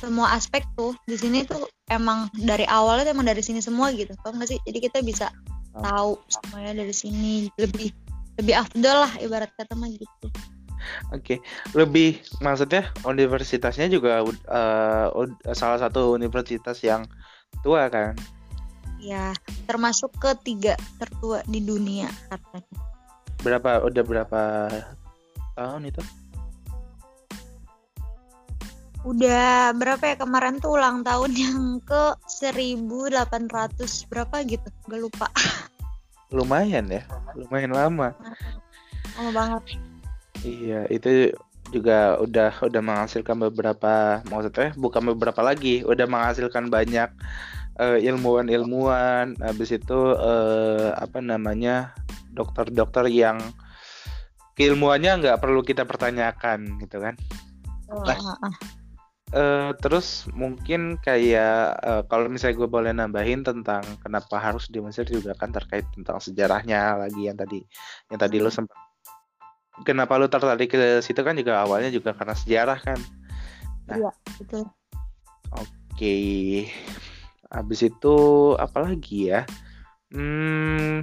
semua 0.00 0.34
aspek 0.34 0.66
tuh 0.74 0.96
di 1.06 1.14
sini 1.14 1.46
tuh 1.46 1.68
emang 1.92 2.26
dari 2.34 2.66
awalnya 2.66 3.12
emang 3.12 3.28
dari 3.28 3.44
sini 3.44 3.62
semua 3.62 3.92
gitu 3.94 4.12
kan 4.24 4.34
nggak 4.34 4.50
sih 4.50 4.58
jadi 4.66 4.78
kita 4.90 4.98
bisa 5.04 5.30
tahu 5.74 6.18
semuanya 6.30 6.82
dari 6.82 6.94
sini 6.94 7.48
lebih 7.58 7.90
lebih 8.38 8.54
afdol 8.58 9.06
lah 9.06 9.12
ibarat 9.22 9.50
kata 9.54 9.78
mah 9.78 9.90
gitu. 9.90 10.26
Oke, 11.10 11.38
okay. 11.38 11.38
lebih 11.72 12.20
maksudnya 12.40 12.90
universitasnya 13.06 13.88
juga 13.88 14.24
uh, 14.24 15.06
salah 15.52 15.78
satu 15.78 16.16
universitas 16.16 16.80
yang 16.84 17.06
tua 17.62 17.88
kan? 17.88 18.16
ya 19.04 19.36
termasuk 19.68 20.16
ketiga 20.16 20.80
tertua 20.96 21.44
di 21.44 21.60
dunia 21.60 22.08
katanya. 22.32 22.80
Berapa 23.44 23.84
udah 23.84 24.02
berapa 24.02 24.42
tahun 25.60 25.92
itu? 25.92 26.02
Udah 29.04 29.76
berapa 29.76 30.00
ya 30.00 30.16
kemarin 30.16 30.64
tuh 30.64 30.80
ulang 30.80 31.04
tahun 31.04 31.36
yang 31.36 31.60
ke 31.84 32.16
1800 32.40 34.08
berapa 34.08 34.36
gitu 34.48 34.68
gak 34.88 35.00
lupa. 35.04 35.28
Lumayan 36.32 36.88
ya 36.88 37.04
lumayan 37.36 37.76
lama. 37.76 38.16
Lama 39.20 39.30
banget 39.36 39.62
iya 40.44 40.80
itu 40.92 41.32
juga 41.72 42.20
udah 42.20 42.60
udah 42.60 42.82
menghasilkan 42.84 43.40
beberapa 43.50 44.20
maksudnya 44.28 44.76
bukan 44.76 45.16
beberapa 45.16 45.40
lagi 45.40 45.80
udah 45.82 46.04
menghasilkan 46.04 46.68
banyak 46.68 47.08
uh, 47.78 47.98
ilmuwan-ilmuwan. 47.98 49.38
Habis 49.40 49.78
itu 49.78 49.98
uh, 50.14 50.94
apa 50.94 51.18
namanya 51.18 51.94
dokter-dokter 52.34 53.10
yang 53.10 53.38
keilmuannya 54.54 55.22
nggak 55.22 55.40
perlu 55.42 55.62
kita 55.66 55.82
pertanyakan 55.86 56.78
gitu 56.78 57.02
kan. 57.02 57.14
Nah, 57.90 58.18
uh, 59.34 59.70
terus 59.78 60.26
mungkin 60.34 60.98
kayak 61.02 61.78
uh, 61.82 62.02
kalau 62.06 62.30
misalnya 62.30 62.58
gue 62.58 62.68
boleh 62.70 62.92
nambahin 62.94 63.42
tentang 63.42 63.82
kenapa 64.02 64.38
harus 64.38 64.70
di 64.70 64.78
Mesir 64.82 65.06
juga 65.06 65.34
kan 65.34 65.50
terkait 65.50 65.86
tentang 65.94 66.18
sejarahnya 66.22 67.06
lagi 67.06 67.30
yang 67.30 67.38
tadi 67.38 67.62
yang 68.10 68.18
tadi 68.18 68.36
lo 68.38 68.50
sempat 68.50 68.83
kenapa 69.82 70.14
lu 70.14 70.30
tertarik 70.30 70.70
ke 70.70 71.02
situ 71.02 71.18
kan 71.26 71.34
juga 71.34 71.66
awalnya 71.66 71.90
juga 71.90 72.14
karena 72.14 72.38
sejarah 72.38 72.78
kan. 72.78 72.98
Nah, 73.90 73.98
iya 73.98 74.10
betul. 74.38 74.64
oke. 75.50 76.16
Habis 77.50 77.80
itu 77.90 78.16
apa 78.54 78.78
lagi 78.86 79.34
ya? 79.34 79.42
Hmm 80.14 81.02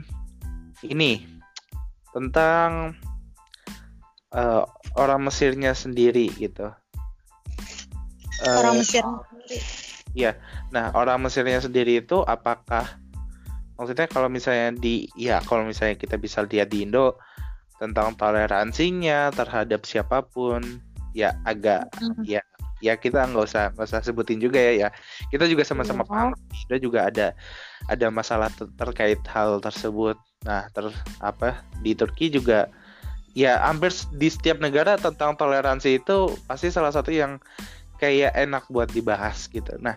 ini 0.85 1.21
tentang 2.11 2.97
uh, 4.33 4.63
orang 4.97 5.21
Mesirnya 5.27 5.71
sendiri 5.77 6.27
gitu. 6.35 6.71
Orang 8.41 8.75
uh, 8.75 8.79
Mesir 8.81 9.03
sendiri. 9.05 9.57
Iya, 10.11 10.35
nah 10.75 10.91
orang 10.91 11.23
Mesirnya 11.23 11.63
sendiri 11.63 12.03
itu 12.03 12.19
apakah 12.25 12.83
maksudnya 13.79 14.11
kalau 14.11 14.27
misalnya 14.27 14.75
di 14.75 15.07
ya 15.15 15.39
kalau 15.41 15.63
misalnya 15.63 15.95
kita 15.95 16.19
bisa 16.19 16.43
lihat 16.43 16.69
di 16.69 16.83
Indo 16.83 17.17
tentang 17.81 18.13
toleransinya 18.13 19.33
terhadap 19.33 19.81
siapa 19.89 20.21
pun 20.21 20.61
ya 21.17 21.33
agak 21.49 21.89
mm. 21.97 22.21
ya 22.29 22.45
ya 22.81 22.93
kita 22.97 23.25
nggak 23.25 23.45
usah 23.45 23.73
nggak 23.73 23.87
usah 23.89 24.01
sebutin 24.05 24.37
juga 24.37 24.61
ya 24.61 24.85
ya 24.85 24.89
kita 25.33 25.49
juga 25.49 25.65
sama-sama 25.65 26.05
yeah. 26.05 26.09
paham 26.09 26.29
kita 26.65 26.75
juga 26.77 26.99
ada 27.09 27.27
ada 27.89 28.07
masalah 28.13 28.53
ter 28.53 28.69
terkait 28.77 29.21
hal 29.29 29.57
tersebut 29.61 30.17
nah 30.45 30.69
ter 30.73 30.89
apa 31.21 31.61
di 31.81 31.97
Turki 31.97 32.29
juga 32.29 32.69
ya 33.37 33.61
hampir 33.65 33.93
di 34.17 34.27
setiap 34.27 34.61
negara 34.61 34.97
tentang 34.97 35.37
toleransi 35.37 36.01
itu 36.01 36.35
pasti 36.49 36.73
salah 36.73 36.91
satu 36.93 37.13
yang 37.13 37.37
kayak 38.01 38.33
enak 38.33 38.65
buat 38.73 38.89
dibahas 38.89 39.45
gitu. 39.45 39.77
Nah, 39.77 39.93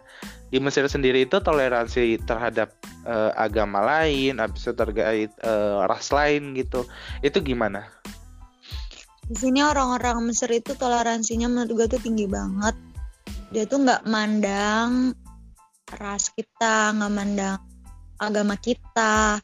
di 0.53 0.61
Mesir 0.61 0.85
sendiri 0.85 1.25
itu 1.25 1.41
toleransi 1.41 2.21
terhadap 2.29 2.77
uh, 3.09 3.33
agama 3.33 3.81
lain, 3.81 4.37
habis 4.37 4.69
itu 4.69 4.77
terkait 4.77 5.33
uh, 5.41 5.89
ras 5.89 6.13
lain 6.13 6.53
gitu. 6.53 6.85
Itu 7.25 7.41
gimana? 7.41 7.89
Di 9.25 9.33
sini 9.41 9.65
orang-orang 9.65 10.21
Mesir 10.29 10.53
itu 10.53 10.77
toleransinya 10.77 11.49
menurut 11.49 11.73
gue 11.89 11.97
tuh 11.97 12.03
tinggi 12.05 12.29
banget. 12.29 12.77
Dia 13.57 13.65
tuh 13.65 13.81
nggak 13.89 14.05
mandang 14.05 15.17
ras 15.97 16.29
kita, 16.37 16.93
nggak 16.93 17.13
mandang 17.17 17.57
agama 18.21 18.61
kita. 18.61 19.41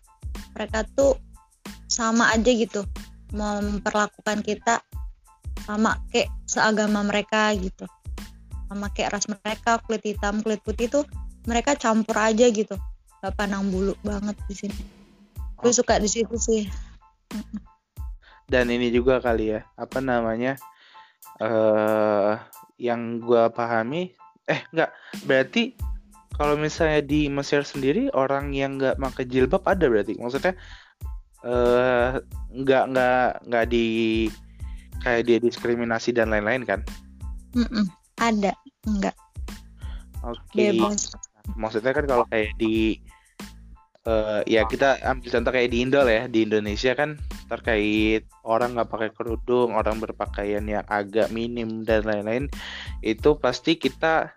Mereka 0.53 0.85
tuh 0.93 1.17
sama 1.89 2.29
aja 2.37 2.53
gitu, 2.53 2.85
memperlakukan 3.33 4.45
kita 4.45 4.85
sama 5.65 5.97
kayak 6.13 6.29
seagama 6.45 7.01
mereka 7.05 7.57
gitu 7.57 7.89
sama 8.71 8.87
kayak 8.95 9.19
ras 9.19 9.27
mereka 9.27 9.83
kulit 9.83 10.07
hitam 10.07 10.39
kulit 10.47 10.63
putih 10.63 10.87
tuh 10.87 11.03
mereka 11.51 11.75
campur 11.75 12.15
aja 12.15 12.47
gitu. 12.47 12.79
Gak 13.19 13.35
pandang 13.35 13.67
bulu 13.69 13.99
banget 14.07 14.39
di 14.47 14.55
sini. 14.55 14.79
Gue 15.59 15.75
suka 15.75 15.99
di 15.99 16.07
situ 16.07 16.39
sih. 16.39 16.71
Dan 18.47 18.71
ini 18.71 18.95
juga 18.95 19.19
kali 19.19 19.59
ya 19.59 19.67
apa 19.75 19.99
namanya 19.99 20.55
eh 21.43 21.51
uh, 21.51 22.39
yang 22.81 23.19
gue 23.21 23.45
pahami 23.53 24.15
eh 24.49 24.61
nggak 24.73 24.91
berarti 25.29 25.77
kalau 26.35 26.57
misalnya 26.57 27.05
di 27.05 27.29
Mesir 27.29 27.61
sendiri 27.63 28.09
orang 28.17 28.57
yang 28.57 28.81
nggak 28.81 28.97
pakai 28.97 29.27
jilbab 29.29 29.67
ada 29.67 29.91
berarti? 29.91 30.15
Maksudnya 30.17 30.55
eh 31.45 32.23
nggak 32.55 32.85
nggak 32.95 33.29
nggak 33.51 33.65
di 33.67 33.87
kayak 35.03 35.27
dia 35.27 35.39
diskriminasi 35.43 36.15
dan 36.15 36.31
lain-lain 36.31 36.63
kan? 36.65 36.81
Mm 37.53 37.67
-mm. 37.67 38.00
Ada, 38.21 38.53
enggak. 38.85 39.17
Oke. 40.21 40.77
Okay. 40.77 40.81
Maksudnya 41.57 41.97
kan 41.97 42.05
kalau 42.05 42.25
kayak 42.29 42.53
di 42.61 43.01
uh, 44.05 44.45
ya 44.45 44.69
kita 44.69 45.01
ambil 45.03 45.29
contoh 45.33 45.53
kayak 45.57 45.71
di 45.73 45.79
Indo 45.83 46.05
ya, 46.05 46.29
di 46.29 46.45
Indonesia 46.45 46.93
kan 46.93 47.17
terkait 47.49 48.29
orang 48.47 48.77
nggak 48.77 48.91
pakai 48.93 49.11
kerudung, 49.17 49.75
orang 49.75 49.99
berpakaian 49.99 50.63
yang 50.69 50.85
agak 50.87 51.33
minim 51.33 51.83
dan 51.83 52.07
lain-lain, 52.07 52.47
itu 53.03 53.35
pasti 53.41 53.81
kita 53.81 54.31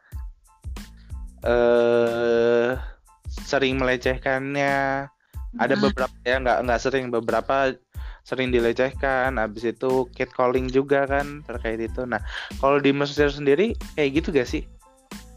uh, 1.43 2.79
sering 3.27 3.77
melecehkannya. 3.77 5.11
Ada 5.53 5.77
beberapa 5.77 6.15
ya 6.25 6.41
nggak 6.41 6.59
nggak 6.65 6.81
sering 6.81 7.13
beberapa 7.13 7.77
sering 8.23 8.55
dilecehkan 8.55 9.35
habis 9.35 9.67
itu 9.67 10.07
catcalling 10.15 10.71
juga 10.71 11.03
kan 11.03 11.43
terkait 11.43 11.79
itu. 11.83 12.07
Nah 12.07 12.23
kalau 12.63 12.79
di 12.79 12.95
Mesir 12.95 13.27
sendiri 13.27 13.75
kayak 13.99 14.09
gitu 14.23 14.27
gak 14.31 14.47
sih? 14.47 14.63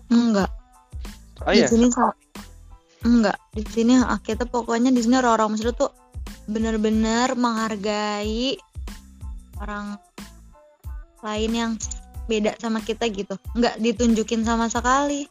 Enggak. 0.09 0.51
Oh 1.43 1.51
di 1.51 1.61
iya 1.61 1.67
sini 1.67 1.91
enggak. 3.03 3.39
Di 3.53 3.63
sini 3.67 3.99
ah, 3.99 4.23
kita 4.23 4.47
pokoknya 4.47 4.95
di 4.95 5.03
sini 5.03 5.19
orang-orang 5.19 5.59
Mesir 5.59 5.75
tuh 5.75 5.91
benar-benar 6.47 7.35
menghargai 7.35 8.55
orang 9.59 9.99
lain 11.27 11.53
yang 11.53 11.73
beda 12.31 12.55
sama 12.63 12.79
kita 12.87 13.11
gitu. 13.11 13.35
Nggak 13.59 13.83
ditunjukin 13.83 14.47
sama 14.47 14.71
sekali. 14.71 15.27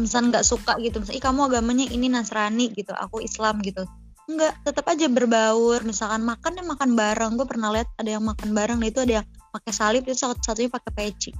Misalnya 0.00 0.40
nggak 0.40 0.48
suka 0.48 0.80
gitu. 0.80 1.04
Misalnya 1.04 1.20
kamu 1.20 1.40
agamanya 1.52 1.84
ini 1.92 2.08
Nasrani 2.08 2.72
gitu. 2.72 2.96
Aku 2.96 3.20
Islam 3.20 3.60
gitu 3.60 3.84
Enggak, 4.30 4.54
tetap 4.62 4.84
aja 4.86 5.06
berbaur. 5.10 5.80
Misalkan 5.82 6.22
makan 6.22 6.58
ya 6.58 6.64
makan 6.64 6.90
bareng. 6.94 7.32
Gue 7.34 7.46
pernah 7.48 7.74
lihat 7.74 7.88
ada 7.98 8.10
yang 8.10 8.24
makan 8.24 8.54
bareng, 8.54 8.78
nah 8.78 8.88
itu 8.88 9.02
ada 9.02 9.22
yang 9.22 9.26
pakai 9.50 9.72
salib, 9.74 10.02
itu 10.06 10.14
satu-satunya 10.14 10.70
pakai 10.70 10.92
peci. 10.94 11.30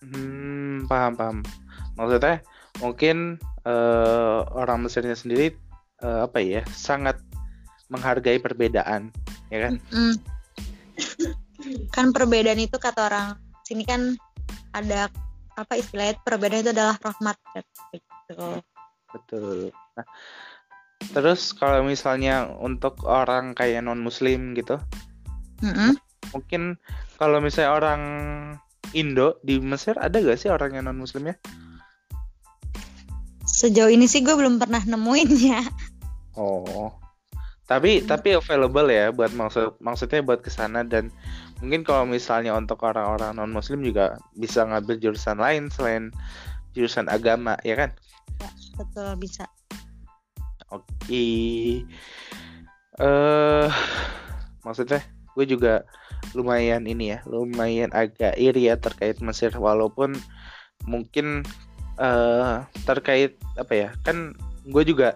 Hmm, 0.00 0.86
paham 0.86 1.12
paham. 1.18 1.36
Maksudnya 1.98 2.44
mungkin 2.78 3.40
uh, 3.66 4.46
orang 4.54 4.86
Mesirnya 4.86 5.16
sendiri 5.18 5.56
uh, 6.04 6.28
apa 6.28 6.38
ya 6.38 6.62
sangat 6.70 7.18
menghargai 7.90 8.38
perbedaan, 8.38 9.10
ya 9.50 9.58
kan? 9.66 9.74
Mm 9.90 10.14
-hmm. 10.14 10.14
kan 11.96 12.14
perbedaan 12.14 12.60
itu 12.62 12.78
kata 12.78 13.10
orang 13.10 13.28
sini 13.66 13.82
kan 13.82 14.14
ada 14.70 15.10
apa 15.56 15.74
istilahnya 15.80 16.20
perbedaan 16.22 16.62
itu 16.62 16.72
adalah 16.72 16.96
rahmat 17.00 17.36
gitu. 17.90 18.60
Betul. 19.10 19.72
Nah, 19.96 20.06
Terus 21.12 21.52
kalau 21.56 21.84
misalnya 21.84 22.48
untuk 22.60 23.04
orang 23.08 23.56
kayak 23.56 23.84
non 23.84 24.00
muslim 24.00 24.52
gitu, 24.56 24.80
mm-hmm. 25.64 25.96
mungkin 26.32 26.76
kalau 27.16 27.40
misalnya 27.40 27.72
orang 27.72 28.02
Indo 28.92 29.40
di 29.42 29.58
Mesir 29.58 29.98
ada 29.98 30.20
gak 30.20 30.38
sih 30.38 30.52
orang 30.52 30.76
yang 30.76 30.84
non 30.88 31.00
muslim 31.00 31.28
ya? 31.32 31.36
Sejauh 33.46 33.88
ini 33.88 34.04
sih 34.04 34.20
gue 34.20 34.36
belum 34.36 34.60
pernah 34.60 34.82
nemuinnya. 34.84 35.60
Oh, 36.36 36.92
tapi 37.66 37.98
hmm. 37.98 38.06
tapi 38.06 38.38
available 38.38 38.86
ya 38.86 39.10
buat 39.10 39.34
maksud 39.34 39.82
maksudnya 39.82 40.22
buat 40.22 40.38
ke 40.38 40.50
sana 40.54 40.86
dan 40.86 41.10
mungkin 41.58 41.82
kalau 41.82 42.06
misalnya 42.06 42.54
untuk 42.54 42.78
orang-orang 42.86 43.34
non 43.34 43.50
muslim 43.50 43.82
juga 43.82 44.22
bisa 44.38 44.62
ngambil 44.62 45.02
jurusan 45.02 45.42
lain 45.42 45.66
selain 45.74 46.14
jurusan 46.78 47.10
agama 47.10 47.58
ya 47.66 47.74
kan? 47.74 47.90
Ya, 48.38 48.50
betul 48.78 49.18
bisa. 49.18 49.50
Oke. 50.74 50.82
Okay. 51.06 51.86
uh, 52.98 53.70
maksudnya 54.66 55.02
gue 55.36 55.44
juga 55.46 55.86
lumayan 56.34 56.88
ini 56.90 57.14
ya, 57.14 57.18
lumayan 57.28 57.92
agak 57.94 58.34
iri 58.34 58.66
ya 58.66 58.74
terkait 58.80 59.22
Mesir 59.22 59.54
walaupun 59.54 60.16
mungkin 60.88 61.46
uh, 62.02 62.66
terkait 62.82 63.38
apa 63.54 63.72
ya? 63.72 63.88
Kan 64.02 64.34
gue 64.66 64.82
juga 64.82 65.14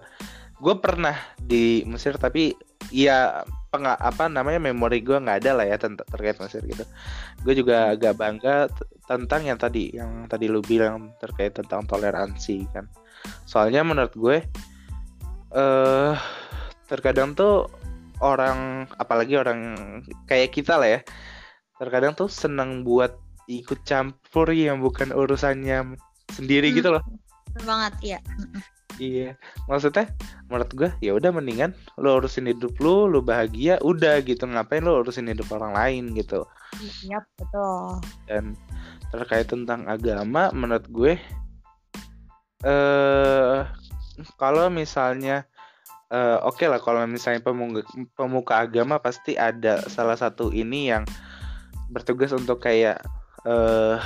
gue 0.60 0.74
pernah 0.78 1.16
di 1.40 1.82
Mesir 1.88 2.14
tapi 2.20 2.54
ya 2.92 3.42
peng 3.70 3.86
apa 3.86 4.26
namanya 4.26 4.58
memori 4.58 4.98
gue 4.98 5.14
nggak 5.14 5.46
ada 5.46 5.62
lah 5.62 5.66
ya 5.66 5.78
tentang 5.78 6.06
terkait 6.10 6.38
Mesir 6.38 6.62
gitu. 6.66 6.84
Gue 7.42 7.54
juga 7.58 7.94
agak 7.94 8.14
bangga 8.18 8.70
tentang 9.06 9.42
yang 9.42 9.58
tadi 9.58 9.90
yang 9.94 10.30
tadi 10.30 10.46
lu 10.46 10.62
bilang 10.62 11.10
terkait 11.18 11.58
tentang 11.58 11.86
toleransi 11.90 12.70
kan. 12.70 12.86
Soalnya 13.46 13.82
menurut 13.82 14.14
gue 14.14 14.46
eh 15.50 16.14
terkadang 16.86 17.34
tuh 17.34 17.66
orang 18.20 18.86
apalagi 19.00 19.40
orang 19.40 19.60
kayak 20.28 20.52
kita 20.54 20.76
lah 20.76 20.98
ya 20.98 21.00
terkadang 21.80 22.12
tuh 22.12 22.28
senang 22.28 22.84
buat 22.84 23.16
ikut 23.48 23.82
campur 23.88 24.52
yang 24.52 24.78
bukan 24.84 25.10
urusannya 25.10 25.96
sendiri 26.30 26.70
Hmm. 26.70 26.76
gitu 26.78 26.88
loh. 26.94 27.02
Banget 27.66 27.94
ya 28.02 28.18
iya 29.00 29.32
maksudnya 29.64 30.12
menurut 30.52 30.70
gue 30.76 30.90
ya 31.00 31.16
udah 31.16 31.32
mendingan 31.32 31.72
lo 31.96 32.20
urusin 32.20 32.44
hidup 32.52 32.76
lu 32.78 33.08
lu 33.08 33.24
bahagia 33.24 33.80
udah 33.82 34.20
gitu. 34.22 34.44
Ngapain 34.46 34.84
lo 34.84 35.00
urusin 35.02 35.26
hidup 35.32 35.48
orang 35.50 35.72
lain 35.74 36.14
gitu? 36.14 36.44
Iya 36.78 37.18
betul. 37.40 37.98
Dan 38.28 38.54
terkait 39.10 39.48
tentang 39.50 39.88
agama 39.88 40.52
menurut 40.54 40.86
gue 40.92 41.18
eh 42.60 43.58
kalau 44.40 44.68
misalnya 44.72 45.46
eh, 46.10 46.38
oke 46.42 46.66
lah 46.66 46.82
kalau 46.82 47.06
misalnya 47.06 47.40
pemuka, 47.40 47.86
pemuka 48.18 48.54
agama 48.66 48.98
pasti 48.98 49.38
ada 49.38 49.84
salah 49.86 50.18
satu 50.18 50.50
ini 50.50 50.90
yang 50.90 51.06
bertugas 51.90 52.30
untuk 52.34 52.62
kayak 52.62 53.02
eh 53.46 53.98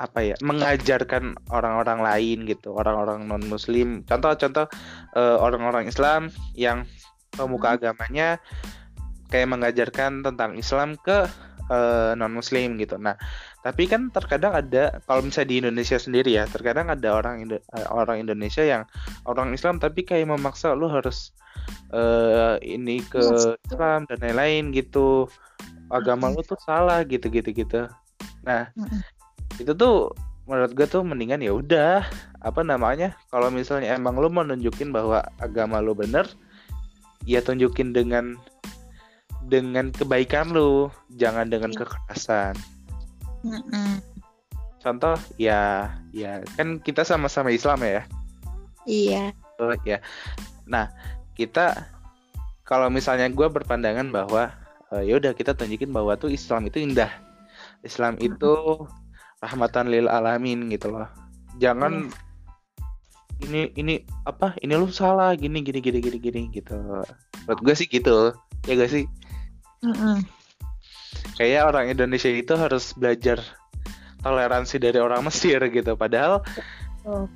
apa 0.00 0.18
ya 0.24 0.34
mengajarkan 0.42 1.36
orang-orang 1.52 2.02
lain 2.02 2.38
gitu 2.48 2.74
orang-orang 2.74 3.28
non 3.28 3.44
muslim 3.46 4.02
contoh-contoh 4.02 4.66
eh, 5.14 5.36
orang-orang 5.38 5.86
Islam 5.86 6.32
yang 6.58 6.88
pemuka 7.36 7.78
agamanya 7.78 8.42
kayak 9.30 9.48
mengajarkan 9.52 10.26
tentang 10.26 10.58
Islam 10.58 10.98
ke 11.00 11.24
non 12.20 12.28
muslim 12.36 12.76
gitu. 12.76 13.00
Nah 13.00 13.16
tapi 13.62 13.86
kan 13.86 14.10
terkadang 14.10 14.58
ada 14.58 14.98
kalau 15.06 15.22
misalnya 15.22 15.48
di 15.48 15.56
Indonesia 15.62 15.94
sendiri 15.94 16.34
ya 16.34 16.50
terkadang 16.50 16.90
ada 16.90 17.14
orang 17.14 17.46
Indo- 17.46 17.62
eh, 17.62 17.86
orang 17.88 18.18
Indonesia 18.20 18.62
yang 18.62 18.82
orang 19.22 19.54
Islam 19.54 19.78
tapi 19.78 20.02
kayak 20.02 20.26
memaksa 20.26 20.74
lu 20.74 20.90
harus 20.90 21.30
eh, 21.94 22.58
ini 22.60 22.98
ke 23.06 23.22
Iya. 23.22 23.54
Islam 23.70 24.00
dan 24.10 24.18
lain-lain 24.18 24.74
gitu 24.74 25.30
agama 25.88 26.34
lu 26.34 26.42
tuh 26.42 26.58
salah 26.58 27.06
gitu 27.06 27.30
gitu 27.30 27.54
gitu 27.54 27.86
nah 28.42 28.66
itu 29.56 29.70
tuh 29.72 30.10
menurut 30.50 30.74
gue 30.74 30.86
tuh 30.90 31.06
mendingan 31.06 31.38
ya 31.38 31.54
udah 31.54 32.02
apa 32.42 32.66
namanya 32.66 33.14
kalau 33.30 33.46
misalnya 33.46 33.94
emang 33.94 34.18
lu 34.18 34.26
mau 34.26 34.42
nunjukin 34.42 34.90
bahwa 34.90 35.22
agama 35.38 35.78
lu 35.78 35.94
bener 35.94 36.26
ya 37.22 37.38
tunjukin 37.38 37.94
dengan 37.94 38.34
dengan 39.46 39.94
kebaikan 39.94 40.50
lu 40.50 40.90
jangan 41.14 41.46
dengan 41.46 41.70
Iya. 41.70 41.86
kekerasan 41.86 42.54
Mm-mm. 43.42 43.98
contoh 44.82 45.14
ya 45.38 45.94
ya 46.10 46.42
kan 46.58 46.82
kita 46.82 47.06
sama-sama 47.06 47.54
Islam 47.54 47.82
ya? 47.86 48.02
Iya. 48.86 49.30
Oh, 49.62 49.74
ya 49.86 50.02
nah 50.66 50.90
kita 51.38 51.90
kalau 52.62 52.88
misalnya 52.88 53.28
gue 53.28 53.48
berpandangan 53.50 54.08
bahwa 54.08 54.48
eh, 54.94 55.02
ya 55.10 55.18
udah 55.18 55.32
kita 55.34 55.52
tunjukin 55.52 55.90
bahwa 55.90 56.14
tuh 56.16 56.30
Islam 56.30 56.66
itu 56.68 56.80
indah. 56.80 57.10
Islam 57.82 58.14
itu 58.22 58.86
rahmatan 59.42 59.90
lil 59.90 60.06
alamin 60.06 60.70
gitu 60.70 60.94
loh. 60.94 61.10
Jangan 61.58 62.08
ini 63.42 63.74
ini 63.74 63.94
apa 64.22 64.54
ini 64.62 64.78
lu 64.78 64.86
salah 64.88 65.34
gini 65.34 65.66
gini 65.66 65.82
gini 65.82 65.98
gini 65.98 66.18
gini 66.22 66.40
gitu. 66.54 66.78
Menurut 67.44 67.60
gue 67.60 67.74
sih 67.74 67.90
gitu. 67.90 68.30
Ya 68.70 68.78
gak 68.78 68.92
sih? 68.94 69.04
Mm-mm. 69.82 70.22
Kayak 71.36 71.68
orang 71.68 71.90
Indonesia 71.92 72.30
itu 72.30 72.54
harus 72.54 72.92
belajar 72.94 73.40
toleransi 74.22 74.78
dari 74.78 74.98
orang 75.02 75.26
Mesir 75.26 75.58
gitu. 75.68 75.98
Padahal 75.98 76.40
Betul. 76.44 77.26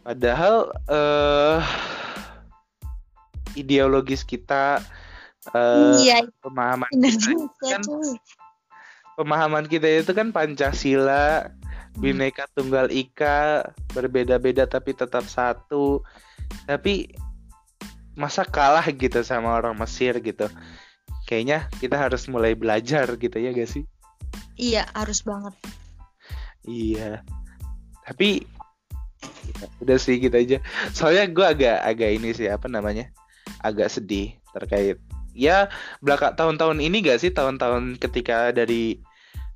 padahal 0.00 0.54
eh 0.88 1.60
ideologis 3.58 4.24
kita 4.24 4.80
eh 5.52 5.92
iya. 6.00 6.18
pemahaman 6.40 6.88
bener 6.94 7.12
kita 7.12 7.28
juga 7.36 7.66
kan- 7.76 7.84
cuy. 7.84 8.12
pemahaman 9.20 9.64
kita 9.68 9.86
itu 10.00 10.12
kan 10.16 10.32
Pancasila 10.32 11.52
Bhinneka 11.98 12.46
Tunggal 12.54 12.88
Ika 12.88 13.66
berbeda-beda 13.92 14.64
tapi 14.64 14.94
tetap 14.94 15.26
satu. 15.26 16.00
Tapi 16.66 17.10
masa 18.18 18.42
kalah 18.46 18.84
gitu 18.90 19.22
sama 19.22 19.54
orang 19.54 19.74
Mesir 19.78 20.18
gitu 20.18 20.50
kayaknya 21.30 21.70
kita 21.78 21.94
harus 21.94 22.26
mulai 22.26 22.58
belajar 22.58 23.06
gitu 23.14 23.38
ya 23.38 23.54
gak 23.54 23.70
sih 23.70 23.86
iya 24.58 24.90
harus 24.98 25.22
banget 25.22 25.54
Iya. 26.68 27.24
Tapi 28.04 28.44
ya, 29.56 29.66
udah 29.80 29.98
sih 30.00 30.20
gitu 30.20 30.34
aja. 30.34 30.58
Soalnya 30.92 31.30
gue 31.30 31.46
agak 31.46 31.78
agak 31.84 32.10
ini 32.20 32.36
sih 32.36 32.48
apa 32.50 32.66
namanya? 32.68 33.08
Agak 33.64 33.92
sedih 33.92 34.36
terkait 34.50 34.98
ya 35.30 35.70
belakang 36.02 36.34
tahun-tahun 36.34 36.82
ini 36.82 37.06
gak 37.06 37.22
sih 37.22 37.30
tahun-tahun 37.30 38.02
ketika 38.02 38.50
dari 38.50 38.98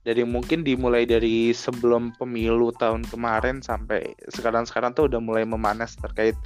dari 0.04 0.22
mungkin 0.22 0.62
dimulai 0.62 1.02
dari 1.08 1.50
sebelum 1.50 2.14
pemilu 2.14 2.70
tahun 2.76 3.02
kemarin 3.08 3.58
sampai 3.64 4.14
sekarang-sekarang 4.30 4.94
tuh 4.94 5.10
udah 5.10 5.18
mulai 5.18 5.42
memanas 5.42 5.96
terkait 5.98 6.36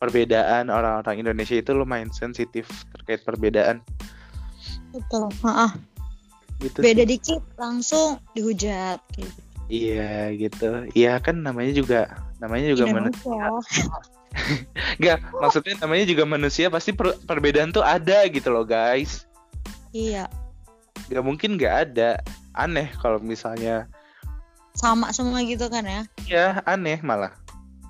perbedaan 0.00 0.72
orang-orang 0.72 1.20
Indonesia 1.20 1.58
itu 1.58 1.74
lumayan 1.76 2.08
sensitif 2.14 2.64
terkait 2.96 3.26
perbedaan 3.26 3.84
betul 4.98 5.30
Heeh. 5.46 5.70
gitu 6.58 6.78
beda 6.82 7.02
sih. 7.06 7.10
dikit 7.14 7.42
langsung 7.54 8.18
dihujat 8.34 8.98
gitu. 9.14 9.40
Iya 9.68 10.32
gitu. 10.34 10.88
Iya 10.96 11.20
kan 11.20 11.44
namanya 11.44 11.76
juga 11.76 12.00
namanya 12.40 12.72
juga 12.72 12.88
manusia. 12.88 13.44
Enggak, 14.96 15.18
maksudnya 15.44 15.76
namanya 15.78 16.04
juga 16.08 16.24
manusia 16.24 16.66
pasti 16.72 16.96
per- 16.96 17.20
perbedaan 17.28 17.70
tuh 17.70 17.84
ada 17.84 18.24
gitu 18.32 18.48
loh 18.48 18.64
guys. 18.64 19.28
iya 19.92 20.26
Gak 21.08 21.24
mungkin 21.24 21.60
gak 21.60 21.92
ada. 21.92 22.18
Aneh 22.56 22.90
kalau 22.98 23.22
misalnya 23.22 23.86
sama 24.74 25.10
semua 25.14 25.42
gitu 25.44 25.66
kan 25.70 25.84
ya 25.84 26.02
ya 26.26 26.46
aneh 26.64 26.98
malah. 27.04 27.34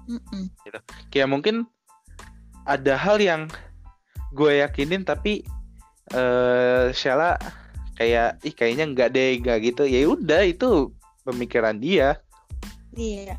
Mm-mm. 0.08 0.48
Kayak 1.14 1.28
mungkin 1.30 1.68
ada 2.68 2.96
hal 3.00 3.16
yang 3.22 3.48
gue 4.32 4.60
yakinin 4.60 5.04
tapi 5.04 5.46
eh 6.14 6.94
Sheila 6.94 7.36
kayak 7.98 8.40
ih 8.46 8.54
kayaknya 8.54 8.84
nggak 8.94 9.08
deh 9.12 9.30
nggak 9.42 9.58
gitu. 9.72 9.82
Ya 9.84 10.00
udah 10.08 10.42
itu 10.46 10.92
pemikiran 11.26 11.76
dia. 11.82 12.20
Iya. 12.94 13.36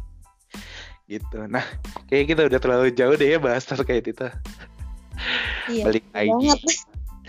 Gitu. 1.09 1.39
Nah 1.49 1.65
kayak 2.11 2.25
kita 2.35 2.41
udah 2.45 2.59
terlalu 2.61 2.93
jauh 2.93 3.15
deh 3.17 3.29
ya 3.35 3.39
bahas 3.41 3.65
terkait 3.65 4.05
itu. 4.05 4.27
Iya 5.69 5.83
balik 5.85 6.05
lagi. 6.13 6.29
banget. 6.29 6.59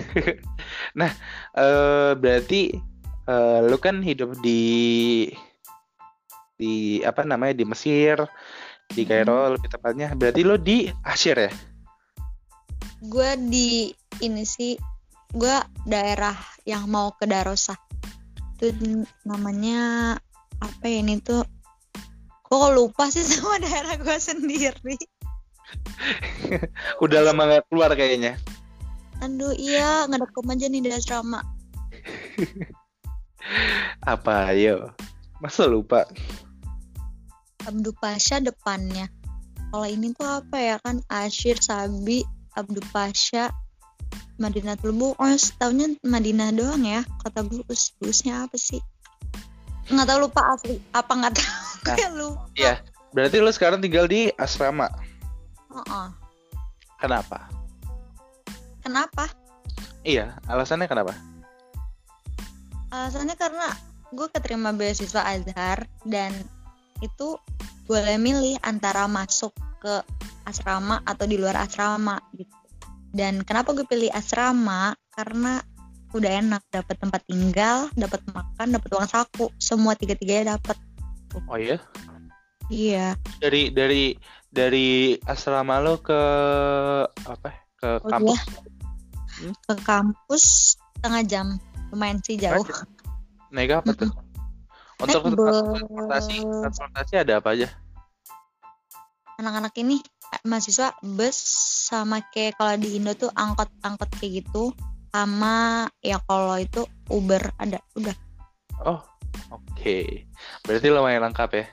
Eh 1.50 2.12
berarti 2.14 2.78
eh, 3.26 3.58
lu 3.66 3.78
kan 3.82 3.98
hidup 4.06 4.38
di 4.38 5.26
di 6.54 7.00
apa 7.02 7.24
namanya 7.26 7.56
di 7.56 7.64
Mesir 7.66 8.20
di 8.90 9.02
Kairo 9.06 9.54
lebih 9.54 9.70
tepatnya 9.70 10.12
berarti 10.14 10.40
lu 10.42 10.58
di 10.60 10.86
Asyir 11.06 11.48
ya? 11.48 11.52
Gue 13.00 13.32
di 13.48 13.90
ini 14.20 14.44
sih 14.44 14.76
gue 15.30 15.56
daerah 15.86 16.34
yang 16.66 16.90
mau 16.90 17.14
ke 17.14 17.26
Darosah 17.26 17.78
itu 18.60 19.08
namanya 19.24 20.12
apa 20.60 20.84
ya 20.84 21.00
ini 21.00 21.16
tuh? 21.24 21.40
Kok 22.44 22.76
lupa 22.76 23.08
sih 23.08 23.24
sama 23.28 23.56
daerah 23.56 23.96
gue 23.96 24.16
sendiri. 24.20 25.00
Udah 27.04 27.24
lama 27.24 27.48
nggak 27.48 27.72
keluar 27.72 27.96
kayaknya. 27.96 28.36
Aduh 29.24 29.56
iya 29.56 30.04
ngedekem 30.08 30.48
aja 30.48 30.66
nih 30.68 30.80
dari 30.80 30.96
asrama 30.96 31.40
apa 34.12 34.52
ayo. 34.52 34.92
Masa 35.40 35.64
lupa? 35.64 36.04
Abdu 37.64 37.96
Pasha 37.96 38.44
depannya. 38.44 39.08
Kalau 39.72 39.88
ini 39.88 40.12
tuh 40.12 40.44
apa 40.44 40.56
ya 40.60 40.76
kan? 40.84 41.00
Asyir 41.08 41.56
Sabi 41.60 42.24
Abdu 42.56 42.80
Pasha 42.92 43.48
Madinatul 44.40 44.96
Bu'us 44.96 45.52
tahunya 45.60 46.00
Madinah 46.00 46.50
doang 46.56 46.80
ya? 46.80 47.04
Kata 47.20 47.44
Bu'us 47.44 47.92
Bu'usnya 48.00 48.48
apa 48.48 48.56
sih? 48.56 48.80
Nggak 49.92 50.06
tahu 50.08 50.18
lupa 50.24 50.40
asli. 50.56 50.80
Apa 50.96 51.12
nggak 51.12 51.34
tahu? 51.36 51.48
Nah, 51.80 51.96
gue 51.96 52.12
lupa. 52.12 52.44
iya. 52.60 52.76
berarti 53.16 53.40
lu 53.40 53.48
sekarang 53.48 53.80
tinggal 53.80 54.04
di 54.04 54.28
asrama? 54.36 54.84
Heeh. 55.72 56.08
kenapa? 57.00 57.48
Kenapa? 58.84 59.24
Iya 60.04 60.36
alasannya 60.44 60.84
kenapa? 60.84 61.16
Alasannya 62.92 63.32
karena 63.40 63.72
gue 64.12 64.28
keterima 64.28 64.76
beasiswa 64.76 65.24
Azhar 65.24 65.88
dan 66.04 66.36
itu 67.00 67.40
boleh 67.88 68.20
milih 68.20 68.60
antara 68.60 69.08
masuk 69.08 69.56
ke 69.80 70.04
asrama 70.44 71.00
atau 71.08 71.24
di 71.24 71.40
luar 71.40 71.64
asrama 71.64 72.20
gitu 72.36 72.59
dan 73.10 73.42
kenapa 73.42 73.74
gue 73.74 73.86
pilih 73.86 74.10
asrama? 74.14 74.94
Karena 75.10 75.58
udah 76.10 76.30
enak 76.42 76.62
dapat 76.74 76.96
tempat 76.98 77.22
tinggal 77.26 77.86
dapat 77.94 78.18
makan 78.30 78.74
dapat 78.74 78.90
uang 78.94 79.08
saku. 79.10 79.46
Semua 79.58 79.94
tiga 79.94 80.14
tiganya 80.18 80.58
dapat 80.58 80.78
oh 81.46 81.58
iya? 81.58 81.78
Iya. 82.70 83.18
Dari 83.42 83.70
dari 83.74 84.14
dari 84.50 85.18
asrama 85.26 85.78
lo 85.82 85.98
ke 85.98 86.20
apa? 87.26 87.50
Ke 87.78 87.98
Oh, 88.02 88.10
kampus? 88.10 88.40
ke 89.40 89.74
kampus 89.82 90.44
setengah 90.98 91.22
jam. 91.26 91.46
Lumayan 91.90 92.22
sih 92.22 92.38
jauh. 92.38 92.62
Naik 93.50 93.82
apa 93.82 93.90
tuh? 93.94 94.10
Untuk 95.00 95.32
transportasi, 95.32 96.44
transportasi 96.44 97.14
ada 97.24 97.40
apa 97.40 97.56
aja? 97.56 97.68
anak-anak 99.40 99.72
ini 99.80 100.04
mahasiswa 100.46 100.94
bus 101.02 101.36
sama 101.90 102.22
kayak 102.30 102.54
kalau 102.58 102.74
di 102.78 102.98
Indo 102.98 103.12
tuh 103.18 103.30
angkot-angkot 103.34 104.10
kayak 104.18 104.44
gitu 104.44 104.70
sama 105.10 105.86
ya 106.00 106.22
kalau 106.30 106.54
itu 106.54 106.86
Uber 107.10 107.42
ada 107.58 107.82
udah 107.98 108.14
Oh, 108.80 109.00
oke. 109.52 110.24
Berarti 110.64 110.86
lumayan 110.88 111.28
lengkap 111.28 111.50
ya. 111.52 111.64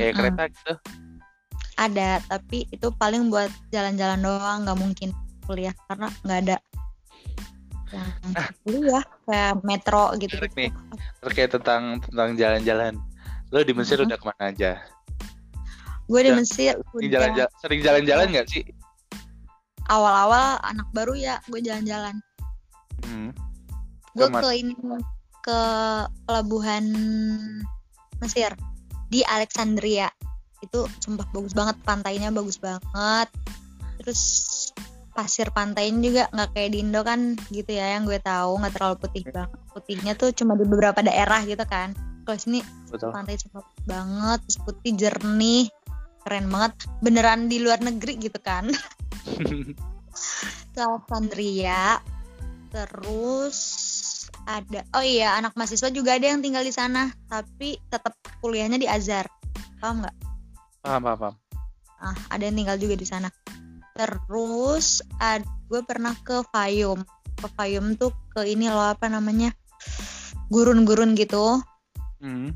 Kayak 0.00 0.12
kereta 0.16 0.42
gitu. 0.48 0.74
ada 1.80 2.20
tapi 2.28 2.68
itu 2.68 2.92
paling 3.00 3.32
buat 3.32 3.48
jalan-jalan 3.72 4.20
doang 4.20 4.68
nggak 4.68 4.76
mungkin 4.76 5.16
kuliah 5.48 5.72
karena 5.88 6.12
nggak 6.28 6.40
ada 6.44 6.56
yang 7.88 8.08
kuliah 8.60 9.04
kayak 9.24 9.64
metro 9.64 10.12
gitu 10.20 10.36
Menarik 10.36 10.52
nih. 10.60 10.70
Terkait 11.24 11.50
tentang 11.52 12.04
tentang 12.04 12.36
jalan-jalan. 12.36 13.00
Lo 13.48 13.64
di 13.64 13.72
Mesir 13.72 13.96
Mm-mm. 13.96 14.12
udah 14.12 14.18
ke 14.20 14.26
mana 14.28 14.44
aja? 14.52 14.72
Gue 16.10 16.20
di. 16.26 16.30
Mesir 16.34 16.74
Sering 16.90 17.12
jalan-jalan, 17.14 17.52
sering 17.62 17.80
jalan-jalan 17.80 18.26
nggak 18.34 18.48
sih? 18.50 18.64
awal-awal 19.90 20.62
anak 20.62 20.86
baru 20.94 21.18
ya 21.18 21.42
gue 21.50 21.60
jalan-jalan 21.60 22.14
Hmm. 23.00 23.32
gue 24.12 24.28
ke 24.28 24.50
ini 24.60 24.76
ke 25.40 25.60
pelabuhan 26.28 26.84
Mesir 28.20 28.52
di 29.08 29.24
Alexandria 29.24 30.12
itu 30.60 30.84
sumpah 31.00 31.24
bagus 31.32 31.56
banget 31.56 31.80
pantainya 31.80 32.28
bagus 32.28 32.60
banget 32.60 33.32
terus 33.96 34.20
pasir 35.16 35.48
pantainya 35.48 36.00
juga 36.04 36.22
nggak 36.36 36.50
kayak 36.52 36.70
di 36.76 36.78
Indo 36.84 37.00
kan 37.00 37.40
gitu 37.48 37.72
ya 37.72 37.96
yang 37.96 38.04
gue 38.04 38.20
tahu 38.20 38.60
nggak 38.60 38.76
terlalu 38.76 38.96
putih 39.00 39.24
banget 39.32 39.58
putihnya 39.72 40.12
tuh 40.12 40.28
cuma 40.36 40.52
di 40.60 40.68
beberapa 40.68 41.00
daerah 41.00 41.40
gitu 41.48 41.64
kan 41.64 41.96
kalau 42.28 42.36
sini 42.36 42.60
Betul. 42.92 43.16
pantai 43.16 43.40
bagus 43.40 43.78
banget 43.88 44.38
terus 44.44 44.58
putih 44.60 44.92
jernih 44.92 45.72
keren 46.24 46.46
banget. 46.48 46.72
Beneran 47.00 47.48
di 47.48 47.58
luar 47.60 47.80
negeri 47.80 48.20
gitu 48.20 48.38
kan. 48.40 48.68
Ke 50.74 50.80
Alexandria. 50.80 51.98
Terus 52.70 53.58
ada 54.46 54.86
oh 54.96 55.04
iya 55.04 55.36
anak 55.36 55.52
mahasiswa 55.58 55.92
juga 55.92 56.16
ada 56.16 56.32
yang 56.32 56.40
tinggal 56.40 56.64
di 56.64 56.72
sana 56.72 57.12
tapi 57.28 57.76
tetap 57.90 58.14
kuliahnya 58.40 58.78
di 58.78 58.86
Azhar. 58.86 59.26
Paham 59.82 60.06
nggak? 60.06 60.16
Paham, 60.80 61.00
paham, 61.04 61.18
paham. 61.18 61.34
ah 62.00 62.16
ada 62.32 62.48
yang 62.48 62.56
tinggal 62.56 62.78
juga 62.80 62.96
di 62.96 63.04
sana. 63.04 63.28
Terus 63.92 65.04
ad, 65.20 65.44
gue 65.68 65.84
pernah 65.84 66.16
ke 66.24 66.40
Fayum 66.48 67.04
ke 67.40 67.48
Fayum 67.56 67.96
tuh 67.96 68.12
ke 68.36 68.44
ini 68.44 68.68
loh 68.68 68.92
apa 68.92 69.08
namanya 69.08 69.50
gurun-gurun 70.52 71.16
gitu. 71.16 71.64
Hmm. 72.20 72.52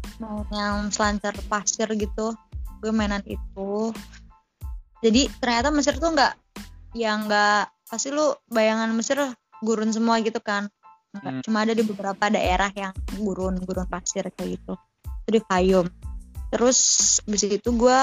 yang 0.53 0.93
selancar 0.93 1.33
pasir 1.49 1.89
gitu 1.97 2.37
gue 2.81 2.93
mainan 2.95 3.23
itu. 3.27 3.93
Jadi 5.05 5.29
ternyata 5.37 5.69
Mesir 5.69 6.01
tuh 6.01 6.15
nggak 6.15 6.33
yang 6.97 7.29
nggak 7.29 7.69
pasti 7.91 8.09
lu 8.15 8.33
bayangan 8.49 8.91
Mesir 8.95 9.21
gurun 9.61 9.93
semua 9.93 10.19
gitu 10.23 10.41
kan. 10.41 10.71
Hmm. 11.15 11.47
cuma 11.47 11.63
ada 11.63 11.79
di 11.79 11.87
beberapa 11.87 12.27
daerah 12.27 12.75
yang 12.75 12.91
gurun 13.15 13.63
gurun 13.63 13.87
pasir 13.87 14.27
kayak 14.35 14.59
gitu. 14.59 14.75
Itu 15.23 15.31
di 15.31 15.41
Fayum 15.47 15.87
terus 16.55 16.79
habis 17.27 17.51
itu 17.51 17.71
gue 17.75 18.03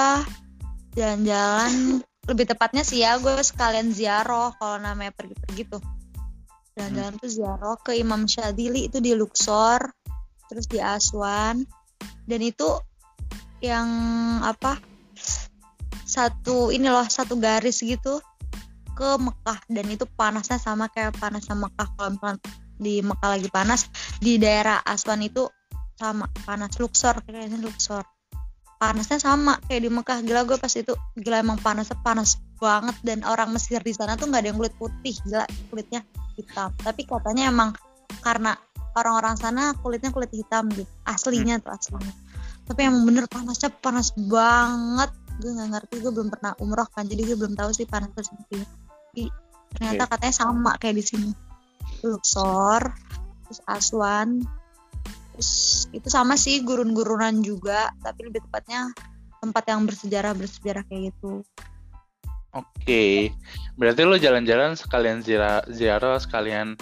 jalan-jalan 1.00 2.04
lebih 2.28 2.46
tepatnya 2.52 2.84
sih 2.84 3.00
ya 3.00 3.16
gue 3.16 3.40
sekalian 3.40 3.96
ziarah 3.96 4.52
kalau 4.60 4.76
namanya 4.76 5.16
pergi-pergi 5.16 5.64
tuh. 5.72 5.84
Jalan-jalan 6.76 7.16
tuh 7.16 7.32
ziarah 7.32 7.76
ke 7.80 7.96
Imam 7.96 8.28
Syadili 8.28 8.92
itu 8.92 9.00
di 9.00 9.16
Luxor 9.16 9.80
terus 10.52 10.68
di 10.68 10.84
Aswan. 10.84 11.64
Dan 12.28 12.40
itu 12.44 12.68
yang 13.62 13.88
apa 14.41 14.82
satu 16.12 16.74
ini 16.74 16.91
loh 16.91 17.07
satu 17.07 17.39
garis 17.39 17.80
gitu 17.80 18.20
ke 18.97 19.09
Mekah. 19.18 19.59
Dan 19.72 19.86
itu 19.88 20.03
panasnya 20.05 20.59
sama 20.59 20.91
kayak 20.91 21.16
panasnya 21.18 21.55
Mekah. 21.55 21.88
Kalau 21.95 22.36
di 22.82 22.99
Mekah 22.99 23.30
lagi 23.38 23.47
panas 23.47 23.88
di 24.20 24.36
daerah 24.41 24.82
Aswan 24.84 25.22
itu 25.24 25.47
sama 25.95 26.26
panas 26.43 26.76
Luxor 26.82 27.22
kayaknya 27.24 27.62
Luxor. 27.62 28.03
Panasnya 28.82 29.22
sama 29.22 29.62
kayak 29.70 29.82
di 29.88 29.89
Mekah. 29.93 30.26
Gila 30.26 30.41
gue 30.43 30.57
pas 30.57 30.74
itu 30.74 30.93
gila 31.16 31.39
emang 31.39 31.62
panasnya 31.62 31.95
panas 32.01 32.41
banget. 32.57 32.97
Dan 33.05 33.22
orang 33.24 33.53
Mesir 33.53 33.80
di 33.80 33.93
sana 33.93 34.18
tuh 34.18 34.28
nggak 34.28 34.41
ada 34.41 34.47
yang 34.51 34.57
kulit 34.57 34.76
putih. 34.76 35.16
Gila 35.24 35.45
kulitnya 35.70 36.01
hitam. 36.36 36.74
Tapi 36.82 37.05
katanya 37.05 37.53
emang 37.53 37.78
karena 38.26 38.57
orang-orang 38.97 39.38
sana 39.39 39.78
kulitnya 39.80 40.09
kulit 40.09 40.34
hitam 40.34 40.68
gitu. 40.74 40.89
Aslinya 41.05 41.62
tuh 41.62 41.72
aslinya 41.72 42.14
tapi 42.72 42.88
emang 42.88 43.04
bener 43.04 43.28
panasnya 43.28 43.68
panas 43.84 44.16
banget. 44.16 45.12
Gue 45.44 45.52
nggak 45.52 45.70
ngerti 45.76 45.96
gue 46.00 46.12
belum 46.16 46.32
pernah 46.32 46.56
umroh 46.64 46.88
kan 46.96 47.04
jadi 47.04 47.28
gue 47.28 47.36
belum 47.36 47.60
tahu 47.60 47.76
sih 47.76 47.84
panasnya 47.84 48.24
seperti 48.24 48.64
tapi 48.64 49.28
ternyata 49.76 50.08
katanya 50.08 50.36
sama 50.40 50.72
kayak 50.80 50.96
di 50.96 51.04
sini. 51.04 51.32
Luxor 52.08 52.96
terus 53.44 53.60
Aswan 53.68 54.40
terus 55.36 55.52
itu 55.92 56.08
sama 56.08 56.40
sih 56.40 56.64
gurun-gurunan 56.64 57.44
juga 57.44 57.92
tapi 58.00 58.32
lebih 58.32 58.40
tepatnya 58.48 58.88
tempat 59.44 59.64
yang 59.68 59.84
bersejarah 59.84 60.32
bersejarah 60.32 60.88
kayak 60.88 61.12
gitu. 61.12 61.44
Oke. 62.56 63.36
Berarti 63.76 64.02
lo 64.08 64.16
jalan-jalan 64.16 64.80
sekalian 64.80 65.20
ziarah, 65.20 65.68
ziarah 65.68 66.16
sekalian 66.24 66.80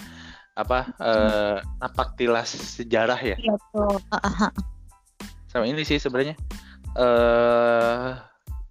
apa? 0.54 0.94
eh 1.02 1.58
napak 1.82 2.14
tilas 2.14 2.54
sejarah 2.54 3.18
ya. 3.18 3.34
gitu 3.34 3.86
Sama 5.50 5.66
ini 5.66 5.82
sih 5.82 5.98
sebenarnya. 5.98 6.38
eh 6.98 8.10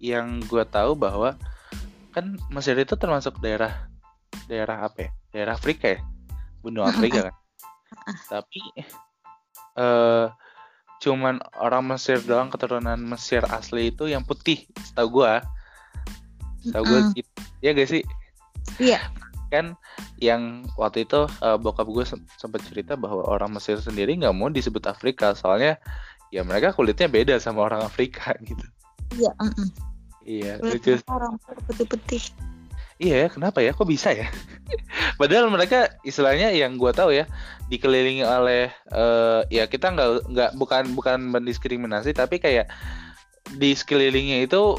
yang 0.00 0.40
gue 0.44 0.64
tahu 0.68 0.96
bahwa 0.96 1.36
kan 2.12 2.36
Mesir 2.52 2.76
itu 2.76 2.96
termasuk 2.96 3.36
daerah 3.40 3.88
daerah 4.48 4.88
apa 4.88 5.08
ya? 5.08 5.10
Daerah 5.32 5.52
Afrika 5.56 5.96
ya. 5.96 6.00
Benua 6.64 6.88
Afrika 6.92 7.28
kan. 7.28 7.36
Tapi 8.32 8.60
eh 9.76 10.26
cuman 11.00 11.40
orang 11.56 11.84
Mesir 11.96 12.20
doang 12.24 12.52
keturunan 12.52 13.00
Mesir 13.00 13.40
asli 13.48 13.88
itu 13.92 14.08
yang 14.08 14.24
putih, 14.24 14.68
setahu 14.84 15.20
gua. 15.20 15.40
Setahu 16.60 16.84
gua 16.84 17.00
Mm-mm. 17.00 17.16
gitu. 17.16 17.30
Ya 17.64 17.72
gak 17.72 17.88
sih? 17.88 18.04
iya 18.80 19.00
kan 19.50 19.74
yang 20.22 20.62
waktu 20.78 21.02
itu 21.08 21.26
eh, 21.42 21.58
bokap 21.58 21.90
gue 21.90 22.06
sempat 22.38 22.62
cerita 22.70 22.94
bahwa 22.94 23.26
orang 23.26 23.50
Mesir 23.58 23.82
sendiri 23.82 24.14
nggak 24.14 24.30
mau 24.30 24.46
disebut 24.46 24.86
Afrika 24.86 25.34
soalnya 25.34 25.74
ya 26.30 26.46
mereka 26.46 26.70
kulitnya 26.74 27.10
beda 27.10 27.36
sama 27.42 27.66
orang 27.66 27.82
Afrika 27.82 28.34
gitu. 28.48 28.66
Iya 29.18 29.32
iya 30.24 30.52
lucu 30.62 30.98
orang 31.10 31.34
putih-putih. 31.66 32.22
Iya 33.00 33.26
ya 33.26 33.28
kenapa 33.32 33.64
ya? 33.64 33.72
Kok 33.72 33.88
bisa 33.88 34.12
ya? 34.12 34.28
Padahal 35.20 35.48
mereka 35.48 35.88
istilahnya 36.04 36.52
yang 36.52 36.76
gue 36.76 36.92
tahu 36.92 37.16
ya 37.16 37.24
dikelilingi 37.72 38.22
oleh 38.22 38.68
eh, 38.92 39.40
ya 39.48 39.64
kita 39.66 39.90
nggak 39.96 40.30
nggak 40.30 40.50
bukan 40.60 40.84
bukan 40.92 41.18
mendiskriminasi 41.32 42.12
tapi 42.12 42.36
kayak 42.36 42.68
di 43.56 43.72
sekelilingnya 43.72 44.44
itu 44.44 44.76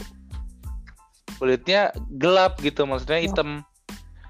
kulitnya 1.41 1.89
gelap 2.21 2.61
gitu 2.61 2.85
maksudnya 2.85 3.19
Ya. 3.19 3.25
hitam. 3.27 3.49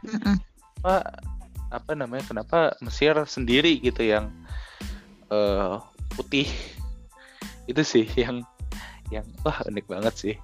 Mm-mm. 0.02 0.40
apa 0.82 1.14
apa 1.70 1.92
namanya 1.94 2.26
kenapa 2.26 2.74
Mesir 2.82 3.14
sendiri 3.30 3.78
gitu 3.86 4.02
yang 4.02 4.34
eh 5.30 5.78
putih 6.18 6.50
itu 7.70 7.82
sih 7.86 8.06
yang 8.18 8.42
yang 9.12 9.28
wah 9.44 9.60
unik 9.68 9.86
banget 9.86 10.16
sih. 10.16 10.36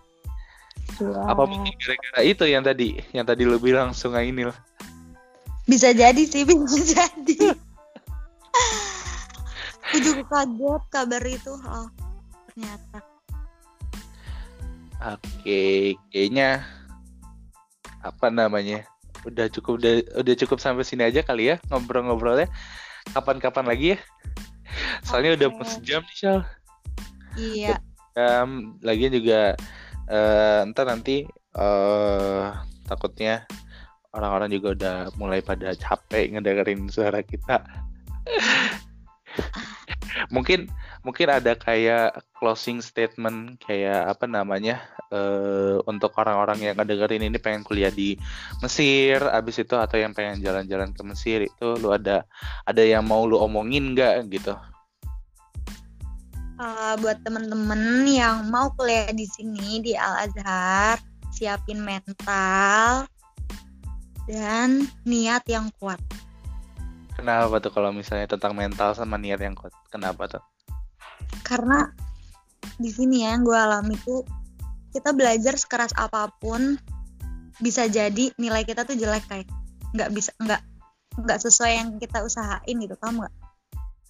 Wow. 1.04 1.36
apa 1.36 1.44
mungkin 1.44 1.76
gara-gara 1.84 2.22
itu 2.24 2.48
yang 2.48 2.64
tadi 2.64 3.04
yang 3.12 3.28
tadi 3.28 3.44
lu 3.44 3.60
bilang 3.60 3.92
Sungai 3.92 4.32
Nil? 4.32 4.56
Bisa 5.68 5.92
jadi 5.92 6.24
sih 6.24 6.48
bisa 6.48 6.64
jadi. 6.96 7.52
Aku 9.88 9.98
juga 10.04 10.24
kaget 10.32 10.84
kabar 10.92 11.24
itu 11.28 11.54
oh 11.54 11.90
ternyata. 12.52 13.00
Oke 15.16 15.96
kayaknya 16.10 16.66
apa 18.02 18.32
namanya 18.32 18.88
udah 19.28 19.52
cukup 19.52 19.84
udah 19.84 19.94
udah 20.24 20.36
cukup 20.40 20.58
sampai 20.64 20.88
sini 20.88 21.04
aja 21.04 21.20
kali 21.24 21.52
ya 21.52 21.56
ngobrol-ngobrolnya. 21.68 22.48
Kapan-kapan 23.12 23.66
lagi 23.68 23.88
ya. 23.96 24.00
Soalnya 25.04 25.36
udah 25.40 25.48
mau 25.52 25.64
sejam 25.68 26.04
nih 26.04 26.16
Shal 26.16 26.40
iya. 27.38 27.78
Jam 28.18 28.82
lagian 28.82 29.14
juga 29.14 29.54
eh, 30.10 30.60
ntar 30.74 30.90
nanti 30.90 31.30
eh 31.58 32.46
takutnya 32.90 33.46
orang-orang 34.16 34.50
juga 34.50 34.68
udah 34.74 34.98
mulai 35.22 35.46
pada 35.46 35.78
capek 35.78 36.38
ngedengerin 36.38 36.90
suara 36.90 37.22
kita. 37.22 37.62
Mungkin 40.34 40.68
mungkin 41.06 41.28
ada 41.30 41.56
kayak 41.56 42.20
closing 42.36 42.84
statement 42.84 43.62
kayak 43.64 44.12
apa 44.12 44.28
namanya 44.28 44.84
uh, 45.14 45.80
untuk 45.88 46.12
orang-orang 46.20 46.68
yang 46.68 46.76
ngedengerin 46.76 47.32
ini 47.32 47.40
pengen 47.40 47.64
kuliah 47.64 47.94
di 47.94 48.20
Mesir 48.60 49.24
abis 49.24 49.64
itu 49.64 49.78
atau 49.78 49.96
yang 49.96 50.12
pengen 50.12 50.44
jalan-jalan 50.44 50.92
ke 50.92 51.02
Mesir 51.08 51.40
itu 51.48 51.68
lu 51.80 51.96
ada 51.96 52.28
ada 52.68 52.84
yang 52.84 53.08
mau 53.08 53.24
lu 53.24 53.40
omongin 53.40 53.96
nggak 53.96 54.28
gitu 54.34 54.58
uh, 56.60 56.94
buat 57.02 57.22
temen-temen 57.24 58.06
yang 58.10 58.50
mau 58.50 58.74
kuliah 58.76 59.10
di 59.14 59.26
sini 59.26 59.82
di 59.82 59.94
Al 59.98 60.30
Azhar 60.30 61.02
siapin 61.34 61.82
mental 61.82 63.06
dan 64.28 64.90
niat 65.06 65.46
yang 65.48 65.72
kuat 65.80 66.02
Kenapa 67.18 67.58
tuh 67.58 67.74
kalau 67.74 67.90
misalnya 67.90 68.30
tentang 68.30 68.54
mental 68.54 68.94
sama 68.94 69.18
niat 69.18 69.42
yang 69.42 69.58
kuat? 69.58 69.74
Kenapa 69.90 70.30
tuh? 70.30 70.44
Karena 71.42 71.90
di 72.78 72.94
sini 72.94 73.26
ya 73.26 73.34
yang 73.34 73.42
gue 73.42 73.58
alami 73.58 73.98
tuh 74.06 74.22
kita 74.94 75.18
belajar 75.18 75.58
sekeras 75.58 75.98
apa 75.98 76.30
pun 76.38 76.78
bisa 77.58 77.90
jadi 77.90 78.30
nilai 78.38 78.62
kita 78.70 78.86
tuh 78.86 78.94
jelek 78.94 79.26
kayak 79.26 79.50
nggak 79.98 80.14
bisa 80.14 80.30
nggak 80.38 80.62
nggak 81.18 81.40
sesuai 81.42 81.72
yang 81.74 81.90
kita 81.98 82.22
usahain 82.22 82.78
gitu 82.78 82.94
kamu 83.02 83.26
nggak? 83.26 83.36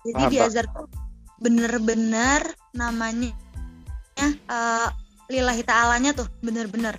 Jadi 0.03 0.21
di 0.27 0.37
Azhar 0.43 0.67
tuh 0.75 0.91
bener-bener 1.37 2.41
namanya 2.73 3.33
uh, 4.49 4.89
lillahi 5.27 5.63
ta'alanya 5.63 6.15
tuh 6.15 6.27
bener-bener. 6.41 6.97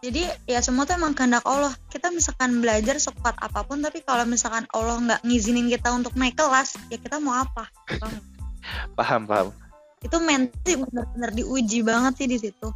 Jadi 0.00 0.24
ya 0.48 0.64
semua 0.64 0.88
tuh 0.88 0.96
emang 0.96 1.12
kehendak 1.12 1.44
Allah. 1.44 1.76
Kita 1.92 2.08
misalkan 2.08 2.64
belajar 2.64 2.96
sekuat 2.96 3.36
apa 3.36 3.60
pun 3.68 3.84
tapi 3.84 4.00
kalau 4.00 4.24
misalkan 4.24 4.64
Allah 4.72 4.96
nggak 4.96 5.20
ngizinin 5.28 5.68
kita 5.68 5.92
untuk 5.92 6.16
naik 6.16 6.40
kelas 6.40 6.76
ya 6.88 6.96
kita 6.96 7.20
mau 7.20 7.36
apa? 7.36 7.68
Paham 8.96 9.24
paham, 9.28 9.52
itu 10.04 10.16
mental 10.20 10.84
benar-benar 10.88 11.30
diuji 11.36 11.80
banget 11.84 12.12
sih 12.24 12.28
di 12.28 12.38
situ. 12.40 12.68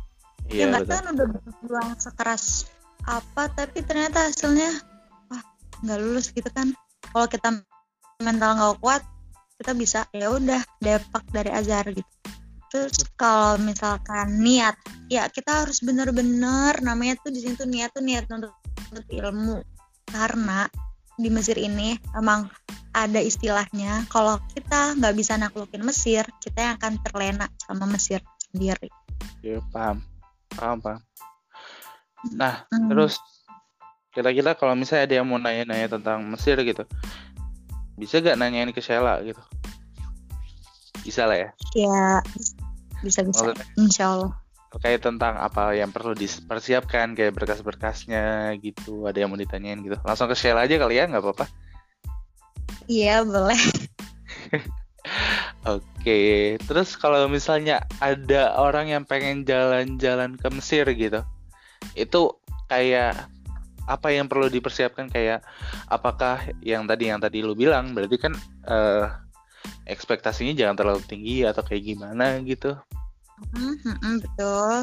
Iya, 0.52 0.68
ya 0.68 0.76
nggak 0.76 0.84
kan 0.88 1.04
udah 1.16 1.26
berjuang 1.28 1.90
sekeras 1.96 2.68
apa 3.04 3.52
tapi 3.52 3.84
ternyata 3.84 4.28
hasilnya 4.28 4.80
wah 5.32 5.40
nggak 5.80 5.98
lulus 6.00 6.28
gitu 6.32 6.48
kan. 6.52 6.76
Kalau 7.08 7.28
kita 7.28 7.48
mental 8.20 8.50
nggak 8.56 8.76
kuat 8.84 9.00
kita 9.64 9.72
bisa 9.72 10.00
ya 10.12 10.28
udah 10.28 10.60
depak 10.84 11.24
dari 11.32 11.48
azhar 11.48 11.88
gitu 11.88 12.12
Terus 12.74 13.06
kalau 13.14 13.54
misalkan 13.62 14.42
niat, 14.42 14.74
ya 15.06 15.30
kita 15.30 15.62
harus 15.62 15.78
benar-benar 15.78 16.82
namanya 16.82 17.14
tuh 17.22 17.30
di 17.30 17.38
sini 17.38 17.54
tuh 17.54 17.70
niat 17.70 17.94
tuh 17.94 18.02
niat 18.02 18.26
untuk, 18.26 18.50
untuk 18.90 19.06
ilmu. 19.14 19.62
Karena 20.10 20.66
di 21.14 21.30
Mesir 21.30 21.54
ini 21.54 21.94
emang 22.18 22.50
ada 22.90 23.22
istilahnya 23.22 24.10
kalau 24.10 24.42
kita 24.58 24.98
nggak 24.98 25.14
bisa 25.14 25.38
naklukin 25.38 25.86
Mesir, 25.86 26.26
kita 26.42 26.58
yang 26.66 26.74
akan 26.74 26.98
terlena 27.06 27.46
sama 27.62 27.86
Mesir 27.86 28.18
sendiri. 28.50 28.90
Ya 29.46 29.62
paham, 29.70 30.02
paham 30.58 30.82
paham. 30.82 31.00
Nah 32.34 32.66
hmm. 32.74 32.90
terus 32.90 33.22
kira-kira 34.10 34.58
kalau 34.58 34.74
misalnya 34.74 35.06
ada 35.06 35.14
yang 35.22 35.30
mau 35.30 35.38
nanya-nanya 35.38 35.94
tentang 35.94 36.26
Mesir 36.26 36.58
gitu, 36.66 36.82
bisa 37.94 38.18
gak 38.18 38.38
nanyain 38.38 38.70
ke 38.74 38.82
Sheila 38.82 39.22
gitu? 39.22 39.40
Bisa 41.04 41.28
lah 41.28 41.36
ya? 41.36 41.48
Ya 41.76 42.22
bisa 43.04 43.20
bisa. 43.22 43.52
Insya 43.76 44.16
Allah. 44.16 44.32
Terkait 44.74 44.98
tentang 44.98 45.38
apa 45.38 45.76
yang 45.76 45.94
perlu 45.94 46.18
dipersiapkan 46.18 47.14
kayak 47.14 47.36
berkas-berkasnya 47.36 48.56
gitu 48.58 49.06
ada 49.06 49.22
yang 49.22 49.30
mau 49.30 49.38
ditanyain 49.38 49.78
gitu. 49.84 50.00
Langsung 50.02 50.26
ke 50.26 50.34
Sheila 50.34 50.66
aja 50.66 50.80
kali 50.80 50.98
ya 50.98 51.06
nggak 51.06 51.22
apa-apa. 51.22 51.46
Iya 52.90 53.22
boleh. 53.22 53.60
Oke, 55.64 56.56
terus 56.60 56.96
kalau 57.00 57.28
misalnya 57.28 57.84
ada 58.00 58.56
orang 58.56 58.92
yang 58.92 59.04
pengen 59.08 59.48
jalan-jalan 59.48 60.36
ke 60.36 60.48
Mesir 60.52 60.84
gitu, 60.92 61.24
itu 61.96 62.20
kayak 62.68 63.28
apa 63.84 64.08
yang 64.12 64.26
perlu 64.26 64.48
dipersiapkan 64.48 65.12
kayak 65.12 65.44
apakah 65.92 66.40
yang 66.64 66.88
tadi 66.88 67.12
yang 67.12 67.20
tadi 67.20 67.44
lu 67.44 67.52
bilang 67.52 67.92
berarti 67.92 68.16
kan 68.16 68.32
uh, 68.64 69.12
ekspektasinya 69.84 70.56
jangan 70.56 70.76
terlalu 70.76 71.02
tinggi 71.04 71.44
atau 71.44 71.60
kayak 71.60 71.84
gimana 71.94 72.40
gitu 72.44 72.76
Hmm, 73.54 73.76
hmm, 73.82 74.14
betul. 74.22 74.76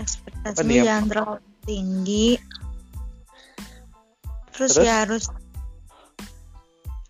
Ekspektasinya 0.00 0.84
jangan 0.84 1.04
terlalu 1.08 1.38
tinggi. 1.64 2.28
Terus, 4.54 4.78
Terus, 4.78 4.86
ya 4.86 4.94
harus 5.02 5.24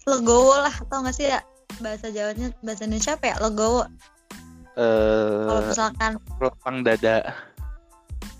legowo 0.04 0.54
lah 0.60 0.72
atau 0.72 1.00
nggak 1.00 1.16
sih 1.16 1.32
ya 1.32 1.40
bahasa 1.80 2.12
Jawanya 2.12 2.52
bahasa 2.60 2.84
Indonesia 2.86 3.16
apa 3.16 3.24
ya 3.34 3.36
legowo? 3.40 3.82
Uh, 4.74 5.46
Kalau 5.48 5.62
misalkan 5.70 6.12
lapang 6.38 6.76
dada. 6.86 7.18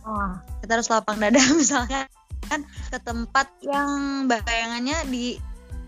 Oh, 0.05 0.37
kita 0.61 0.77
harus 0.77 0.89
lapang 0.93 1.17
dada 1.17 1.41
misalkan 1.61 2.05
kan 2.45 2.61
ke 2.93 2.99
tempat 3.01 3.49
yang 3.65 4.29
bayangannya 4.29 5.01
di 5.09 5.41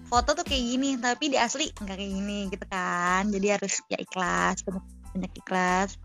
foto 0.08 0.32
tuh 0.32 0.46
kayak 0.46 0.64
gini 0.64 0.96
tapi 0.96 1.28
di 1.28 1.36
asli 1.36 1.68
nggak 1.68 1.96
kayak 2.00 2.12
gini 2.16 2.38
gitu 2.48 2.64
kan. 2.72 3.28
Jadi 3.28 3.46
harus 3.52 3.84
ya 3.92 4.00
ikhlas 4.00 4.64
banyak 5.12 5.32
ikhlas. 5.36 6.00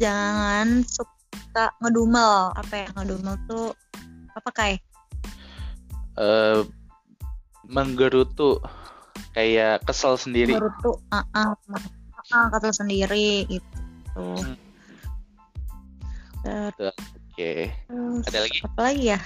Jangan 0.00 0.80
suka 0.88 1.76
ngedumel. 1.84 2.56
Apa 2.56 2.74
ya 2.84 2.88
ngedumel 2.96 3.36
tuh 3.44 3.76
apa 4.32 4.50
kayak 4.56 4.80
uh, 6.16 6.64
menggerutu 7.68 8.64
kayak 9.36 9.84
kesel 9.84 10.16
sendiri. 10.16 10.56
Menggerutu 10.56 10.96
uh 11.12 11.20
-uh, 11.36 11.52
uh, 12.32 12.48
kesel 12.48 12.72
sendiri 12.72 13.44
gitu. 13.44 13.78
Hmm. 14.16 14.69
Oke 16.44 16.96
okay. 17.36 17.74
ada 18.26 18.38
lagi 18.44 18.58
apa 18.64 18.80
lagi 18.80 19.04
ya 19.16 19.20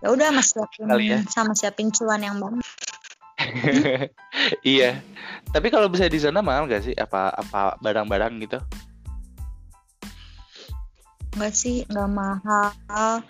ya 0.00 0.08
udah 0.08 0.28
mas 0.32 0.56
siapin 0.56 0.88
ya. 1.00 1.20
sama 1.28 1.52
siapin 1.52 1.92
cuan 1.92 2.24
yang 2.24 2.40
banyak 2.40 2.64
iya. 4.66 5.00
Tapi 5.50 5.68
kalau 5.72 5.88
bisa 5.88 6.06
di 6.06 6.20
sana 6.20 6.44
mahal 6.44 6.68
gak 6.68 6.84
sih? 6.84 6.94
Apa 6.96 7.32
apa 7.34 7.80
barang-barang 7.80 8.32
gitu? 8.44 8.58
Enggak 11.36 11.54
sih, 11.54 11.86
nggak 11.86 12.10
mahal. 12.10 13.22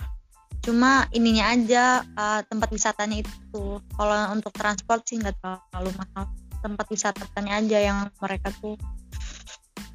Cuma 0.64 1.08
ininya 1.12 1.52
aja 1.52 2.04
uh, 2.16 2.40
tempat 2.48 2.68
wisatanya 2.72 3.24
itu. 3.24 3.64
Kalau 3.80 4.16
untuk 4.32 4.52
transport 4.56 5.04
sih 5.04 5.20
nggak 5.20 5.36
terlalu 5.40 5.90
mahal. 5.96 6.24
Tempat 6.60 6.86
wisatanya 6.92 7.52
aja 7.60 7.78
yang 7.80 7.98
mereka 8.20 8.52
tuh 8.60 8.76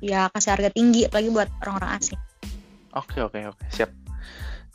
ya 0.01 0.29
kasih 0.33 0.53
harga 0.57 0.69
tinggi, 0.73 1.05
apalagi 1.09 1.29
buat 1.33 1.49
orang-orang 1.65 1.91
asing. 1.97 2.19
Oke 2.95 3.19
oke 3.19 3.39
oke, 3.51 3.63
siap. 3.69 3.91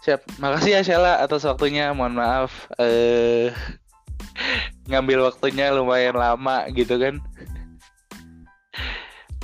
Siap. 0.01 0.21
Makasih 0.41 0.77
ya 0.77 0.81
Sheila 0.85 1.21
atas 1.21 1.45
waktunya. 1.49 1.93
Mohon 1.97 2.15
maaf. 2.21 2.53
Eh 2.77 3.49
uh 3.49 3.57
ngambil 4.91 5.31
waktunya 5.31 5.71
lumayan 5.71 6.19
lama 6.19 6.67
gitu 6.75 6.99
kan 6.99 7.23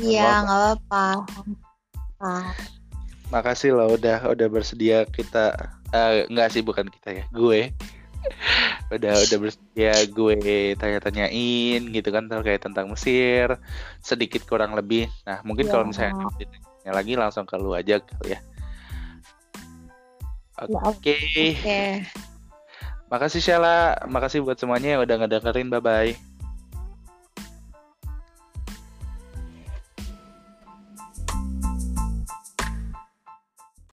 iya 0.03 0.43
nggak 0.43 0.61
apa-apa 0.91 2.35
makasih 3.31 3.75
loh 3.75 3.95
udah 3.95 4.27
udah 4.27 4.49
bersedia 4.51 5.07
kita 5.07 5.55
uh, 5.95 6.27
nggak 6.27 6.51
sih 6.51 6.63
bukan 6.67 6.91
kita 6.91 7.23
ya 7.23 7.25
gue 7.31 7.71
udah 8.95 9.15
udah 9.23 9.39
bersedia 9.39 9.95
gue 10.11 10.75
tanya-tanyain 10.79 11.83
gitu 11.95 12.09
kan 12.11 12.27
terkait 12.27 12.63
tentang 12.63 12.91
Mesir 12.91 13.55
sedikit 14.03 14.43
kurang 14.51 14.75
lebih 14.75 15.07
nah 15.23 15.43
mungkin 15.47 15.71
ya. 15.71 15.73
kalau 15.75 15.85
misalnya 15.87 16.27
ditanya 16.39 16.91
lagi 16.91 17.15
langsung 17.15 17.47
ke 17.47 17.55
lu 17.55 17.75
aja 17.75 18.03
kali 18.03 18.35
ya 18.35 18.41
oke 20.65 20.97
okay. 21.01 21.53
okay. 21.57 21.93
Makasih 23.07 23.39
Sheila, 23.39 23.95
makasih 24.11 24.43
buat 24.43 24.59
semuanya 24.59 24.99
yang 24.99 25.03
udah 25.07 25.17
ngedengerin. 25.23 25.71
Bye 25.71 25.83
bye. 25.83 26.36